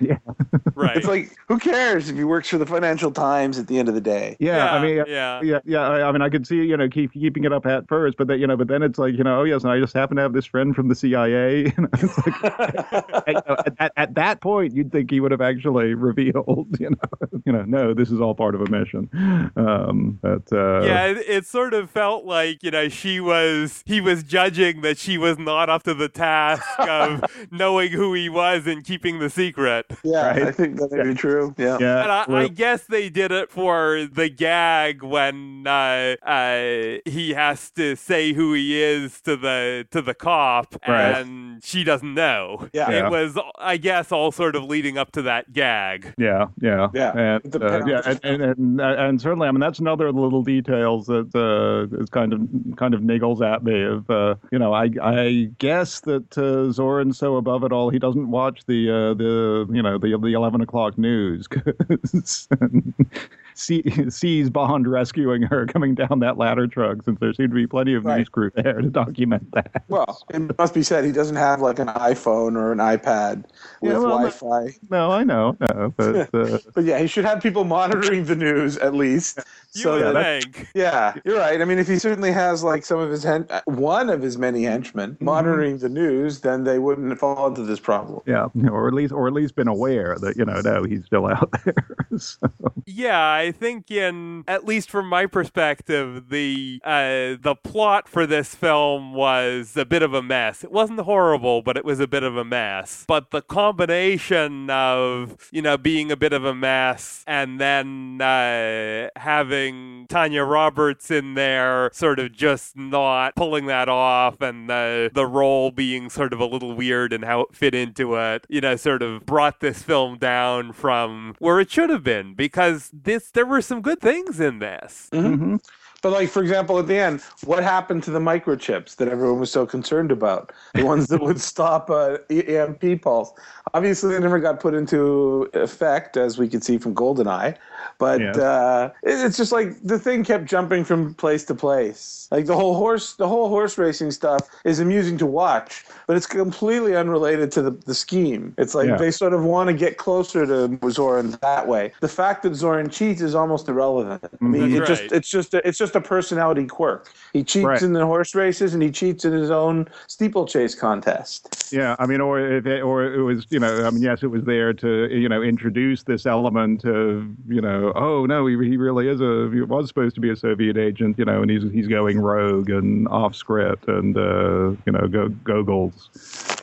Yeah, 0.00 0.18
Right. 0.74 0.96
It's 0.96 1.06
like 1.06 1.36
who 1.48 1.58
cares 1.58 2.08
if 2.08 2.16
he 2.16 2.24
works 2.24 2.48
for 2.48 2.58
the 2.58 2.66
Financial 2.66 3.10
Times 3.10 3.58
at 3.58 3.66
the 3.66 3.78
end 3.78 3.88
of 3.88 3.94
the 3.94 4.00
day? 4.00 4.36
Yeah, 4.40 4.72
I 4.72 4.82
mean, 4.82 4.96
yeah, 4.96 5.04
yeah. 5.06 5.40
yeah, 5.42 5.58
yeah. 5.64 5.80
I, 5.88 6.08
I 6.08 6.12
mean, 6.12 6.22
I 6.22 6.28
could 6.28 6.46
see, 6.46 6.56
you 6.62 6.76
know, 6.76 6.88
keep 6.88 7.12
keeping 7.12 7.44
it 7.44 7.52
up 7.52 7.66
at 7.66 7.88
first, 7.88 8.16
but 8.16 8.28
then, 8.28 8.38
you 8.40 8.46
know, 8.46 8.56
but 8.56 8.68
then 8.68 8.82
it's 8.82 8.98
like, 8.98 9.14
you 9.14 9.24
know, 9.24 9.40
oh 9.40 9.44
yes, 9.44 9.62
and 9.64 9.72
I 9.72 9.78
just 9.80 9.94
happen 9.94 10.16
to 10.16 10.22
have 10.22 10.32
this 10.32 10.46
friend 10.46 10.74
from 10.74 10.88
the 10.88 10.94
CIA. 10.94 11.72
You 11.78 11.82
know, 11.82 11.88
it's 11.94 12.18
like, 12.18 13.26
you 13.28 13.32
know, 13.34 13.56
at, 13.66 13.74
at, 13.78 13.92
at 13.96 14.14
that 14.14 14.40
point, 14.40 14.74
you'd 14.74 14.90
think 14.92 15.10
he 15.10 15.20
would 15.20 15.30
have 15.30 15.40
actually 15.40 15.94
revealed, 15.94 16.76
you 16.80 16.90
know, 16.90 17.28
you 17.44 17.52
know, 17.52 17.62
no, 17.64 17.94
this 17.94 18.10
is 18.10 18.20
all 18.20 18.34
part 18.34 18.54
of 18.54 18.60
a 18.62 18.66
mission. 18.68 19.08
Um, 19.56 20.18
but 20.22 20.50
uh, 20.52 20.82
yeah, 20.82 21.06
it, 21.06 21.18
it 21.28 21.46
sort 21.46 21.67
of 21.74 21.90
felt 21.90 22.24
like, 22.24 22.62
you 22.62 22.70
know, 22.70 22.88
she 22.88 23.20
was, 23.20 23.82
he 23.86 24.00
was 24.00 24.22
judging 24.22 24.80
that 24.82 24.98
she 24.98 25.18
was 25.18 25.38
not 25.38 25.68
up 25.68 25.82
to 25.84 25.94
the 25.94 26.08
task 26.08 26.64
of 26.78 27.24
knowing 27.50 27.90
who 27.92 28.14
he 28.14 28.28
was 28.28 28.66
and 28.66 28.84
keeping 28.84 29.18
the 29.18 29.30
secret. 29.30 29.86
Yeah, 30.04 30.28
Right. 30.28 30.42
I 30.42 30.50
think 30.52 30.76
that 30.78 30.90
may 30.92 31.02
be 31.04 31.14
true. 31.14 31.54
Yeah. 31.58 31.78
yeah, 31.80 32.02
And 32.02 32.12
I, 32.12 32.24
well, 32.28 32.42
I 32.44 32.48
guess 32.48 32.84
they 32.84 33.08
did 33.08 33.30
it 33.32 33.50
for 33.50 34.06
the 34.12 34.28
gag 34.28 35.02
when 35.02 35.66
uh, 35.66 36.16
uh, 36.22 36.98
he 37.04 37.34
has 37.34 37.70
to 37.72 37.96
say 37.96 38.32
who 38.32 38.52
he 38.54 38.80
is 38.82 39.20
to 39.22 39.36
the 39.36 39.86
to 39.90 40.02
the 40.02 40.14
cop, 40.14 40.74
Right. 40.86 41.18
and 41.20 41.62
she 41.64 41.84
doesn't 41.84 42.14
know. 42.14 42.68
Yeah. 42.72 42.90
Yeah. 42.90 43.06
It 43.06 43.10
was, 43.10 43.38
I 43.58 43.76
guess, 43.76 44.12
all 44.12 44.32
sort 44.32 44.56
of 44.56 44.64
leading 44.64 44.98
up 44.98 45.12
to 45.12 45.22
that 45.22 45.52
gag. 45.52 46.14
Yeah, 46.18 46.46
yeah, 46.60 46.88
Yeah, 46.94 47.12
and 47.40 47.56
uh, 47.62 47.84
yeah, 47.86 48.00
and, 48.04 48.20
and, 48.24 48.42
and 48.42 48.80
and 48.80 49.20
certainly, 49.20 49.48
I 49.48 49.50
mean, 49.52 49.60
that's 49.60 49.78
another 49.78 50.10
little 50.12 50.42
details 50.42 51.06
that 51.06 51.34
uh, 51.34 51.57
is 51.92 52.10
kind 52.10 52.32
of 52.32 52.40
kind 52.76 52.94
of 52.94 53.00
niggles 53.00 53.40
at 53.40 53.64
me. 53.64 53.82
Of 53.82 54.08
uh, 54.10 54.34
you 54.50 54.58
know, 54.58 54.72
I 54.72 54.90
I 55.02 55.50
guess 55.58 56.00
that 56.00 56.36
uh, 56.36 56.72
Zorin's 56.72 57.18
so 57.18 57.36
above 57.36 57.64
it 57.64 57.72
all, 57.72 57.90
he 57.90 57.98
doesn't 57.98 58.30
watch 58.30 58.64
the 58.66 58.90
uh, 58.90 59.14
the 59.14 59.66
you 59.72 59.82
know 59.82 59.98
the 59.98 60.16
the 60.18 60.34
eleven 60.34 60.60
o'clock 60.60 60.98
news 60.98 61.48
see, 63.58 63.82
sees 64.10 64.48
Bond 64.50 64.86
rescuing 64.90 65.42
her 65.42 65.66
coming 65.66 65.94
down 65.94 66.20
that 66.20 66.38
ladder 66.38 66.66
truck, 66.66 67.02
since 67.02 67.18
there 67.20 67.32
seemed 67.32 67.50
to 67.50 67.54
be 67.54 67.66
plenty 67.66 67.94
of 67.94 68.04
Right. 68.04 68.18
news 68.18 68.28
crew 68.28 68.50
there 68.54 68.80
to 68.80 68.88
document 68.88 69.50
that. 69.52 69.84
Well, 69.88 70.22
it 70.32 70.56
must 70.58 70.74
be 70.74 70.82
said 70.82 71.04
he 71.04 71.12
doesn't 71.12 71.36
have 71.36 71.60
like 71.60 71.78
an 71.78 71.88
iPhone 71.88 72.56
or 72.56 72.72
an 72.72 72.78
iPad 72.78 73.44
with 73.82 73.92
Yeah, 73.92 73.98
well, 73.98 74.18
Wi-Fi. 74.18 74.76
No, 74.90 75.10
I 75.10 75.24
know, 75.24 75.56
no, 75.60 75.92
but. 75.96 76.28
Uh, 76.38 76.58
But 76.74 76.84
yeah, 76.84 76.98
he 76.98 77.06
should 77.06 77.24
have 77.24 77.42
people 77.42 77.64
monitoring 77.64 78.24
the 78.24 78.36
news 78.36 78.76
at 78.78 78.94
least. 78.94 79.38
You 79.74 79.82
So 79.82 79.92
would 80.06 80.14
that, 80.16 80.42
think. 80.44 80.68
yeah, 80.74 81.14
you're 81.24 81.38
right. 81.38 81.60
I 81.60 81.64
mean, 81.64 81.78
if 81.78 81.88
he 81.88 81.98
certainly 81.98 82.30
has 82.32 82.62
like 82.62 82.84
some 82.84 82.98
of 83.00 83.10
his 83.10 83.22
hen- 83.24 83.46
uh, 83.50 83.60
one 83.66 84.08
of 84.10 84.22
his 84.22 84.38
many 84.38 84.64
henchmen 84.64 85.12
Mm-hmm. 85.14 85.24
monitoring 85.24 85.78
the 85.78 85.88
news, 85.88 86.40
then 86.40 86.64
they 86.64 86.78
wouldn't 86.78 87.18
fall 87.18 87.46
into 87.48 87.62
this 87.62 87.80
problem. 87.80 88.20
Yeah, 88.26 88.48
or 88.70 88.88
at 88.88 88.94
least, 88.94 89.12
or 89.12 89.26
at 89.26 89.32
least 89.32 89.54
been 89.56 89.68
aware 89.68 90.16
that 90.20 90.36
you 90.36 90.44
know, 90.44 90.60
no, 90.60 90.84
he's 90.84 91.04
still 91.06 91.26
out 91.26 91.50
there. 91.64 91.74
so, 92.18 92.38
Yeah, 92.86 93.20
I 93.20 93.47
think 93.52 93.90
in 93.90 94.44
at 94.46 94.64
least 94.64 94.90
from 94.90 95.08
my 95.08 95.26
perspective, 95.26 96.28
the 96.28 96.80
uh, 96.84 97.36
the 97.40 97.56
plot 97.62 98.08
for 98.08 98.26
this 98.26 98.54
film 98.54 99.14
was 99.14 99.76
a 99.76 99.84
bit 99.84 100.02
of 100.02 100.14
a 100.14 100.22
mess. 100.22 100.64
It 100.64 100.72
wasn't 100.72 101.00
horrible, 101.00 101.62
but 101.62 101.76
it 101.76 101.84
was 101.84 102.00
a 102.00 102.06
bit 102.06 102.22
of 102.22 102.36
a 102.36 102.44
mess. 102.44 103.04
But 103.06 103.30
the 103.30 103.42
combination 103.42 104.70
of 104.70 105.48
you 105.52 105.62
know 105.62 105.76
being 105.76 106.10
a 106.10 106.16
bit 106.16 106.32
of 106.32 106.44
a 106.44 106.54
mess 106.54 107.24
and 107.26 107.60
then 107.60 108.20
uh, 108.20 109.08
having 109.16 110.06
Tanya 110.08 110.42
Roberts 110.42 111.10
in 111.10 111.34
there, 111.34 111.90
sort 111.92 112.18
of 112.18 112.32
just 112.32 112.76
not 112.76 113.34
pulling 113.36 113.66
that 113.66 113.88
off, 113.88 114.40
and 114.40 114.68
the 114.68 115.10
the 115.12 115.26
role 115.26 115.70
being 115.70 116.10
sort 116.10 116.32
of 116.32 116.40
a 116.40 116.46
little 116.46 116.74
weird 116.74 117.12
and 117.12 117.24
how 117.24 117.42
it 117.42 117.54
fit 117.54 117.74
into 117.74 118.16
it, 118.16 118.46
you 118.48 118.60
know, 118.60 118.76
sort 118.76 119.02
of 119.02 119.26
brought 119.26 119.60
this 119.60 119.82
film 119.82 120.18
down 120.18 120.72
from 120.72 121.34
where 121.38 121.60
it 121.60 121.70
should 121.70 121.90
have 121.90 122.02
been 122.02 122.34
because 122.34 122.90
this 122.92 123.30
there 123.38 123.46
were 123.46 123.62
some 123.62 123.80
good 123.82 124.00
things 124.00 124.40
in 124.40 124.58
this. 124.58 125.08
mhm. 125.12 125.60
But 126.02 126.12
like 126.12 126.28
for 126.30 126.42
example, 126.42 126.78
at 126.78 126.86
the 126.86 126.96
end, 126.96 127.22
what 127.44 127.62
happened 127.62 128.02
to 128.04 128.10
the 128.10 128.20
microchips 128.20 128.96
that 128.96 129.08
everyone 129.08 129.40
was 129.40 129.50
so 129.50 129.66
concerned 129.66 130.12
about? 130.12 130.52
The 130.74 130.84
ones 130.84 131.08
that 131.08 131.20
would 131.20 131.40
stop 131.40 131.90
uh, 131.90 132.18
EMP 132.30 133.02
pulse. 133.02 133.32
Obviously, 133.74 134.14
they 134.14 134.20
never 134.20 134.38
got 134.38 134.60
put 134.60 134.74
into 134.74 135.50
effect, 135.54 136.16
as 136.16 136.38
we 136.38 136.48
could 136.48 136.62
see 136.64 136.78
from 136.78 136.94
GoldenEye. 136.94 137.56
But 137.98 138.20
Yeah. 138.20 138.30
uh, 138.32 138.90
it's 139.02 139.36
just 139.36 139.52
like 139.52 139.76
the 139.82 139.98
thing 139.98 140.24
kept 140.24 140.46
jumping 140.46 140.84
from 140.84 141.14
place 141.14 141.44
to 141.46 141.54
place. 141.54 142.28
Like 142.30 142.46
the 142.46 142.56
whole 142.56 142.74
horse, 142.74 143.14
the 143.14 143.28
whole 143.28 143.48
horse 143.48 143.76
racing 143.76 144.10
stuff 144.12 144.48
is 144.64 144.80
amusing 144.80 145.18
to 145.18 145.26
watch, 145.26 145.84
but 146.06 146.16
it's 146.16 146.26
completely 146.26 146.96
unrelated 146.96 147.50
to 147.52 147.62
the, 147.62 147.70
the 147.70 147.94
scheme. 147.94 148.54
It's 148.58 148.74
like 148.74 148.88
Yeah. 148.88 148.96
they 148.96 149.10
sort 149.10 149.32
of 149.34 149.42
want 149.44 149.68
to 149.68 149.74
get 149.74 149.96
closer 149.96 150.46
to 150.46 150.68
Zorin 150.78 151.38
that 151.40 151.66
way. 151.66 151.92
The 152.00 152.08
fact 152.08 152.42
that 152.44 152.52
Zorin 152.52 152.90
cheats 152.90 153.20
is 153.20 153.34
almost 153.34 153.68
irrelevant. 153.68 154.24
I 154.40 154.44
mean, 154.44 154.70
That's 154.78 154.90
it 154.90 154.94
just 154.94 155.12
it's 155.12 155.28
just 155.28 155.54
it's 155.54 155.78
just 155.78 155.87
a 155.94 156.00
personality 156.00 156.66
quirk. 156.66 157.12
He 157.32 157.44
cheats 157.44 157.64
Right. 157.64 157.82
in 157.82 157.92
the 157.92 158.06
horse 158.06 158.34
races 158.34 158.74
and 158.74 158.82
he 158.82 158.90
cheats 158.90 159.24
in 159.24 159.32
his 159.32 159.50
own 159.50 159.88
steeplechase 160.06 160.74
contest. 160.74 161.72
Yeah, 161.72 161.96
I 161.98 162.06
mean, 162.06 162.20
or 162.20 162.40
if 162.40 162.66
it, 162.66 162.80
or 162.80 163.04
it 163.12 163.22
was, 163.22 163.46
you 163.50 163.60
know, 163.60 163.84
I 163.86 163.90
mean, 163.90 164.02
yes, 164.02 164.22
it 164.22 164.28
was 164.28 164.44
there 164.44 164.72
to, 164.72 165.08
you 165.14 165.28
know, 165.28 165.42
introduce 165.42 166.02
this 166.02 166.24
element 166.24 166.84
of, 166.84 167.26
you 167.48 167.60
know, 167.60 167.92
oh 167.94 168.24
no, 168.26 168.46
he, 168.46 168.56
he 168.66 168.76
really 168.76 169.08
is 169.08 169.20
a, 169.20 169.50
he 169.52 169.60
was 169.60 169.88
supposed 169.88 170.14
to 170.14 170.20
be 170.20 170.30
a 170.30 170.36
Soviet 170.36 170.76
agent, 170.76 171.18
you 171.18 171.24
know, 171.24 171.42
and 171.42 171.50
he's 171.50 171.62
he's 171.72 171.86
going 171.88 172.18
rogue 172.18 172.70
and 172.70 173.06
off 173.08 173.34
script, 173.34 173.86
and 173.88 174.16
uh, 174.16 174.70
you 174.86 174.92
know, 174.92 175.06
go 175.08 175.28
Gogol's, 175.44 176.08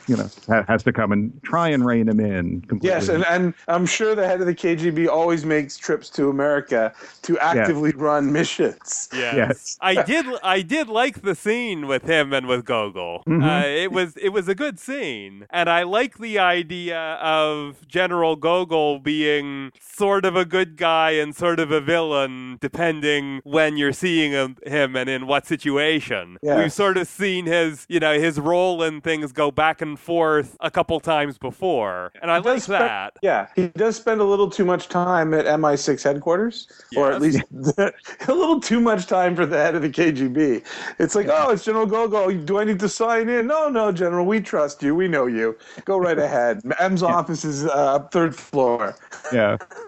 you 0.06 0.16
know, 0.16 0.28
has 0.68 0.82
to 0.84 0.92
come 0.92 1.12
and 1.12 1.32
try 1.42 1.68
and 1.68 1.84
rein 1.84 2.08
him 2.08 2.20
in. 2.20 2.62
Completely. 2.62 2.88
Yes, 2.88 3.08
and, 3.08 3.24
and 3.26 3.54
I'm 3.68 3.86
sure 3.86 4.14
the 4.14 4.26
head 4.26 4.40
of 4.40 4.46
the 4.46 4.54
KGB 4.54 5.08
always 5.08 5.44
makes 5.44 5.76
trips 5.76 6.08
to 6.10 6.30
America 6.30 6.92
to 7.22 7.38
actively 7.38 7.92
run 7.92 8.32
missions. 8.32 9.08
Yes. 9.12 9.34
Yes. 9.36 9.78
I 9.80 10.02
did 10.02 10.26
I 10.42 10.62
did 10.62 10.88
like 10.88 11.22
the 11.22 11.34
scene 11.34 11.86
with 11.86 12.04
him 12.04 12.32
and 12.32 12.46
with 12.46 12.64
Gogol. 12.64 13.22
Mhm. 13.26 13.44
Uh, 13.44 13.66
it 13.66 13.92
was 13.92 14.16
it 14.16 14.30
was 14.30 14.48
a 14.48 14.54
good 14.54 14.78
scene. 14.78 15.46
And 15.50 15.68
I 15.68 15.82
like 15.82 16.18
the 16.18 16.38
idea 16.38 17.14
of 17.14 17.86
General 17.88 18.36
Gogol 18.36 18.98
being 18.98 19.72
sort 19.80 20.24
of 20.24 20.36
a 20.36 20.44
good 20.44 20.76
guy 20.76 21.12
and 21.12 21.34
sort 21.34 21.60
of 21.60 21.70
a 21.70 21.80
villain 21.80 22.58
depending 22.60 23.40
when 23.44 23.76
you're 23.76 23.92
seeing 23.92 24.32
him, 24.32 24.56
him 24.66 24.96
and 24.96 25.08
in 25.08 25.26
what 25.26 25.46
situation. 25.46 26.36
Yes. 26.42 26.58
We've 26.58 26.72
sort 26.72 26.96
of 26.96 27.08
seen 27.08 27.46
his, 27.46 27.86
you 27.88 28.00
know, 28.00 28.18
his 28.18 28.38
role 28.38 28.82
in 28.82 29.00
things 29.00 29.32
go 29.32 29.50
back 29.50 29.80
and 29.80 29.95
forth 29.96 30.56
a 30.60 30.70
couple 30.70 30.98
times 31.00 31.38
before. 31.38 32.12
And 32.22 32.30
I 32.30 32.36
He 32.38 32.42
like 32.44 32.54
does 32.56 32.64
spend- 32.64 32.82
that. 32.84 33.12
Yeah, 33.22 33.48
he 33.56 33.68
does 33.68 33.96
spend 33.96 34.20
a 34.20 34.24
little 34.24 34.48
too 34.50 34.64
much 34.64 34.88
time 34.88 35.34
at 35.34 35.46
MI6 35.46 36.02
headquarters, 36.02 36.68
or 36.96 37.12
at 37.12 37.22
Yes. 37.22 37.42
least 37.52 37.78
a 38.28 38.32
little 38.34 38.60
too 38.60 38.80
much 38.80 39.06
time 39.06 39.34
for 39.34 39.46
the 39.46 39.56
head 39.56 39.74
of 39.74 39.82
the 39.82 39.90
KGB. 39.90 40.62
It's 40.98 41.14
like, 41.14 41.28
oh, 41.30 41.50
it's 41.50 41.64
General 41.64 41.86
Gogo. 41.86 42.30
Do 42.32 42.58
I 42.58 42.64
need 42.64 42.78
to 42.80 42.88
sign 42.88 43.28
in? 43.28 43.46
No, 43.46 43.68
no, 43.68 43.90
General. 43.92 44.24
We 44.26 44.40
trust 44.40 44.82
you. 44.82 44.94
We 44.94 45.08
know 45.08 45.26
you. 45.26 45.56
Go 45.84 45.98
right 45.98 46.18
ahead. 46.28 46.60
M's 46.78 47.02
office 47.02 47.44
is 47.44 47.64
uh, 47.66 48.00
third 48.10 48.34
floor. 48.36 48.94
yeah, 49.32 49.56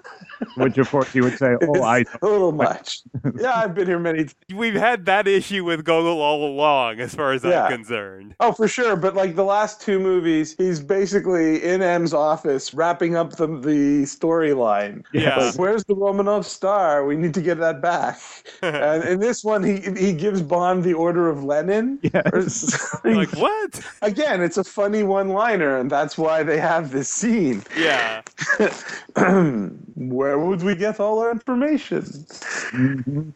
which 0.57 0.78
of 0.78 0.91
course 0.91 1.14
you 1.14 1.22
would 1.24 1.39
say, 1.39 1.57
oh, 1.62 1.82
I, 1.82 1.99
It's 2.01 2.11
a 2.22 2.26
little 2.26 2.53
much. 2.66 3.01
yeah, 3.39 3.55
I've 3.57 3.74
been 3.74 3.86
here 3.86 3.99
many. 3.99 4.18
Times. 4.24 4.34
We've 4.55 4.74
had 4.74 5.05
that 5.07 5.26
issue 5.28 5.64
with 5.64 5.84
Gogol 5.84 6.20
all 6.20 6.47
along, 6.47 7.01
as 7.01 7.14
far 7.14 7.32
as 7.32 7.45
Yeah. 7.45 7.64
I'm 7.64 7.72
concerned. 7.72 8.34
Oh, 8.41 8.53
for 8.53 8.68
sure. 8.68 8.97
But 8.97 9.14
like 9.14 9.36
the 9.36 9.45
last 9.45 9.80
two 9.80 9.99
movies, 9.99 10.55
he's 10.59 10.80
basically 10.80 11.62
in 11.64 11.82
M's 11.82 12.12
office 12.14 12.74
wrapping 12.74 13.16
up 13.16 13.32
the 13.36 13.47
the 13.47 14.03
storyline. 14.05 15.05
Yeah. 15.12 15.36
Like, 15.36 15.55
where's 15.59 15.84
the 15.84 15.95
Romanov 15.95 16.45
star? 16.45 17.05
We 17.05 17.16
need 17.16 17.34
to 17.34 17.43
get 17.43 17.59
that 17.59 17.80
back. 17.80 18.20
and 18.62 19.05
in 19.05 19.20
this 19.20 19.45
one, 19.45 19.62
he 19.62 19.80
he 19.97 20.12
gives 20.12 20.43
Bond 20.43 20.84
the 20.84 20.95
Order 20.95 21.28
of 21.28 21.45
Lenin. 21.45 21.99
Yes. 22.03 22.95
Like 23.05 23.30
what? 23.36 23.80
Again, 24.03 24.43
it's 24.43 24.57
a 24.59 24.64
funny 24.64 25.03
one-liner, 25.03 25.78
and 25.78 25.91
that's 25.91 26.18
why 26.18 26.43
they 26.43 26.59
have 26.59 26.91
this 26.91 27.09
scene. 27.09 27.62
Yeah. 27.76 28.22
Where 29.97 30.28
would 30.37 30.62
we 30.62 30.74
get 30.74 31.01
all 31.01 31.18
our 31.20 31.31
information? 31.31 32.03
Mhm. 32.03 33.33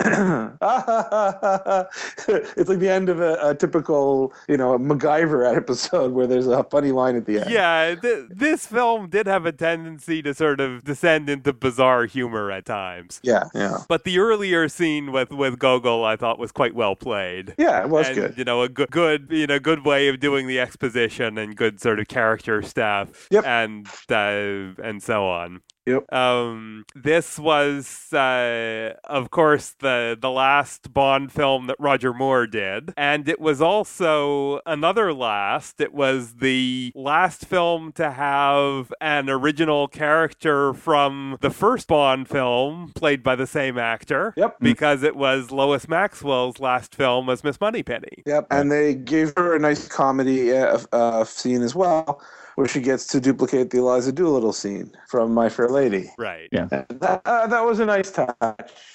it's 2.28 2.68
like 2.68 2.78
the 2.78 2.88
end 2.88 3.08
of 3.08 3.20
a, 3.20 3.38
a 3.42 3.54
typical, 3.54 4.32
you 4.48 4.56
know, 4.56 4.78
MacGyver 4.78 5.56
episode 5.56 6.12
where 6.12 6.26
there's 6.26 6.46
a 6.46 6.64
funny 6.64 6.92
line 6.92 7.16
at 7.16 7.26
the 7.26 7.40
end. 7.40 7.50
Yeah, 7.50 7.94
th- 7.94 8.26
this 8.30 8.66
film 8.66 9.08
did 9.08 9.26
have 9.26 9.46
a 9.46 9.52
tendency 9.52 10.22
to 10.22 10.34
sort 10.34 10.60
of 10.60 10.84
descend 10.84 11.28
into 11.28 11.52
bizarre 11.52 12.06
humor 12.06 12.50
at 12.50 12.64
times. 12.66 13.20
Yeah, 13.22 13.44
yeah, 13.54 13.78
But 13.88 14.04
the 14.04 14.18
earlier 14.18 14.68
scene 14.68 15.12
with, 15.12 15.32
with 15.32 15.58
Gogol, 15.58 16.04
I 16.04 16.16
thought 16.16 16.38
was 16.38 16.52
quite 16.52 16.74
well 16.74 16.96
played. 16.96 17.54
yeah. 17.58 17.82
It 17.82 17.88
was 17.88 18.06
and, 18.08 18.16
good. 18.16 18.38
You 18.38 18.44
know, 18.44 18.62
a 18.62 18.68
good, 18.68 18.90
good, 18.90 19.26
you 19.30 19.46
know, 19.46 19.58
good 19.58 19.84
way 19.84 20.08
of 20.08 20.20
doing 20.20 20.46
the 20.46 20.60
exposition 20.60 21.38
and 21.38 21.56
good 21.56 21.80
sort 21.80 22.00
of 22.00 22.08
character 22.08 22.62
stuff. 22.62 23.28
Yep. 23.30 23.44
And 23.46 23.86
uh, 24.10 24.80
and 24.82 25.02
so 25.02 25.26
on. 25.26 25.60
Yep. 25.86 26.12
Um, 26.12 26.84
this 26.94 27.38
was, 27.38 28.12
uh, 28.12 28.94
of 29.04 29.30
course, 29.30 29.74
the 29.80 30.16
the 30.20 30.30
last 30.30 30.92
Bond 30.92 31.32
film 31.32 31.66
that 31.66 31.76
Roger 31.78 32.12
Moore 32.12 32.46
did, 32.46 32.92
and 32.96 33.28
it 33.28 33.40
was 33.40 33.60
also 33.60 34.60
another 34.64 35.12
last. 35.12 35.80
It 35.80 35.92
was 35.92 36.34
the 36.34 36.92
last 36.94 37.46
film 37.46 37.92
to 37.92 38.12
have 38.12 38.92
an 39.00 39.28
original 39.28 39.88
character 39.88 40.72
from 40.72 41.36
the 41.40 41.50
first 41.50 41.88
Bond 41.88 42.28
film 42.28 42.92
played 42.94 43.22
by 43.22 43.34
the 43.34 43.46
same 43.46 43.78
actor. 43.78 44.34
Yep. 44.36 44.60
Because 44.60 45.02
it 45.02 45.16
was 45.16 45.50
Lois 45.50 45.88
Maxwell's 45.88 46.60
last 46.60 46.94
film 46.94 47.28
as 47.28 47.42
Miss 47.42 47.60
Moneypenny. 47.60 48.22
Yep. 48.26 48.46
And 48.50 48.70
they 48.70 48.94
gave 48.94 49.32
her 49.36 49.56
a 49.56 49.58
nice 49.58 49.88
comedy 49.88 50.52
uh, 50.52 50.78
uh, 50.92 51.24
scene 51.24 51.62
as 51.62 51.74
well, 51.74 52.22
where 52.56 52.68
she 52.68 52.80
gets 52.80 53.06
to 53.08 53.20
duplicate 53.20 53.70
the 53.70 53.78
Eliza 53.78 54.12
Doolittle 54.12 54.52
scene 54.52 54.92
from 55.08 55.32
My 55.32 55.48
Fair 55.48 55.68
Lady. 55.68 56.10
Right. 56.18 56.48
Yeah. 56.52 56.68
And 56.70 57.00
that, 57.00 57.22
uh, 57.24 57.46
that 57.46 57.64
was 57.64 57.80
a 57.80 57.86
nice 57.86 58.10
touch. 58.10 58.34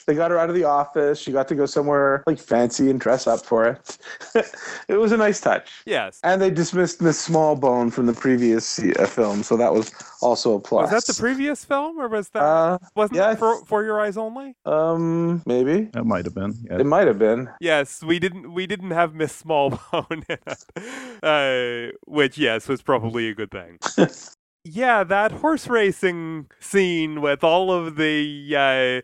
They 0.06 0.14
got 0.16 0.32
her 0.32 0.38
out 0.40 0.50
of 0.50 0.56
the 0.56 0.64
office. 0.64 1.20
She 1.20 1.32
got 1.32 1.48
to 1.50 1.56
go 1.56 1.66
somewhere 1.66 2.24
like 2.28 2.40
fancy 2.40 2.90
and 2.90 3.00
dress 3.00 3.28
up 3.28 3.46
for 3.46 3.66
it. 3.68 3.98
it 4.88 4.96
was 4.98 5.12
a 5.12 5.18
nice 5.18 5.42
touch. 5.42 5.70
Yes. 5.86 6.20
And 6.24 6.42
they 6.42 6.50
dismissed 6.50 7.02
Miss 7.02 7.28
Smallbone 7.28 7.92
from 7.92 8.06
the 8.06 8.14
previous 8.14 8.80
uh, 8.80 9.06
film, 9.06 9.44
so 9.44 9.58
that 9.58 9.74
was 9.74 9.92
also 10.22 10.56
a 10.56 10.60
plus. 10.60 10.92
Was 10.92 11.06
that 11.06 11.14
the 11.14 11.20
previous 11.20 11.66
film, 11.66 12.00
or 12.00 12.08
was 12.08 12.30
that 12.30 12.42
Uh, 12.44 12.78
wasn't 12.96 13.18
yeah, 13.18 13.32
it 13.32 13.40
for, 13.40 13.64
for 13.66 13.84
Your 13.84 14.00
Eyes 14.00 14.18
Only? 14.18 14.56
um, 14.66 15.42
maybe 15.46 15.90
that 15.94 16.06
might 16.06 16.26
have 16.26 16.34
been. 16.36 16.54
Yeah. 16.70 16.80
it 16.80 16.86
might 16.86 17.08
have 17.08 17.20
been. 17.20 17.50
Yes, 17.60 18.02
we 18.04 18.20
didn't 18.20 18.54
we 18.54 18.66
didn't 18.68 18.92
have 18.92 19.14
Miss 19.14 19.42
Smallbone 19.44 20.12
in 20.12 20.24
it, 20.30 21.24
uh, 21.24 21.98
which 22.06 22.38
yes 22.38 22.68
was 22.68 22.82
probably 22.82 23.28
a 23.30 23.36
good 23.36 23.47
thing. 23.50 23.80
Yeah, 24.70 25.04
that 25.06 25.32
horse 25.32 25.68
racing 25.68 26.48
scene 26.60 27.22
with 27.22 27.44
all 27.44 27.72
of 27.72 27.96
the 27.96 28.54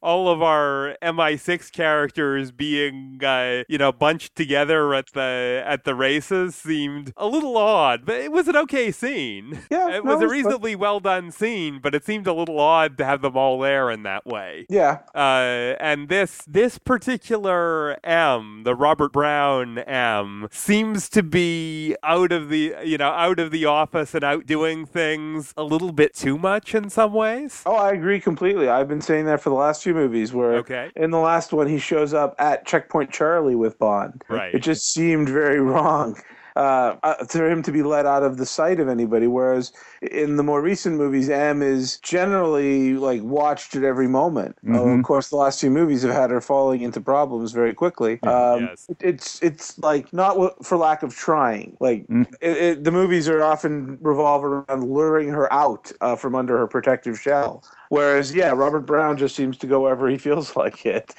uh, 0.02 0.06
all 0.06 0.28
of 0.30 0.42
our 0.42 0.98
MI6 1.02 1.72
characters 1.72 2.52
being 2.52 3.20
uh, 3.24 3.64
you 3.70 3.78
know 3.78 3.92
bunched 3.92 4.36
together 4.36 4.94
at 4.94 5.14
the 5.14 5.64
at 5.66 5.86
the 5.86 5.96
races 5.96 6.56
seemed 6.56 7.14
a 7.16 7.28
little 7.28 7.58
odd, 7.58 8.06
but 8.06 8.16
it 8.16 8.32
was 8.32 8.48
an 8.48 8.58
okay 8.58 8.92
scene. 8.92 9.62
Yeah, 9.72 9.90
it 9.98 10.04
no, 10.04 10.14
was 10.16 10.22
a 10.22 10.28
reasonably 10.28 10.76
well 10.76 11.00
done 11.00 11.32
scene, 11.32 11.80
but 11.82 11.96
it 11.96 12.06
seemed 12.06 12.28
a 12.28 12.34
little 12.34 12.60
odd 12.60 12.98
to 12.98 13.06
have 13.06 13.22
them 13.22 13.38
all 13.38 13.60
there 13.60 13.90
in 13.90 14.04
that 14.04 14.26
way. 14.26 14.66
Yeah, 14.70 15.00
Uh, 15.16 15.76
and 15.80 16.10
this 16.10 16.44
this 16.46 16.78
particular 16.78 17.98
M, 18.04 18.64
the 18.64 18.76
Robert 18.76 19.14
Brown 19.14 19.78
M, 19.80 20.48
seems 20.52 21.08
to 21.10 21.24
be 21.24 21.96
out 22.04 22.32
of 22.32 22.50
the 22.50 22.76
you 22.84 22.98
know 22.98 23.10
out 23.12 23.40
of 23.40 23.52
the 23.52 23.66
office 23.66 24.14
and 24.14 24.24
out 24.24 24.46
doing 24.46 24.86
things 24.86 25.53
a 25.58 25.64
little 25.64 25.92
bit 25.92 26.14
too 26.16 26.38
much 26.38 26.74
in 26.76 26.90
some 26.90 27.14
ways. 27.14 27.62
Oh, 27.66 27.76
I 27.76 27.92
agree 27.92 28.20
completely. 28.20 28.70
I've 28.70 28.88
been 28.88 29.02
saying 29.02 29.26
that 29.26 29.42
for 29.42 29.50
the 29.50 29.56
last 29.56 29.84
few 29.84 29.94
movies. 29.94 30.34
Where 30.34 30.56
Okay. 30.56 30.92
in 30.96 31.12
the 31.12 31.20
last 31.20 31.54
one 31.54 31.68
he 31.68 31.80
shows 31.80 32.14
up 32.14 32.36
at 32.40 32.66
Checkpoint 32.66 33.12
Charlie 33.12 33.56
with 33.56 33.78
Bond. 33.80 34.24
Right. 34.30 34.54
It 34.54 34.60
just 34.60 34.94
seemed 34.94 35.30
very 35.30 35.60
wrong. 35.72 36.18
Uh, 36.56 36.96
uh, 37.02 37.26
for 37.26 37.50
him 37.50 37.64
to 37.64 37.72
be 37.72 37.82
let 37.82 38.06
out 38.06 38.22
of 38.22 38.38
the 38.38 38.46
sight 38.46 38.80
of 38.80 38.88
anybody, 38.88 39.26
whereas 39.26 39.72
in 40.04 40.36
the 40.36 40.44
more 40.44 40.62
recent 40.62 40.96
movies, 40.98 41.28
M 41.28 41.64
is 41.64 41.98
generally 41.98 42.94
like 42.94 43.24
watched 43.24 43.76
at 43.76 43.84
every 43.84 44.08
moment. 44.08 44.56
Uh, 44.68 44.72
Mhm. 44.74 45.00
of 45.00 45.04
course, 45.06 45.30
the 45.30 45.36
last 45.36 45.60
few 45.62 45.72
movies 45.72 46.04
have 46.04 46.14
had 46.14 46.30
her 46.30 46.42
falling 46.42 46.82
into 46.82 47.02
problems 47.02 47.54
very 47.54 47.74
quickly. 47.74 48.20
Um, 48.24 48.62
Yes. 48.70 48.86
it- 48.88 48.98
It's 49.02 49.42
it's 49.42 49.80
like 49.80 50.14
not 50.14 50.64
for 50.64 50.78
lack 50.78 51.02
of 51.02 51.16
trying. 51.16 51.76
Like 51.80 52.06
Mm. 52.08 52.28
it, 52.40 52.58
it, 52.58 52.84
the 52.84 52.92
movies 52.92 53.28
are 53.28 53.42
often 53.42 53.98
revolve 54.02 54.44
around 54.46 54.84
luring 54.84 55.30
her 55.30 55.52
out 55.52 55.92
uh, 56.02 56.16
from 56.16 56.36
under 56.36 56.58
her 56.60 56.68
protective 56.68 57.20
shell. 57.20 57.64
Whereas, 57.90 58.34
yeah, 58.34 58.52
Robert 58.52 58.82
Brown 58.86 59.18
just 59.18 59.36
seems 59.36 59.58
to 59.58 59.68
go 59.68 59.82
wherever 59.82 60.08
he 60.08 60.18
feels 60.20 60.56
like 60.64 60.86
it. 60.86 61.16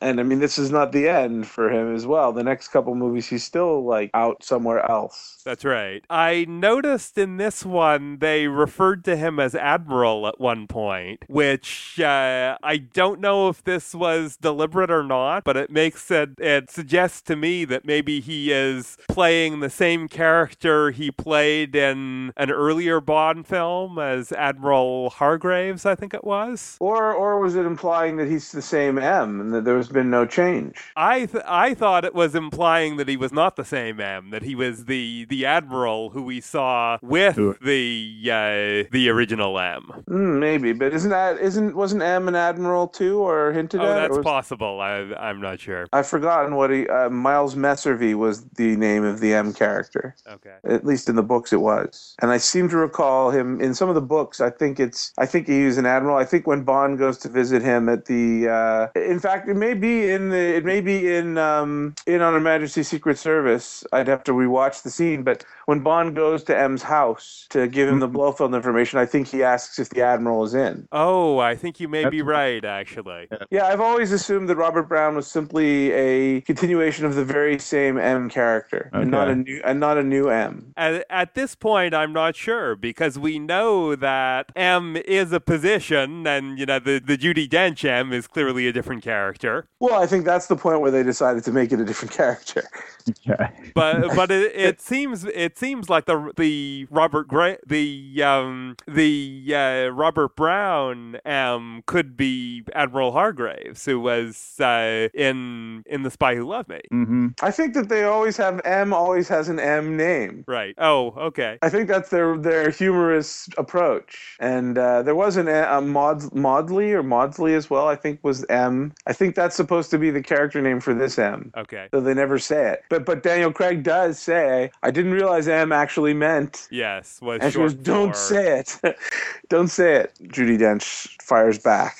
And 0.00 0.20
I 0.20 0.24
mean, 0.24 0.40
this 0.40 0.58
is 0.58 0.70
not 0.70 0.92
the 0.92 1.08
end 1.08 1.48
for 1.48 1.70
him 1.72 1.94
as 1.94 2.06
well. 2.06 2.32
The 2.32 2.44
next 2.44 2.68
couple 2.68 2.94
movies, 2.94 3.28
he's 3.28 3.44
still 3.44 3.84
like 3.84 4.10
out 4.14 4.44
somewhere 4.44 4.88
else. 4.90 5.37
That's 5.48 5.64
right. 5.64 6.04
I 6.10 6.44
noticed 6.46 7.16
in 7.16 7.38
this 7.38 7.64
one 7.64 8.18
they 8.18 8.48
referred 8.48 9.02
to 9.06 9.16
him 9.16 9.40
as 9.40 9.54
Admiral 9.54 10.26
at 10.26 10.38
one 10.38 10.66
point, 10.66 11.24
which 11.26 11.98
uh, 11.98 12.58
I 12.62 12.76
don't 12.76 13.18
know 13.18 13.48
if 13.48 13.64
this 13.64 13.94
was 13.94 14.36
deliberate 14.36 14.90
or 14.90 15.02
not, 15.02 15.44
but 15.44 15.56
it 15.56 15.70
makes 15.70 16.10
it, 16.10 16.38
it 16.38 16.70
suggests 16.70 17.22
to 17.22 17.34
me 17.34 17.64
that 17.64 17.86
maybe 17.86 18.20
he 18.20 18.52
is 18.52 18.98
playing 19.08 19.60
the 19.60 19.70
same 19.70 20.06
character 20.06 20.90
he 20.90 21.10
played 21.10 21.74
in 21.74 22.30
an 22.36 22.50
earlier 22.50 23.00
Bond 23.00 23.46
film 23.46 23.98
as 23.98 24.32
Admiral 24.32 25.08
Hargreaves, 25.08 25.86
I 25.86 25.94
think 25.94 26.12
it 26.12 26.24
was. 26.24 26.76
Or, 26.78 27.14
or 27.14 27.40
was 27.40 27.56
it 27.56 27.64
implying 27.64 28.18
that 28.18 28.28
he's 28.28 28.52
the 28.52 28.60
same 28.60 28.98
M 28.98 29.40
and 29.40 29.54
that 29.54 29.64
there's 29.64 29.88
been 29.88 30.10
no 30.10 30.26
change? 30.26 30.76
I 30.94 31.24
th- 31.24 31.44
I 31.46 31.72
thought 31.72 32.04
it 32.04 32.14
was 32.14 32.34
implying 32.34 32.98
that 32.98 33.08
he 33.08 33.16
was 33.16 33.32
not 33.32 33.56
the 33.56 33.64
same 33.64 33.98
M, 33.98 34.28
that 34.28 34.42
he 34.42 34.54
was 34.54 34.84
the 34.84 35.24
the 35.24 35.37
admiral 35.44 36.10
who 36.10 36.22
we 36.22 36.40
saw 36.40 36.98
with 37.02 37.36
the 37.60 38.20
uh, 38.24 38.88
the 38.92 39.08
original 39.10 39.58
M. 39.58 40.04
Mm, 40.08 40.38
maybe, 40.38 40.72
but 40.72 40.92
isn't 40.92 41.10
that 41.10 41.38
isn't 41.38 41.74
wasn't 41.76 42.02
M 42.02 42.28
an 42.28 42.34
admiral 42.34 42.88
too, 42.88 43.20
or 43.20 43.52
hinted 43.52 43.80
oh, 43.80 43.84
at? 43.84 43.94
that's 43.94 44.16
was, 44.16 44.24
possible. 44.24 44.80
I 44.80 45.00
I'm 45.18 45.40
not 45.40 45.60
sure. 45.60 45.86
I've 45.92 46.06
forgotten 46.06 46.54
what 46.54 46.70
he 46.70 46.88
uh, 46.88 47.10
Miles 47.10 47.54
Messervy 47.54 48.14
was 48.14 48.44
the 48.56 48.76
name 48.76 49.04
of 49.04 49.20
the 49.20 49.34
M 49.34 49.52
character. 49.52 50.14
Okay. 50.26 50.56
At 50.64 50.84
least 50.84 51.08
in 51.08 51.16
the 51.16 51.22
books, 51.22 51.52
it 51.52 51.60
was, 51.60 52.14
and 52.20 52.30
I 52.30 52.38
seem 52.38 52.68
to 52.70 52.76
recall 52.76 53.30
him 53.30 53.60
in 53.60 53.74
some 53.74 53.88
of 53.88 53.94
the 53.94 54.00
books. 54.00 54.40
I 54.40 54.50
think 54.50 54.80
it's 54.80 55.12
I 55.18 55.26
think 55.26 55.46
he 55.46 55.64
was 55.64 55.78
an 55.78 55.86
admiral. 55.86 56.16
I 56.16 56.24
think 56.24 56.46
when 56.46 56.62
Bond 56.62 56.98
goes 56.98 57.18
to 57.18 57.28
visit 57.28 57.62
him 57.62 57.88
at 57.88 58.06
the, 58.06 58.48
uh, 58.48 59.00
in 59.00 59.20
fact, 59.20 59.48
it 59.48 59.56
may 59.56 59.74
be 59.74 60.10
in 60.10 60.30
the 60.30 60.56
it 60.56 60.64
may 60.64 60.80
be 60.80 61.12
in 61.14 61.38
um, 61.38 61.94
in 62.06 62.22
On 62.22 62.32
Her 62.32 62.40
Majesty's 62.40 62.88
Secret 62.88 63.18
Service. 63.18 63.84
I'd 63.92 64.08
have 64.08 64.24
to 64.24 64.32
rewatch 64.32 64.82
the 64.82 64.90
scene, 64.90 65.22
but 65.28 65.44
when 65.66 65.80
Bond 65.80 66.16
goes 66.16 66.42
to 66.44 66.58
M's 66.58 66.82
house 66.82 67.46
to 67.50 67.68
give 67.68 67.86
him 67.86 67.98
the 67.98 68.06
mm-hmm. 68.06 68.16
Blofeld 68.16 68.54
information, 68.54 68.98
I 68.98 69.04
think 69.04 69.28
he 69.28 69.42
asks 69.42 69.78
if 69.78 69.90
the 69.90 70.00
Admiral 70.00 70.42
is 70.42 70.54
in. 70.54 70.88
Oh, 70.90 71.38
I 71.38 71.54
think 71.54 71.78
you 71.78 71.86
may 71.86 72.08
be 72.08 72.22
right, 72.22 72.64
actually. 72.64 73.28
Yeah, 73.50 73.66
I've 73.66 73.82
always 73.82 74.10
assumed 74.10 74.48
that 74.48 74.56
Robert 74.56 74.84
Brown 74.84 75.16
was 75.16 75.26
simply 75.26 75.90
a 75.90 76.40
continuation 76.40 77.04
of 77.04 77.14
the 77.14 77.26
very 77.26 77.58
same 77.58 77.98
M 77.98 78.30
character, 78.30 78.88
and 78.94 79.10
not 79.10 79.28
a 79.28 79.34
new 79.34 79.60
and 79.62 79.78
not 79.78 79.98
a 79.98 80.02
new 80.02 80.30
M. 80.30 80.72
At, 80.78 81.04
at 81.10 81.34
this 81.34 81.54
point, 81.54 81.92
I'm 81.92 82.14
not 82.14 82.34
sure 82.34 82.74
because 82.74 83.18
we 83.18 83.38
know 83.38 83.94
that 83.96 84.50
M 84.56 84.96
is 84.96 85.32
a 85.32 85.40
position, 85.40 86.26
and 86.26 86.58
you 86.58 86.64
know 86.64 86.78
the 86.78 87.02
the 87.04 87.18
Judi 87.18 87.46
Dench 87.46 87.84
M 87.84 88.14
is 88.14 88.26
clearly 88.26 88.66
a 88.66 88.72
different 88.72 89.02
character. 89.02 89.68
Well, 89.80 90.00
I 90.00 90.06
think 90.06 90.24
that's 90.24 90.46
the 90.46 90.56
point 90.56 90.80
where 90.80 90.90
they 90.90 91.02
decided 91.02 91.44
to 91.44 91.52
make 91.52 91.72
it 91.72 91.80
a 91.80 91.84
different 91.84 92.12
character. 92.22 92.62
Okay. 93.10 93.50
But 93.74 94.14
but 94.14 94.30
it, 94.30 94.54
it 94.54 94.80
seems 94.88 95.07
it 95.12 95.58
seems 95.58 95.88
like 95.88 96.06
the 96.06 96.32
the 96.36 96.86
Robert 96.90 97.28
Gray 97.28 97.58
the 97.66 98.22
um 98.22 98.76
the 98.86 99.52
uh, 99.54 99.88
Robert 99.88 100.36
Brown 100.36 101.16
M 101.24 101.82
could 101.86 102.16
be 102.16 102.64
Admiral 102.74 103.12
Hargreaves, 103.12 103.84
who 103.84 104.00
was 104.00 104.58
uh, 104.60 105.08
in 105.14 105.82
in 105.86 106.02
The 106.02 106.10
Spy 106.10 106.34
Who 106.34 106.46
Loved 106.46 106.68
Me. 106.68 106.80
hmm 106.90 107.28
I 107.42 107.50
think 107.50 107.74
that 107.74 107.88
they 107.88 108.04
always 108.04 108.36
have 108.36 108.60
M 108.64 108.92
always 108.92 109.28
has 109.28 109.48
an 109.48 109.58
M 109.58 109.96
name. 109.96 110.44
Right. 110.46 110.74
Oh, 110.78 111.14
okay. 111.18 111.58
I 111.62 111.68
think 111.68 111.88
that's 111.88 112.10
their 112.10 112.36
their 112.36 112.70
humorous 112.70 113.48
approach. 113.58 114.36
And 114.40 114.78
uh, 114.78 115.02
there 115.02 115.14
was 115.14 115.36
an 115.36 115.48
a 115.48 115.80
Maud, 115.80 116.34
Maudley 116.34 116.92
or 116.92 117.02
Maudsley 117.02 117.54
as 117.54 117.70
well. 117.70 117.88
I 117.88 117.96
think 117.96 118.20
was 118.22 118.44
M. 118.48 118.92
I 119.06 119.12
think 119.12 119.34
that's 119.34 119.56
supposed 119.56 119.90
to 119.90 119.98
be 119.98 120.10
the 120.10 120.22
character 120.22 120.60
name 120.60 120.80
for 120.80 120.94
this 120.94 121.18
M. 121.18 121.52
Okay. 121.56 121.88
Though 121.92 122.00
they 122.00 122.14
never 122.14 122.38
say 122.38 122.72
it. 122.72 122.82
But 122.88 123.04
but 123.04 123.22
Daniel 123.22 123.52
Craig 123.52 123.82
does 123.82 124.18
say, 124.18 124.70
I 124.82 124.90
didn't 124.98 125.12
realize 125.12 125.46
M 125.48 125.70
actually 125.72 126.12
meant. 126.12 126.66
Yes. 126.70 127.20
Was 127.22 127.40
And 127.40 127.52
she 127.52 127.58
goes, 127.58 127.72
don't 127.74 128.10
for- 128.10 128.16
say 128.16 128.58
it. 128.58 128.78
don't 129.48 129.68
say 129.68 129.94
it. 129.94 130.12
Judi 130.24 130.58
Dench 130.58 131.08
fires 131.22 131.58
back. 131.58 131.96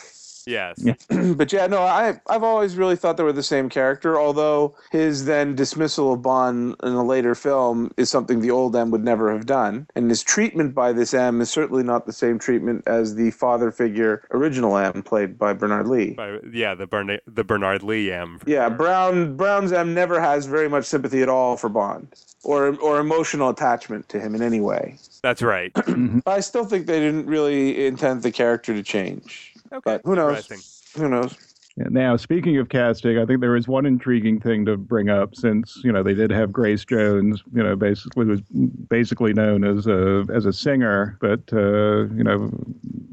Yes. 0.49 0.83
But 1.39 1.53
yeah, 1.53 1.67
no, 1.67 1.83
I 1.83 2.19
I've 2.29 2.43
always 2.43 2.77
really 2.77 2.97
thought 2.97 3.17
they 3.17 3.23
were 3.23 3.33
the 3.33 3.43
same 3.43 3.69
character. 3.69 4.19
Although 4.19 4.75
his 4.91 5.27
then 5.27 5.55
dismissal 5.55 6.15
of 6.15 6.23
Bond 6.23 6.75
in 6.83 6.93
a 6.93 7.05
later 7.05 7.35
film 7.35 7.91
is 7.97 8.11
something 8.11 8.41
the 8.41 8.51
old 8.51 8.75
M 8.75 8.91
would 8.91 9.05
never 9.05 9.31
have 9.33 9.47
done, 9.47 9.87
and 9.95 10.09
his 10.09 10.23
treatment 10.23 10.75
by 10.75 10.93
this 10.93 11.13
M 11.13 11.41
is 11.41 11.51
certainly 11.51 11.83
not 11.83 12.07
the 12.07 12.13
same 12.13 12.39
treatment 12.39 12.83
as 12.87 13.15
the 13.15 13.31
father 13.33 13.71
figure 13.71 14.23
original 14.33 14.77
M 14.77 15.03
played 15.03 15.39
by 15.39 15.53
Bernard 15.53 15.87
Lee. 15.87 16.11
By- 16.15 16.39
yeah, 16.53 16.75
the 16.75 16.87
Bernard 16.87 17.21
the 17.27 17.45
Bernard 17.45 17.83
Lee 17.83 18.11
M. 18.11 18.41
Yeah, 18.47 18.69
sure. 18.69 18.77
Brown 18.77 19.37
Brown's 19.37 19.73
M 19.73 19.93
never 19.93 20.21
has 20.21 20.47
very 20.47 20.69
much 20.69 20.87
sympathy 20.87 21.23
at 21.23 21.29
all 21.29 21.57
for 21.57 21.69
Bond. 21.69 22.09
Or, 22.45 22.77
or 22.77 23.01
emotional 23.01 23.49
attachment 23.51 24.09
to 24.11 24.21
him 24.21 24.35
in 24.37 24.43
any 24.43 24.61
way. 24.61 24.97
That's 25.23 25.43
right. 25.43 25.73
But 26.25 26.31
I 26.31 26.41
still 26.41 26.65
think 26.65 26.87
they 26.87 27.01
didn't 27.01 27.27
really 27.27 27.87
intend 27.87 28.23
the 28.23 28.31
character 28.31 28.73
to 28.73 28.83
change. 28.83 29.55
Okay. 29.73 29.81
But 29.85 30.03
who 30.05 30.15
knows? 30.15 30.49
Who 30.97 31.09
knows? 31.09 31.37
Now, 31.77 32.17
speaking 32.17 32.57
of 32.59 32.69
casting, 32.69 33.19
I 33.19 33.25
think 33.25 33.41
there 33.41 33.55
is 33.55 33.69
one 33.69 33.87
intriguing 33.87 34.41
thing 34.41 34.65
to 34.67 34.77
bring 34.77 35.09
up 35.09 35.37
since 35.37 35.81
you 35.85 35.93
know 35.93 36.03
they 36.03 36.15
did 36.15 36.31
have 36.31 36.53
Grace 36.53 36.85
Jones, 36.85 37.43
you 37.55 37.63
know, 37.63 37.77
basically 37.77 38.27
was 38.27 38.41
basically 38.89 39.33
known 39.33 39.65
as 39.65 39.87
a 39.87 40.25
as 40.35 40.45
a 40.45 40.53
singer, 40.53 41.17
but 41.21 41.41
uh, 41.53 42.09
you 42.15 42.25
know, 42.25 42.51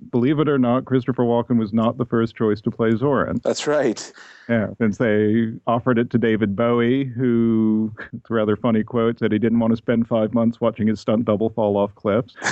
believe 0.09 0.39
it 0.39 0.49
or 0.49 0.57
not, 0.57 0.85
Christopher 0.85 1.23
Walken 1.23 1.59
was 1.59 1.73
not 1.73 1.97
the 1.97 2.05
first 2.05 2.35
choice 2.35 2.59
to 2.61 2.71
play 2.71 2.91
Zorin. 2.91 3.41
That's 3.43 3.67
right. 3.67 4.11
Yeah, 4.47 4.67
since 4.77 4.97
they 4.97 5.53
offered 5.65 5.97
it 5.97 6.09
to 6.11 6.17
David 6.19 6.55
Bowie, 6.55 7.05
who, 7.05 7.91
it's 8.13 8.29
a 8.29 8.33
rather 8.33 8.55
funny 8.55 8.83
quote, 8.83 9.17
said 9.19 9.31
he 9.31 9.39
didn't 9.39 9.59
want 9.59 9.71
to 9.71 9.77
spend 9.77 10.07
five 10.07 10.33
months 10.33 10.61
watching 10.61 10.87
his 10.87 10.99
stunt 10.99 11.25
double 11.25 11.49
fall 11.49 11.77
off 11.77 11.93
cliffs. 11.95 12.35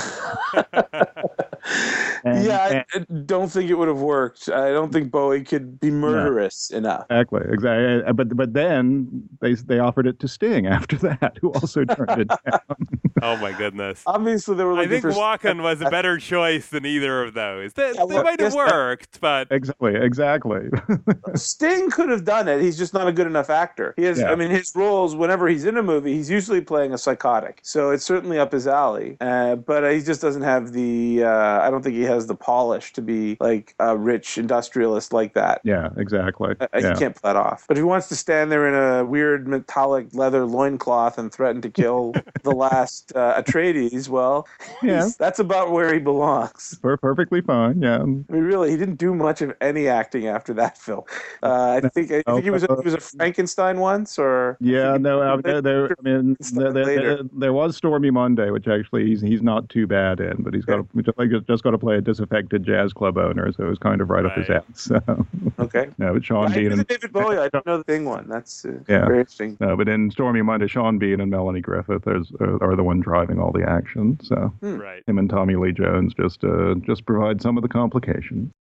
And- 2.26 2.44
yeah, 2.44 2.84
I, 2.94 2.98
I 2.98 3.04
don't 3.26 3.50
think 3.50 3.68
it 3.70 3.74
would 3.74 3.88
have 3.88 4.00
worked. 4.00 4.48
I 4.48 4.70
don't 4.70 4.90
think 4.92 5.10
Bowie 5.10 5.44
could 5.44 5.78
be 5.78 5.90
murderous 5.90 6.70
enough. 6.70 7.04
Exactly, 7.10 7.42
exactly. 7.50 8.12
But 8.14 8.34
but 8.36 8.52
then 8.54 9.22
they 9.40 9.52
they 9.54 9.78
offered 9.78 10.06
it 10.06 10.18
to 10.20 10.28
Sting 10.28 10.66
after 10.66 10.96
that, 10.98 11.36
who 11.40 11.52
also 11.52 11.84
turned 11.84 12.22
it 12.22 12.28
down. 12.28 12.60
oh 13.22 13.36
my 13.38 13.52
goodness. 13.52 14.02
Obviously, 14.06 14.56
they 14.56 14.64
were 14.64 14.78
I 14.78 14.86
think 14.86 15.02
for. 15.02 15.10
Walken 15.10 15.62
was 15.62 15.82
a 15.82 15.90
better 15.90 16.16
choice 16.18 16.68
than 16.68 16.86
either 16.86 17.22
of 17.22 17.34
those. 17.34 17.74
They, 17.74 17.92
Yeah, 17.94 18.06
they 18.06 18.22
might 18.22 18.40
have 18.40 18.52
yes, 18.52 18.54
that- 18.54 18.72
worked, 18.72 19.20
but 19.20 19.48
exactly, 19.50 19.94
exactly. 19.94 20.68
Sting 21.34 21.83
could 21.90 22.08
have 22.10 22.24
done 22.24 22.48
it. 22.48 22.60
He's 22.60 22.76
just 22.78 22.94
not 22.94 23.06
a 23.08 23.12
good 23.12 23.26
enough 23.26 23.50
actor. 23.50 23.94
He 23.96 24.04
has. 24.04 24.18
Yeah. 24.18 24.30
I 24.32 24.34
mean, 24.34 24.50
his 24.50 24.72
roles 24.74 25.14
whenever 25.16 25.48
he's 25.48 25.64
in 25.64 25.76
a 25.76 25.82
movie, 25.82 26.14
he's 26.14 26.30
usually 26.30 26.60
playing 26.60 26.92
a 26.92 26.98
psychotic. 26.98 27.60
So 27.62 27.90
it's 27.90 28.04
certainly 28.04 28.38
up 28.38 28.52
his 28.52 28.66
alley. 28.66 29.16
Uh, 29.20 29.56
but 29.56 29.90
he 29.92 30.00
just 30.02 30.20
doesn't 30.20 30.42
have 30.42 30.72
the. 30.72 31.24
Uh, 31.24 31.60
I 31.60 31.70
don't 31.70 31.82
think 31.82 31.94
he 31.96 32.02
has 32.02 32.26
the 32.26 32.34
polish 32.34 32.92
to 32.94 33.02
be 33.02 33.36
like 33.40 33.74
a 33.78 33.96
rich 33.96 34.38
industrialist 34.38 35.12
like 35.12 35.34
that. 35.34 35.60
yeah, 35.64 35.90
exactly. 35.96 36.54
Uh, 36.60 36.66
Yeah. 36.74 36.92
He 36.94 36.98
can't 36.98 37.14
pull 37.14 37.28
that 37.32 37.36
off. 37.36 37.64
But 37.68 37.76
if 37.76 37.80
he 37.80 37.84
wants 37.84 38.08
to 38.08 38.16
stand 38.16 38.50
there 38.52 38.66
in 38.68 38.74
a 38.74 39.04
weird 39.04 39.46
metallic 39.48 40.08
leather 40.12 40.44
loincloth 40.44 41.18
and 41.18 41.32
threaten 41.32 41.60
to 41.62 41.70
kill 41.70 42.12
the 42.42 42.50
last 42.52 43.12
uh, 43.16 43.40
Atreides, 43.42 44.08
well, 44.08 44.46
Yeah. 44.82 45.08
that's 45.18 45.38
about 45.38 45.70
where 45.70 45.92
he 45.92 46.00
belongs. 46.00 46.78
Per- 46.82 46.96
perfectly 46.96 47.40
fine. 47.40 47.80
Yeah. 47.82 47.98
I 48.00 48.04
mean, 48.04 48.24
really, 48.28 48.70
he 48.70 48.76
didn't 48.76 48.96
do 48.96 49.14
much 49.14 49.40
of 49.42 49.54
any 49.60 49.88
acting 49.88 50.26
after 50.26 50.52
that 50.54 50.76
film. 50.78 51.02
Uh, 51.42 51.73
I 51.76 51.88
think 51.88 52.10
I 52.12 52.22
think 52.22 52.44
he 52.44 52.50
was 52.50 52.64
a, 52.64 52.76
he 52.76 52.84
was 52.84 52.94
a 52.94 53.00
Frankenstein 53.00 53.78
once, 53.80 54.18
or 54.18 54.56
Yeah, 54.60 54.96
no, 54.96 55.20
uh, 55.20 55.36
there, 55.42 55.60
there, 55.62 55.86
I 55.98 56.02
mean, 56.02 56.36
there, 56.52 56.72
there, 56.72 56.84
there, 56.84 57.18
there 57.32 57.52
was 57.52 57.76
Stormy 57.76 58.10
Monday, 58.10 58.50
which 58.50 58.68
actually 58.68 59.06
he's 59.06 59.20
he's 59.20 59.42
not 59.42 59.68
too 59.68 59.86
bad 59.86 60.20
in, 60.20 60.42
but 60.42 60.54
he's 60.54 60.64
got 60.64 60.76
to, 60.76 61.02
just, 61.02 61.18
like, 61.18 61.30
just 61.46 61.62
got 61.64 61.70
to 61.72 61.78
play 61.78 61.96
a 61.96 62.00
disaffected 62.00 62.64
jazz 62.64 62.92
club 62.92 63.18
owner, 63.18 63.52
so 63.52 63.64
it 63.64 63.68
was 63.68 63.78
kind 63.78 64.00
of 64.00 64.10
right, 64.10 64.24
up 64.24 64.36
his 64.36 64.48
Right. 64.48 64.62
ass. 64.68 64.90
So, 64.94 65.26
okay. 65.58 65.88
no, 65.98 66.12
but 66.14 66.24
Sean 66.24 66.52
I 66.52 66.54
Bean 66.54 66.64
knew 66.68 66.72
and 66.72 66.86
David 66.86 67.12
Bowie. 67.12 67.38
I 67.38 67.48
don't 67.48 67.64
know 67.66 67.78
the 67.78 67.84
thing 67.84 68.04
one. 68.04 68.28
That's 68.28 68.64
uh, 68.64 68.72
Yeah. 68.88 69.06
very 69.06 69.20
interesting. 69.20 69.56
no, 69.60 69.76
but 69.76 69.88
in 69.88 70.10
Stormy 70.10 70.42
Monday, 70.42 70.66
Sean 70.66 70.98
Bean 70.98 71.20
and 71.20 71.30
Melanie 71.30 71.60
Griffith 71.60 72.06
are, 72.06 72.22
are 72.62 72.76
the 72.76 72.82
one 72.84 73.00
driving 73.00 73.38
all 73.38 73.50
the 73.52 73.68
action. 73.68 74.18
So 74.22 74.52
right. 74.62 75.02
him 75.06 75.18
and 75.18 75.28
Tommy 75.30 75.56
Lee 75.56 75.72
Jones 75.72 76.14
just 76.14 76.44
uh, 76.44 76.74
just 76.86 77.06
provide 77.06 77.40
some 77.42 77.56
of 77.56 77.62
the 77.62 77.68
complications. 77.68 78.52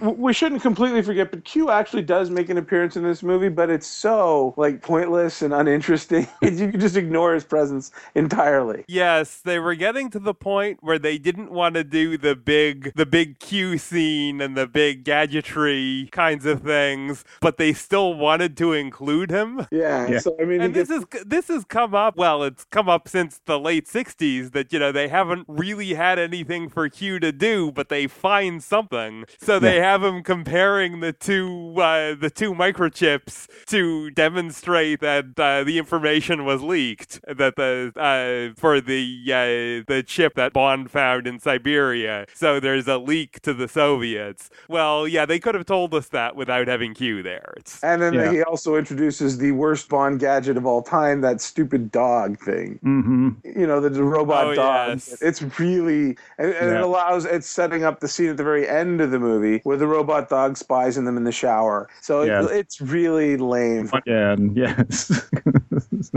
W- 0.00 0.16
We 0.20 0.32
shouldn't 0.32 0.62
completely 0.62 1.02
forget, 1.02 1.30
but 1.30 1.44
Q 1.44 1.70
actually 1.70 2.02
does 2.02 2.30
make 2.30 2.48
an 2.48 2.58
appearance 2.58 2.96
in 2.96 3.02
this 3.02 3.22
movie, 3.22 3.48
but 3.48 3.70
it's 3.70 3.86
so 3.86 4.54
like 4.56 4.82
pointless 4.82 5.42
and 5.42 5.54
uninteresting. 5.54 6.26
you 6.42 6.70
can 6.70 6.80
just 6.80 6.96
ignore 6.96 7.34
his 7.34 7.44
presence 7.44 7.90
entirely. 8.14 8.86
Yes, 8.86 9.40
they 9.40 9.60
were 9.60 9.76
getting 9.76 10.10
to 10.10 10.18
the 10.18 10.34
point 10.34 10.78
where 10.82 10.98
they 10.98 11.16
didn't 11.16 11.52
want 11.52 11.76
to 11.76 11.84
do 11.84 12.18
the 12.18 12.34
big 12.34 12.92
the 12.96 13.06
big 13.06 13.38
Q 13.38 13.78
scene 13.78 14.40
and 14.40 14.56
the 14.56 14.66
big 14.66 15.04
gadgetry 15.04 16.08
kinds 16.10 16.44
of 16.44 16.62
things, 16.62 17.24
but 17.40 17.56
they 17.56 17.72
still 17.72 18.14
wanted 18.14 18.56
to 18.56 18.72
include 18.72 19.30
him. 19.30 19.66
Yeah. 19.70 20.08
Yeah. 20.08 20.20
So 20.20 20.36
I 20.40 20.44
mean, 20.44 20.62
And 20.62 20.74
it 20.74 20.74
this 20.74 20.90
is 20.90 21.04
this 21.24 21.48
has 21.48 21.64
come 21.64 21.94
up. 21.94 22.16
Well, 22.16 22.42
it's 22.42 22.64
come 22.64 22.88
up 22.88 23.08
since 23.08 23.40
the 23.46 23.60
late 23.60 23.86
'60s 23.86 24.50
that 24.52 24.72
you 24.72 24.78
know 24.80 24.90
they 24.92 25.06
haven't 25.08 25.46
really 25.48 25.94
had 25.94 26.18
anything 26.18 26.68
for 26.68 26.88
Q 26.88 27.20
to 27.20 27.30
do, 27.32 27.70
but 27.70 27.88
they 27.88 28.08
find 28.08 28.62
something. 28.62 29.24
So 29.38 29.59
they 29.60 29.78
have 29.80 30.02
him 30.02 30.22
comparing 30.22 31.00
the 31.00 31.12
two 31.12 31.74
uh, 31.76 32.14
the 32.14 32.30
two 32.34 32.54
microchips 32.54 33.46
to 33.66 34.10
demonstrate 34.10 35.00
that 35.00 35.38
uh, 35.38 35.64
the 35.64 35.78
information 35.78 36.44
was 36.44 36.62
leaked. 36.62 37.20
That 37.26 37.56
the 37.56 37.92
uh, 37.96 38.58
for 38.60 38.80
the 38.80 39.22
uh, 39.28 39.84
the 39.92 40.02
chip 40.06 40.34
that 40.34 40.52
Bond 40.52 40.90
found 40.90 41.26
in 41.26 41.38
Siberia. 41.38 42.26
So 42.34 42.60
there's 42.60 42.88
a 42.88 42.98
leak 42.98 43.40
to 43.42 43.54
the 43.54 43.68
Soviets. 43.68 44.50
Well, 44.68 45.06
yeah, 45.08 45.26
they 45.26 45.38
could 45.38 45.54
have 45.54 45.66
told 45.66 45.94
us 45.94 46.08
that 46.08 46.36
without 46.36 46.68
having 46.68 46.94
Q 46.94 47.22
there. 47.22 47.54
It's, 47.56 47.82
And 47.82 48.00
then 48.02 48.14
Yeah. 48.14 48.32
he 48.32 48.42
also 48.42 48.76
introduces 48.76 49.38
the 49.38 49.52
worst 49.52 49.88
Bond 49.88 50.20
gadget 50.20 50.56
of 50.56 50.66
all 50.66 50.82
time, 50.82 51.20
that 51.22 51.40
stupid 51.40 51.90
dog 51.90 52.38
thing. 52.38 52.78
Mm-hmm. 52.84 53.30
You 53.58 53.66
know, 53.66 53.80
the, 53.80 53.90
the 53.90 54.04
robot 54.04 54.46
Oh, 54.46 54.54
dog. 54.54 54.88
yes. 54.90 55.20
It's 55.20 55.42
really, 55.58 56.16
and, 56.38 56.52
and 56.54 56.70
it 56.76 56.80
allows, 56.80 57.24
it's 57.24 57.46
setting 57.48 57.84
up 57.84 58.00
the 58.00 58.08
scene 58.08 58.28
at 58.30 58.36
the 58.36 58.44
very 58.44 58.68
end 58.68 59.00
of 59.00 59.10
the 59.10 59.18
movie 59.18 59.49
where 59.58 59.76
the 59.76 59.86
robot 59.86 60.28
dog 60.28 60.56
spies 60.56 60.96
on 60.96 61.04
them 61.04 61.16
in 61.16 61.24
the 61.24 61.32
shower. 61.32 61.88
So 62.00 62.22
it, 62.22 62.30
it's 62.50 62.80
really 62.80 63.36
lame. 63.36 63.90
Yeah, 64.06 64.36
yes. 64.54 65.28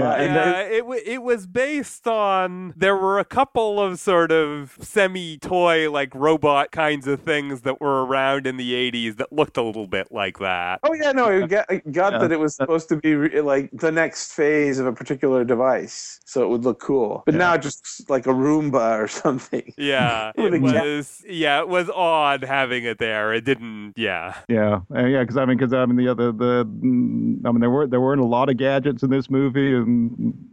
yeah, 0.00 0.10
Uh, 0.10 0.14
and 0.16 0.34
yeah, 0.34 0.60
it 0.60 0.80
w- 0.80 1.02
it 1.04 1.22
was 1.22 1.46
based 1.46 2.06
on 2.08 2.72
there 2.76 2.96
were 2.96 3.18
a 3.18 3.24
couple 3.24 3.80
of 3.80 3.98
sort 3.98 4.32
of 4.32 4.76
semi 4.80 5.38
toy 5.38 5.90
like 5.90 6.14
robot 6.14 6.70
kinds 6.72 7.06
of 7.06 7.20
things 7.20 7.62
that 7.62 7.80
were 7.80 8.04
around 8.04 8.46
in 8.46 8.56
the 8.56 8.72
80s 8.74 9.16
that 9.16 9.32
looked 9.32 9.56
a 9.56 9.62
little 9.62 9.86
bit 9.86 10.08
like 10.12 10.38
that. 10.38 10.80
Oh 10.82 10.94
yeah, 10.94 11.12
no, 11.12 11.26
it 11.30 11.48
got, 11.48 11.70
it 11.70 11.90
got 11.92 12.12
Yeah. 12.14 12.18
that 12.18 12.32
it 12.32 12.40
was 12.40 12.54
supposed 12.56 12.88
to 12.90 12.96
be 12.96 13.14
re- 13.14 13.40
like 13.40 13.70
the 13.72 13.92
next 13.92 14.32
phase 14.32 14.78
of 14.78 14.86
a 14.86 14.92
particular 14.92 15.44
device, 15.44 16.20
so 16.24 16.42
it 16.44 16.48
would 16.48 16.64
look 16.64 16.80
cool. 16.80 17.22
But 17.26 17.34
Yeah. 17.34 17.38
now 17.38 17.56
just 17.56 18.08
like 18.10 18.26
a 18.26 18.30
Roomba 18.32 18.98
or 19.00 19.08
something. 19.22 19.72
Yeah, 19.76 20.32
it 20.36 20.54
a 20.54 20.60
cat. 20.60 20.84
was 20.84 21.22
yeah, 21.28 21.60
it 21.60 21.68
was 21.68 21.88
odd 21.90 22.42
having 22.44 22.84
it 22.84 22.98
there. 22.98 23.32
It 23.34 23.44
didn't 23.44 23.92
yeah. 23.96 24.34
Yeah, 24.48 24.80
uh, 24.94 25.04
yeah, 25.06 25.20
because 25.22 25.36
I 25.36 25.44
mean, 25.44 25.56
because 25.58 25.72
I 25.72 25.84
mean, 25.86 25.96
the 25.96 26.08
other, 26.08 26.32
the, 26.32 26.64
mm, 26.66 27.40
I 27.44 27.50
mean, 27.52 27.60
there 27.60 27.70
were 27.70 27.86
there 27.86 28.00
weren't 28.00 28.20
a 28.20 28.24
lot 28.24 28.48
of 28.48 28.56
gadgets 28.56 29.02
in 29.02 29.10
this 29.10 29.28
movie, 29.30 29.74
and 29.74 29.89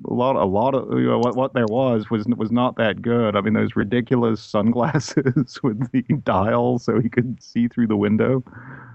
a 0.06 0.14
lot, 0.14 0.36
a 0.36 0.46
lot 0.46 0.76
of 0.76 0.98
you 1.00 1.08
know 1.08 1.20
what 1.20 1.36
what 1.36 1.54
there 1.54 1.66
was 1.68 2.10
was 2.10 2.26
was 2.28 2.52
not 2.52 2.76
that 2.78 3.02
good. 3.02 3.36
I 3.36 3.42
mean, 3.42 3.54
those 3.54 3.76
ridiculous 3.76 4.42
sunglasses 4.42 5.60
with 5.64 5.92
the 5.92 6.02
dial, 6.24 6.80
so 6.80 7.00
he 7.00 7.10
could 7.10 7.42
see 7.42 7.68
through 7.68 7.88
the 7.88 7.98
window. 7.98 8.44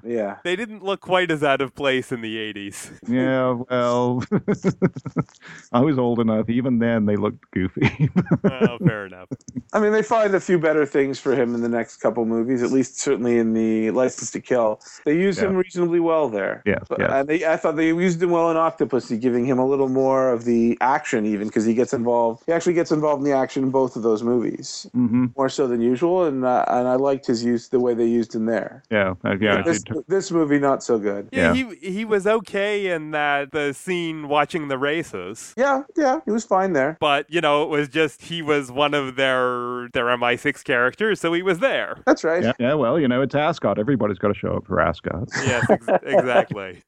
Yeah. 0.05 0.39
They 0.45 0.57
didn't 0.57 0.83
look 0.83 1.01
quite 1.01 1.31
as 1.31 1.43
out 1.43 1.61
of 1.61 1.75
place 1.75 2.13
in 2.13 2.21
the 2.23 2.37
80s. 2.37 2.91
Yeah, 3.09 3.63
well, 3.71 4.23
I 5.73 5.81
was 5.81 5.99
old 5.99 6.19
enough. 6.19 6.49
Even 6.51 6.79
then, 6.79 7.07
they 7.07 7.17
looked 7.17 7.51
goofy. 7.53 8.11
well, 8.43 8.79
fair 8.85 9.07
enough. 9.07 9.29
I 9.73 9.81
mean, 9.81 9.93
they 9.93 10.03
find 10.03 10.35
a 10.35 10.41
few 10.41 10.59
better 10.59 10.85
things 10.87 11.19
for 11.19 11.35
him 11.35 11.55
in 11.55 11.63
the 11.63 11.69
next 11.69 11.99
couple 11.99 12.25
movies, 12.25 12.63
at 12.63 12.71
least 12.73 12.99
certainly 12.99 13.39
in 13.39 13.55
the 13.55 13.91
License 13.93 14.31
to 14.33 14.41
Kill. 14.41 14.81
They 15.05 15.17
use 15.17 15.39
him 15.39 15.55
reasonably 15.57 16.01
well 16.01 16.29
there. 16.29 16.63
Yes, 16.67 16.85
But- 16.89 17.01
yes. 17.01 17.11
And 17.13 17.29
they, 17.29 17.47
I 17.47 17.57
thought 17.57 17.77
they 17.77 17.89
used 17.89 18.23
him 18.23 18.31
well 18.31 18.51
in 18.51 18.57
Octopussy, 18.57 19.21
giving 19.21 19.45
him 19.45 19.59
a 19.59 19.67
little 19.67 19.89
more 19.89 20.22
of 20.31 20.45
the 20.45 20.77
action, 20.81 21.27
even 21.27 21.47
because 21.49 21.65
he 21.65 21.75
gets 21.75 21.93
involved. 21.93 22.43
He 22.47 22.53
actually 22.53 22.75
gets 22.75 22.93
involved 22.93 23.21
in 23.25 23.31
the 23.31 23.37
action 23.37 23.65
in 23.65 23.71
both 23.71 23.97
of 23.97 24.03
those 24.03 24.23
movies, 24.23 24.87
hmm 24.93 25.27
more 25.37 25.49
so 25.49 25.67
than 25.67 25.81
usual. 25.81 26.25
And 26.25 26.45
uh, 26.45 26.65
and 26.69 26.87
I 26.87 26.97
liked 26.97 27.27
his 27.27 27.43
use, 27.43 27.69
the 27.69 27.81
way 27.81 27.95
they 27.95 28.07
used 28.07 28.35
him 28.35 28.47
there. 28.47 28.83
Yeah, 28.91 29.15
uh, 29.25 29.37
yeah. 29.41 29.63
This, 29.63 29.83
this 30.09 30.31
movie, 30.31 30.59
not 30.59 30.83
so 30.83 30.99
good. 30.99 31.29
Yeah, 31.33 31.53
Yeah. 31.55 31.75
he 31.81 31.91
he 31.91 32.05
was 32.05 32.27
okay 32.27 32.87
in 32.93 33.11
that 33.13 33.53
the 33.53 33.73
scene 33.73 34.29
watching 34.29 34.69
the 34.69 34.79
races. 34.79 35.55
Yeah, 35.57 35.83
yeah, 35.97 36.21
he 36.25 36.31
was 36.31 36.45
fine 36.45 36.73
there. 36.75 36.97
But 37.01 37.31
you 37.31 37.41
know, 37.41 37.63
it 37.63 37.69
was 37.69 37.89
just 37.89 38.23
he 38.23 38.43
was 38.43 38.71
one 38.71 38.95
of 38.95 39.17
their 39.17 39.89
their 39.93 40.07
MI6 40.07 40.63
characters, 40.65 41.21
so 41.21 41.33
he 41.33 41.43
was 41.43 41.59
there. 41.61 41.99
That's 42.07 42.25
right. 42.25 42.43
yeah, 42.43 42.53
yeah. 42.59 42.75
Well, 42.75 42.99
you 43.01 43.09
know, 43.09 43.23
it's 43.23 43.35
Ascot. 43.35 43.79
Everybody's 43.79 44.19
got 44.19 44.29
to 44.29 44.35
show 44.35 44.55
up 44.57 44.67
for 44.67 44.81
Ascot. 44.81 45.29
Yes, 45.47 45.65
ex- 45.71 45.87
exactly. 46.03 46.83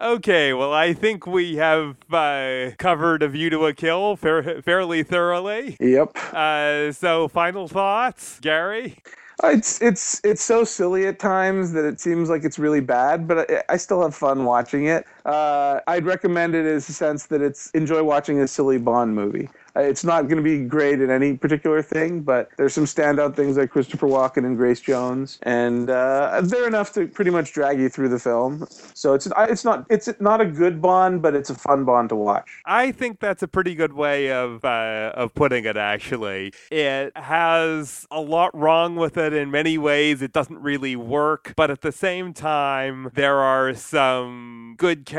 Okay, 0.00 0.52
well, 0.52 0.72
I 0.72 0.92
think 0.92 1.26
we 1.26 1.56
have 1.56 1.96
uh, 2.12 2.70
covered 2.78 3.22
A 3.22 3.28
View 3.28 3.50
to 3.50 3.66
a 3.66 3.74
Kill 3.74 4.14
fair- 4.14 4.62
fairly 4.62 5.02
thoroughly. 5.02 5.76
Yep. 5.80 6.16
Uh, 6.32 6.92
so, 6.92 7.26
final 7.26 7.66
thoughts, 7.66 8.38
Gary? 8.40 8.98
It's 9.42 9.80
it's 9.80 10.20
it's 10.24 10.42
so 10.42 10.64
silly 10.64 11.06
at 11.06 11.18
times 11.20 11.72
that 11.72 11.84
it 11.84 12.00
seems 12.00 12.28
like 12.28 12.44
it's 12.44 12.58
really 12.58 12.80
bad, 12.80 13.28
but 13.28 13.48
I, 13.50 13.62
I 13.68 13.76
still 13.76 14.02
have 14.02 14.14
fun 14.14 14.44
watching 14.44 14.86
it. 14.86 15.06
Uh, 15.28 15.80
I'd 15.86 16.06
recommend 16.06 16.54
it 16.54 16.64
in 16.64 16.76
a 16.76 16.80
sense 16.80 17.26
that 17.26 17.42
it's 17.42 17.70
enjoy 17.72 18.02
watching 18.02 18.40
a 18.40 18.48
silly 18.48 18.78
Bond 18.78 19.14
movie. 19.14 19.48
Uh, 19.76 19.80
It's 19.80 20.02
not 20.02 20.22
going 20.22 20.38
to 20.38 20.42
be 20.42 20.64
great 20.64 21.00
at 21.00 21.10
any 21.10 21.36
particular 21.36 21.82
thing, 21.82 22.22
but 22.22 22.48
there's 22.56 22.72
some 22.72 22.86
standout 22.86 23.36
things 23.36 23.58
like 23.58 23.70
Christopher 23.70 24.06
Walken 24.06 24.46
and 24.46 24.56
Grace 24.56 24.80
Jones, 24.80 25.38
and 25.42 25.90
uh, 25.90 26.40
they're 26.44 26.66
enough 26.66 26.92
to 26.94 27.06
pretty 27.06 27.30
much 27.30 27.52
drag 27.52 27.78
you 27.78 27.90
through 27.90 28.08
the 28.08 28.18
film. 28.18 28.66
So 28.94 29.12
it's 29.12 29.28
it's 29.36 29.64
not 29.64 29.84
it's 29.90 30.08
not 30.18 30.40
a 30.40 30.46
good 30.46 30.80
Bond, 30.80 31.20
but 31.20 31.34
it's 31.34 31.50
a 31.50 31.54
fun 31.54 31.84
Bond 31.84 32.08
to 32.08 32.16
watch. 32.16 32.48
I 32.64 32.90
think 32.92 33.20
that's 33.20 33.42
a 33.42 33.48
pretty 33.48 33.74
good 33.74 33.92
way 33.92 34.32
of 34.32 34.64
uh, 34.64 35.12
of 35.14 35.34
putting 35.34 35.66
it. 35.66 35.76
Actually, 35.76 36.54
it 36.70 37.14
has 37.16 38.06
a 38.10 38.20
lot 38.20 38.56
wrong 38.56 38.96
with 38.96 39.18
it 39.18 39.34
in 39.34 39.50
many 39.50 39.76
ways. 39.76 40.22
It 40.22 40.32
doesn't 40.32 40.58
really 40.60 40.96
work, 40.96 41.52
but 41.54 41.70
at 41.70 41.82
the 41.82 41.92
same 41.92 42.32
time, 42.32 43.10
there 43.14 43.36
are 43.38 43.74
some 43.74 44.74
good 44.78 45.04
characters, 45.04 45.17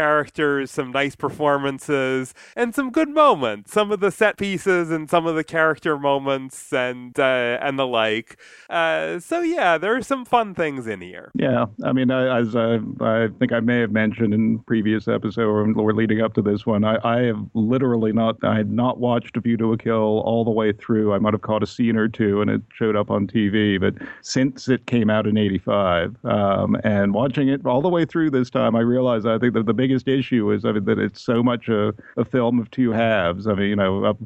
some 0.65 0.91
nice 0.91 1.15
performances, 1.15 2.33
and 2.55 2.73
some 2.73 2.91
good 2.91 3.09
moments. 3.09 3.71
Some 3.73 3.91
of 3.91 3.99
the 3.99 4.11
set 4.11 4.37
pieces 4.37 4.91
and 4.91 5.09
some 5.09 5.25
of 5.25 5.35
the 5.35 5.43
character 5.43 5.97
moments 5.97 6.71
and 6.73 7.17
uh, 7.19 7.57
and 7.61 7.77
the 7.77 7.87
like. 7.87 8.39
Uh, 8.69 9.19
so 9.19 9.41
yeah, 9.41 9.77
there 9.77 9.95
are 9.95 10.01
some 10.01 10.25
fun 10.25 10.53
things 10.53 10.87
in 10.87 11.01
here. 11.01 11.31
Yeah, 11.35 11.65
I 11.83 11.91
mean, 11.91 12.11
I, 12.11 12.39
as 12.39 12.55
I, 12.55 12.79
I 13.01 13.27
think 13.39 13.51
I 13.51 13.59
may 13.59 13.79
have 13.79 13.91
mentioned 13.91 14.33
in 14.33 14.59
previous 14.59 15.07
episode 15.07 15.47
or, 15.75 15.93
leading 15.93 16.21
up 16.21 16.33
to 16.35 16.41
this 16.41 16.65
one, 16.65 16.83
I, 16.83 16.97
I 17.03 17.21
have 17.23 17.43
literally 17.53 18.13
not, 18.13 18.37
I 18.43 18.55
had 18.55 18.71
not 18.71 18.99
watched 18.99 19.35
A 19.37 19.41
View 19.41 19.57
to 19.57 19.73
a 19.73 19.77
Kill 19.77 20.19
all 20.19 20.45
the 20.45 20.51
way 20.51 20.71
through. 20.71 21.13
I 21.13 21.19
might 21.19 21.33
have 21.33 21.41
caught 21.41 21.63
a 21.63 21.67
scene 21.67 21.95
or 21.95 22.07
two 22.07 22.41
and 22.41 22.49
it 22.49 22.61
showed 22.73 22.95
up 22.95 23.09
on 23.09 23.27
TV, 23.27 23.79
but 23.79 23.95
since 24.21 24.69
it 24.69 24.85
came 24.85 25.09
out 25.09 25.27
in 25.27 25.37
'85, 25.37 26.15
um, 26.25 26.77
and 26.83 27.13
watching 27.13 27.49
it 27.49 27.65
all 27.65 27.81
the 27.81 27.89
way 27.89 28.05
through 28.05 28.31
this 28.31 28.49
time, 28.49 28.75
I 28.75 28.81
realized 28.81 29.27
I 29.27 29.37
think 29.39 29.53
that 29.53 29.65
the 29.65 29.73
biggest 29.89 30.07
issue 30.07 30.51
is 30.51 30.65
I 30.65 30.71
mean, 30.71 30.85
that 30.85 30.99
it's 30.99 31.21
so 31.21 31.41
much 31.41 31.67
a, 31.67 31.93
a 32.15 32.23
film 32.23 32.59
of 32.59 32.69
two 32.69 32.91
halves. 32.91 33.47
I 33.47 33.53
mean, 33.55 33.69
you 33.69 33.75
know, 33.75 34.05
up, 34.05 34.17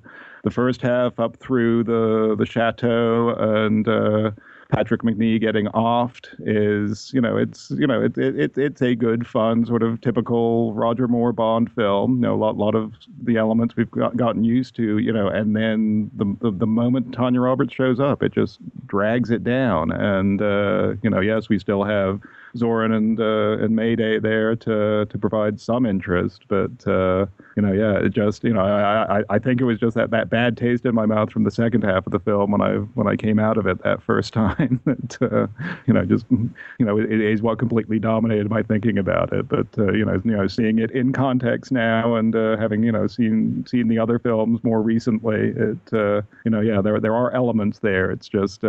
the 0.43 0.51
first 0.51 0.81
half 0.81 1.19
up 1.19 1.37
through 1.37 1.85
the 1.85 2.35
the 2.37 2.45
chateau 2.45 3.29
and. 3.37 3.87
Uh, 3.87 4.31
Patrick 4.69 5.03
Macnee 5.03 5.39
getting 5.39 5.67
offed 5.67 6.29
is, 6.39 7.11
you 7.13 7.21
know, 7.21 7.37
it's, 7.37 7.69
you 7.77 7.85
know, 7.85 8.01
it, 8.01 8.17
it, 8.17 8.39
it, 8.39 8.57
it's 8.57 8.81
a 8.81 8.95
good, 8.95 9.27
fun, 9.27 9.67
sort 9.67 9.83
of 9.83 10.01
typical 10.01 10.73
Roger 10.73 11.07
Moore 11.07 11.31
Bond 11.31 11.71
film. 11.73 12.15
You 12.15 12.21
know, 12.21 12.33
a 12.33 12.41
lot, 12.41 12.57
lot 12.57 12.73
of 12.73 12.93
the 13.21 13.37
elements 13.37 13.75
we've 13.75 13.91
got, 13.91 14.17
gotten 14.17 14.43
used 14.43 14.75
to, 14.77 14.97
you 14.97 15.13
know, 15.13 15.27
and 15.27 15.55
then 15.55 16.09
the, 16.15 16.35
the, 16.41 16.57
the 16.57 16.65
moment 16.65 17.13
Tanya 17.13 17.41
Roberts 17.41 17.71
shows 17.71 17.99
up, 17.99 18.23
it 18.23 18.33
just 18.33 18.57
drags 18.87 19.29
it 19.29 19.43
down. 19.43 19.91
And, 19.91 20.41
uh, 20.41 20.95
you 21.03 21.09
know, 21.11 21.19
yes, 21.19 21.49
we 21.49 21.59
still 21.59 21.83
have 21.83 22.19
Zorin 22.55 22.95
and 22.95 23.19
uh, 23.19 23.63
and 23.63 23.75
Mayday 23.75 24.19
there 24.19 24.55
to 24.57 25.05
to 25.05 25.17
provide 25.17 25.59
some 25.59 25.85
interest, 25.85 26.43
but 26.47 26.85
uh, 26.87 27.25
you 27.55 27.63
know, 27.63 27.71
yeah, 27.71 28.05
it 28.05 28.09
just 28.09 28.43
you 28.43 28.53
know, 28.53 28.61
I, 28.61 29.19
I 29.19 29.23
I 29.29 29.39
think 29.39 29.59
it 29.59 29.63
was 29.63 29.79
just 29.79 29.95
that, 29.95 30.11
that 30.11 30.29
bad 30.29 30.55
taste 30.55 30.85
in 30.85 30.93
my 30.93 31.05
mouth 31.05 31.31
from 31.31 31.43
the 31.43 31.51
second 31.51 31.83
half 31.83 32.05
of 32.05 32.11
the 32.11 32.19
film 32.19 32.51
when 32.51 32.61
I 32.61 32.75
when 32.93 33.07
I 33.07 33.15
came 33.15 33.39
out 33.39 33.57
of 33.57 33.65
it 33.65 33.83
that 33.83 34.03
first 34.03 34.33
time 34.41 34.79
that 34.85 35.21
uh, 35.21 35.47
you 35.87 35.93
know 35.93 36.05
just 36.05 36.25
you 36.29 36.85
know 36.85 36.99
it, 36.99 37.11
is 37.11 37.41
what 37.41 37.57
completely 37.57 37.99
dominated 37.99 38.49
my 38.49 38.61
thinking 38.61 38.97
about 38.97 39.33
it. 39.33 39.47
But 39.47 39.67
uh, 39.77 39.91
you 39.91 40.05
know, 40.05 40.21
you 40.23 40.31
know, 40.31 40.47
seeing 40.47 40.79
it 40.79 40.91
in 40.91 41.11
context 41.11 41.71
now 41.71 42.15
and 42.15 42.35
uh, 42.35 42.57
having 42.57 42.83
you 42.83 42.91
know 42.91 43.07
seen 43.07 43.65
seen 43.67 43.87
the 43.87 43.97
other 43.97 44.19
films 44.19 44.63
more 44.63 44.81
recently, 44.81 45.53
it 45.55 45.93
uh, 45.93 46.21
you 46.45 46.51
know, 46.51 46.61
yeah, 46.61 46.81
there 46.81 46.99
there 46.99 47.15
are 47.15 47.31
elements 47.31 47.79
there. 47.79 48.11
It's 48.11 48.27
just. 48.27 48.63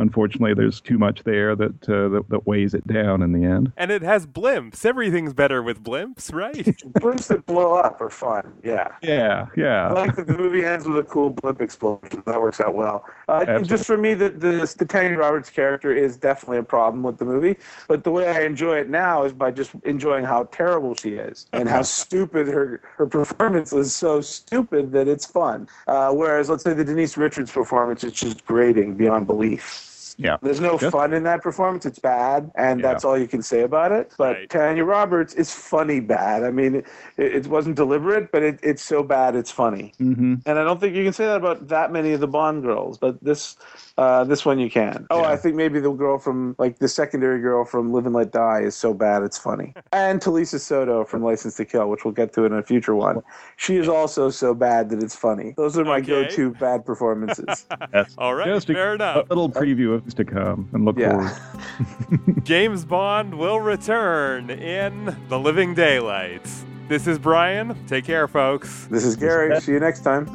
Unfortunately, 0.00 0.54
there's 0.54 0.80
too 0.80 0.98
much 0.98 1.22
there 1.24 1.54
that, 1.54 1.88
uh, 1.88 2.08
that 2.08 2.24
that 2.30 2.46
weighs 2.46 2.74
it 2.74 2.86
down 2.86 3.22
in 3.22 3.32
the 3.32 3.44
end. 3.44 3.72
And 3.76 3.90
it 3.90 4.02
has 4.02 4.26
blimps. 4.26 4.84
Everything's 4.84 5.34
better 5.34 5.62
with 5.62 5.82
blimps, 5.82 6.32
right? 6.32 6.54
Blimps 7.00 7.28
that 7.28 7.46
blow 7.46 7.74
up 7.74 8.00
are 8.00 8.10
fun. 8.10 8.52
Yeah. 8.64 8.88
Yeah, 9.02 9.46
Yeah. 9.56 9.88
I 9.88 9.88
yeah, 9.88 9.92
like 9.92 10.16
that 10.16 10.26
the 10.26 10.36
movie 10.36 10.64
ends 10.64 10.86
with 10.86 10.98
a 10.98 11.02
cool 11.02 11.30
blimp 11.30 11.60
explosion. 11.60 12.22
That 12.26 12.40
works 12.40 12.60
out 12.60 12.74
well. 12.74 13.04
Uh, 13.28 13.60
just 13.60 13.86
for 13.86 13.96
me, 13.96 14.14
the, 14.14 14.30
the 14.30 14.74
the 14.78 14.84
Tanya 14.86 15.16
Roberts 15.16 15.50
character 15.50 15.92
is 15.92 16.16
definitely 16.16 16.58
a 16.58 16.62
problem 16.62 17.02
with 17.02 17.18
the 17.18 17.24
movie. 17.24 17.56
But 17.88 18.04
the 18.04 18.10
way 18.10 18.28
I 18.28 18.42
enjoy 18.42 18.78
it 18.78 18.88
now 18.88 19.24
is 19.24 19.32
by 19.32 19.50
just 19.50 19.72
enjoying 19.84 20.24
how 20.24 20.44
terrible 20.44 20.94
she 20.94 21.10
is 21.10 21.46
and 21.52 21.68
how 21.68 21.82
stupid 22.00 22.48
her 22.48 22.80
her 22.96 23.06
performance 23.06 23.72
is. 23.72 23.94
So 23.94 24.20
stupid 24.20 24.92
that 24.92 25.08
it's 25.08 25.26
fun. 25.26 25.68
Uh, 25.86 26.12
whereas, 26.12 26.48
let's 26.48 26.64
say 26.64 26.72
the 26.72 26.84
Denise 26.84 27.16
Richards 27.16 27.50
performance 27.50 28.04
is 28.04 28.12
just 28.12 28.44
grating 28.44 28.94
beyond 28.94 29.26
belief. 29.26 29.89
Yeah. 30.20 30.36
There's 30.42 30.60
no 30.60 30.78
Yeah. 30.80 30.90
fun 30.90 31.14
in 31.14 31.22
that 31.24 31.42
performance. 31.42 31.86
It's 31.86 31.98
bad, 31.98 32.50
and 32.54 32.80
Yeah. 32.80 32.86
that's 32.88 33.04
all 33.04 33.16
you 33.18 33.26
can 33.26 33.42
say 33.42 33.62
about 33.62 33.90
it. 33.90 34.12
But 34.18 34.36
Right. 34.36 34.50
Tanya 34.50 34.84
Roberts 34.84 35.32
is 35.34 35.50
funny 35.54 36.00
bad. 36.00 36.44
I 36.44 36.50
mean, 36.50 36.74
it, 36.76 36.84
it 37.16 37.46
wasn't 37.46 37.76
deliberate, 37.76 38.30
but 38.30 38.42
it, 38.42 38.58
it's 38.62 38.82
so 38.82 39.02
bad 39.02 39.34
it's 39.34 39.50
funny. 39.50 39.94
hmm 39.98 40.34
And 40.44 40.58
I 40.58 40.64
don't 40.64 40.78
think 40.78 40.94
you 40.94 41.04
can 41.04 41.12
say 41.14 41.24
that 41.26 41.36
about 41.36 41.68
that 41.68 41.90
many 41.90 42.12
of 42.12 42.20
the 42.20 42.28
Bond 42.28 42.62
girls, 42.62 42.98
but 42.98 43.22
this 43.24 43.56
uh, 43.98 44.24
this 44.24 44.46
one 44.46 44.58
you 44.58 44.70
can. 44.70 45.06
Oh, 45.10 45.20
Yeah. 45.20 45.28
I 45.30 45.36
think 45.36 45.56
maybe 45.56 45.78
the 45.78 45.90
girl 45.90 46.18
from 46.18 46.54
like 46.58 46.78
the 46.78 46.88
secondary 46.88 47.38
girl 47.40 47.64
from 47.66 47.92
Live 47.92 48.06
and 48.06 48.14
Let 48.14 48.30
Die 48.32 48.60
is 48.62 48.74
so 48.74 48.94
bad 48.94 49.22
it's 49.22 49.36
funny. 49.36 49.74
and 49.92 50.20
Talisa 50.22 50.58
Soto 50.58 51.04
from 51.04 51.22
License 51.22 51.56
to 51.56 51.64
Kill, 51.66 51.88
which 51.90 52.04
we'll 52.04 52.14
get 52.14 52.32
to 52.34 52.44
in 52.44 52.52
a 52.54 52.62
future 52.62 52.94
one. 52.94 53.20
She 53.56 53.76
is 53.76 53.88
also 53.88 54.30
so 54.30 54.54
bad 54.54 54.88
that 54.90 55.02
it's 55.02 55.14
funny. 55.16 55.52
Those 55.56 55.76
are 55.78 55.84
my 55.84 55.98
Okay. 55.98 56.06
go-to 56.06 56.50
bad 56.54 56.86
performances. 56.86 57.66
Yes. 57.92 58.14
All 58.18 58.34
right, 58.34 58.46
Just 58.46 58.70
a, 58.70 58.74
fair 58.74 58.92
a 58.92 58.94
enough. 58.94 59.28
little 59.28 59.50
preview 59.50 59.94
of 59.94 60.02
what's 60.02 60.09
to 60.14 60.24
come 60.24 60.68
and 60.72 60.84
look 60.84 60.98
Yeah. 60.98 61.28
forward. 61.28 62.44
James 62.44 62.84
Bond 62.84 63.34
will 63.38 63.60
return 63.60 64.50
in 64.50 65.16
The 65.28 65.38
Living 65.38 65.74
Daylights. 65.74 66.64
This 66.88 67.06
is 67.06 67.18
Brian. 67.18 67.76
Take 67.86 68.04
care, 68.04 68.26
folks. 68.26 68.86
this 68.90 69.04
is 69.04 69.14
Gary. 69.16 69.60
See 69.60 69.72
you 69.72 69.80
next 69.80 70.00
time. 70.00 70.26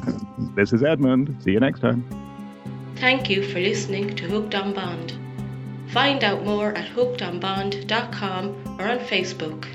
This 0.54 0.72
is 0.72 0.82
Edmund. 0.82 1.36
See 1.42 1.52
you 1.52 1.60
next 1.60 1.80
time. 1.80 2.04
Thank 2.96 3.28
you 3.28 3.42
for 3.42 3.60
listening 3.60 4.16
to 4.16 4.24
Hooked 4.26 4.54
on 4.54 4.72
Bond. 4.72 5.12
Find 5.92 6.24
out 6.24 6.44
more 6.44 6.70
at 6.72 6.88
hookedonbond.com 6.94 8.76
or 8.80 8.88
on 8.88 8.98
Facebook. 9.00 9.66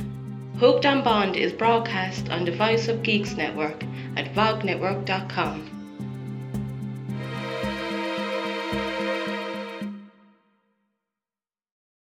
Hooked 0.57 0.85
on 0.85 1.03
Bond 1.03 1.35
is 1.35 1.53
broadcast 1.53 2.29
on 2.29 2.45
the 2.45 2.51
Voice 2.51 2.87
of 2.87 3.01
Geeks 3.03 3.35
network 3.35 3.83
at 4.15 4.33
vognetwork.com. 4.33 5.70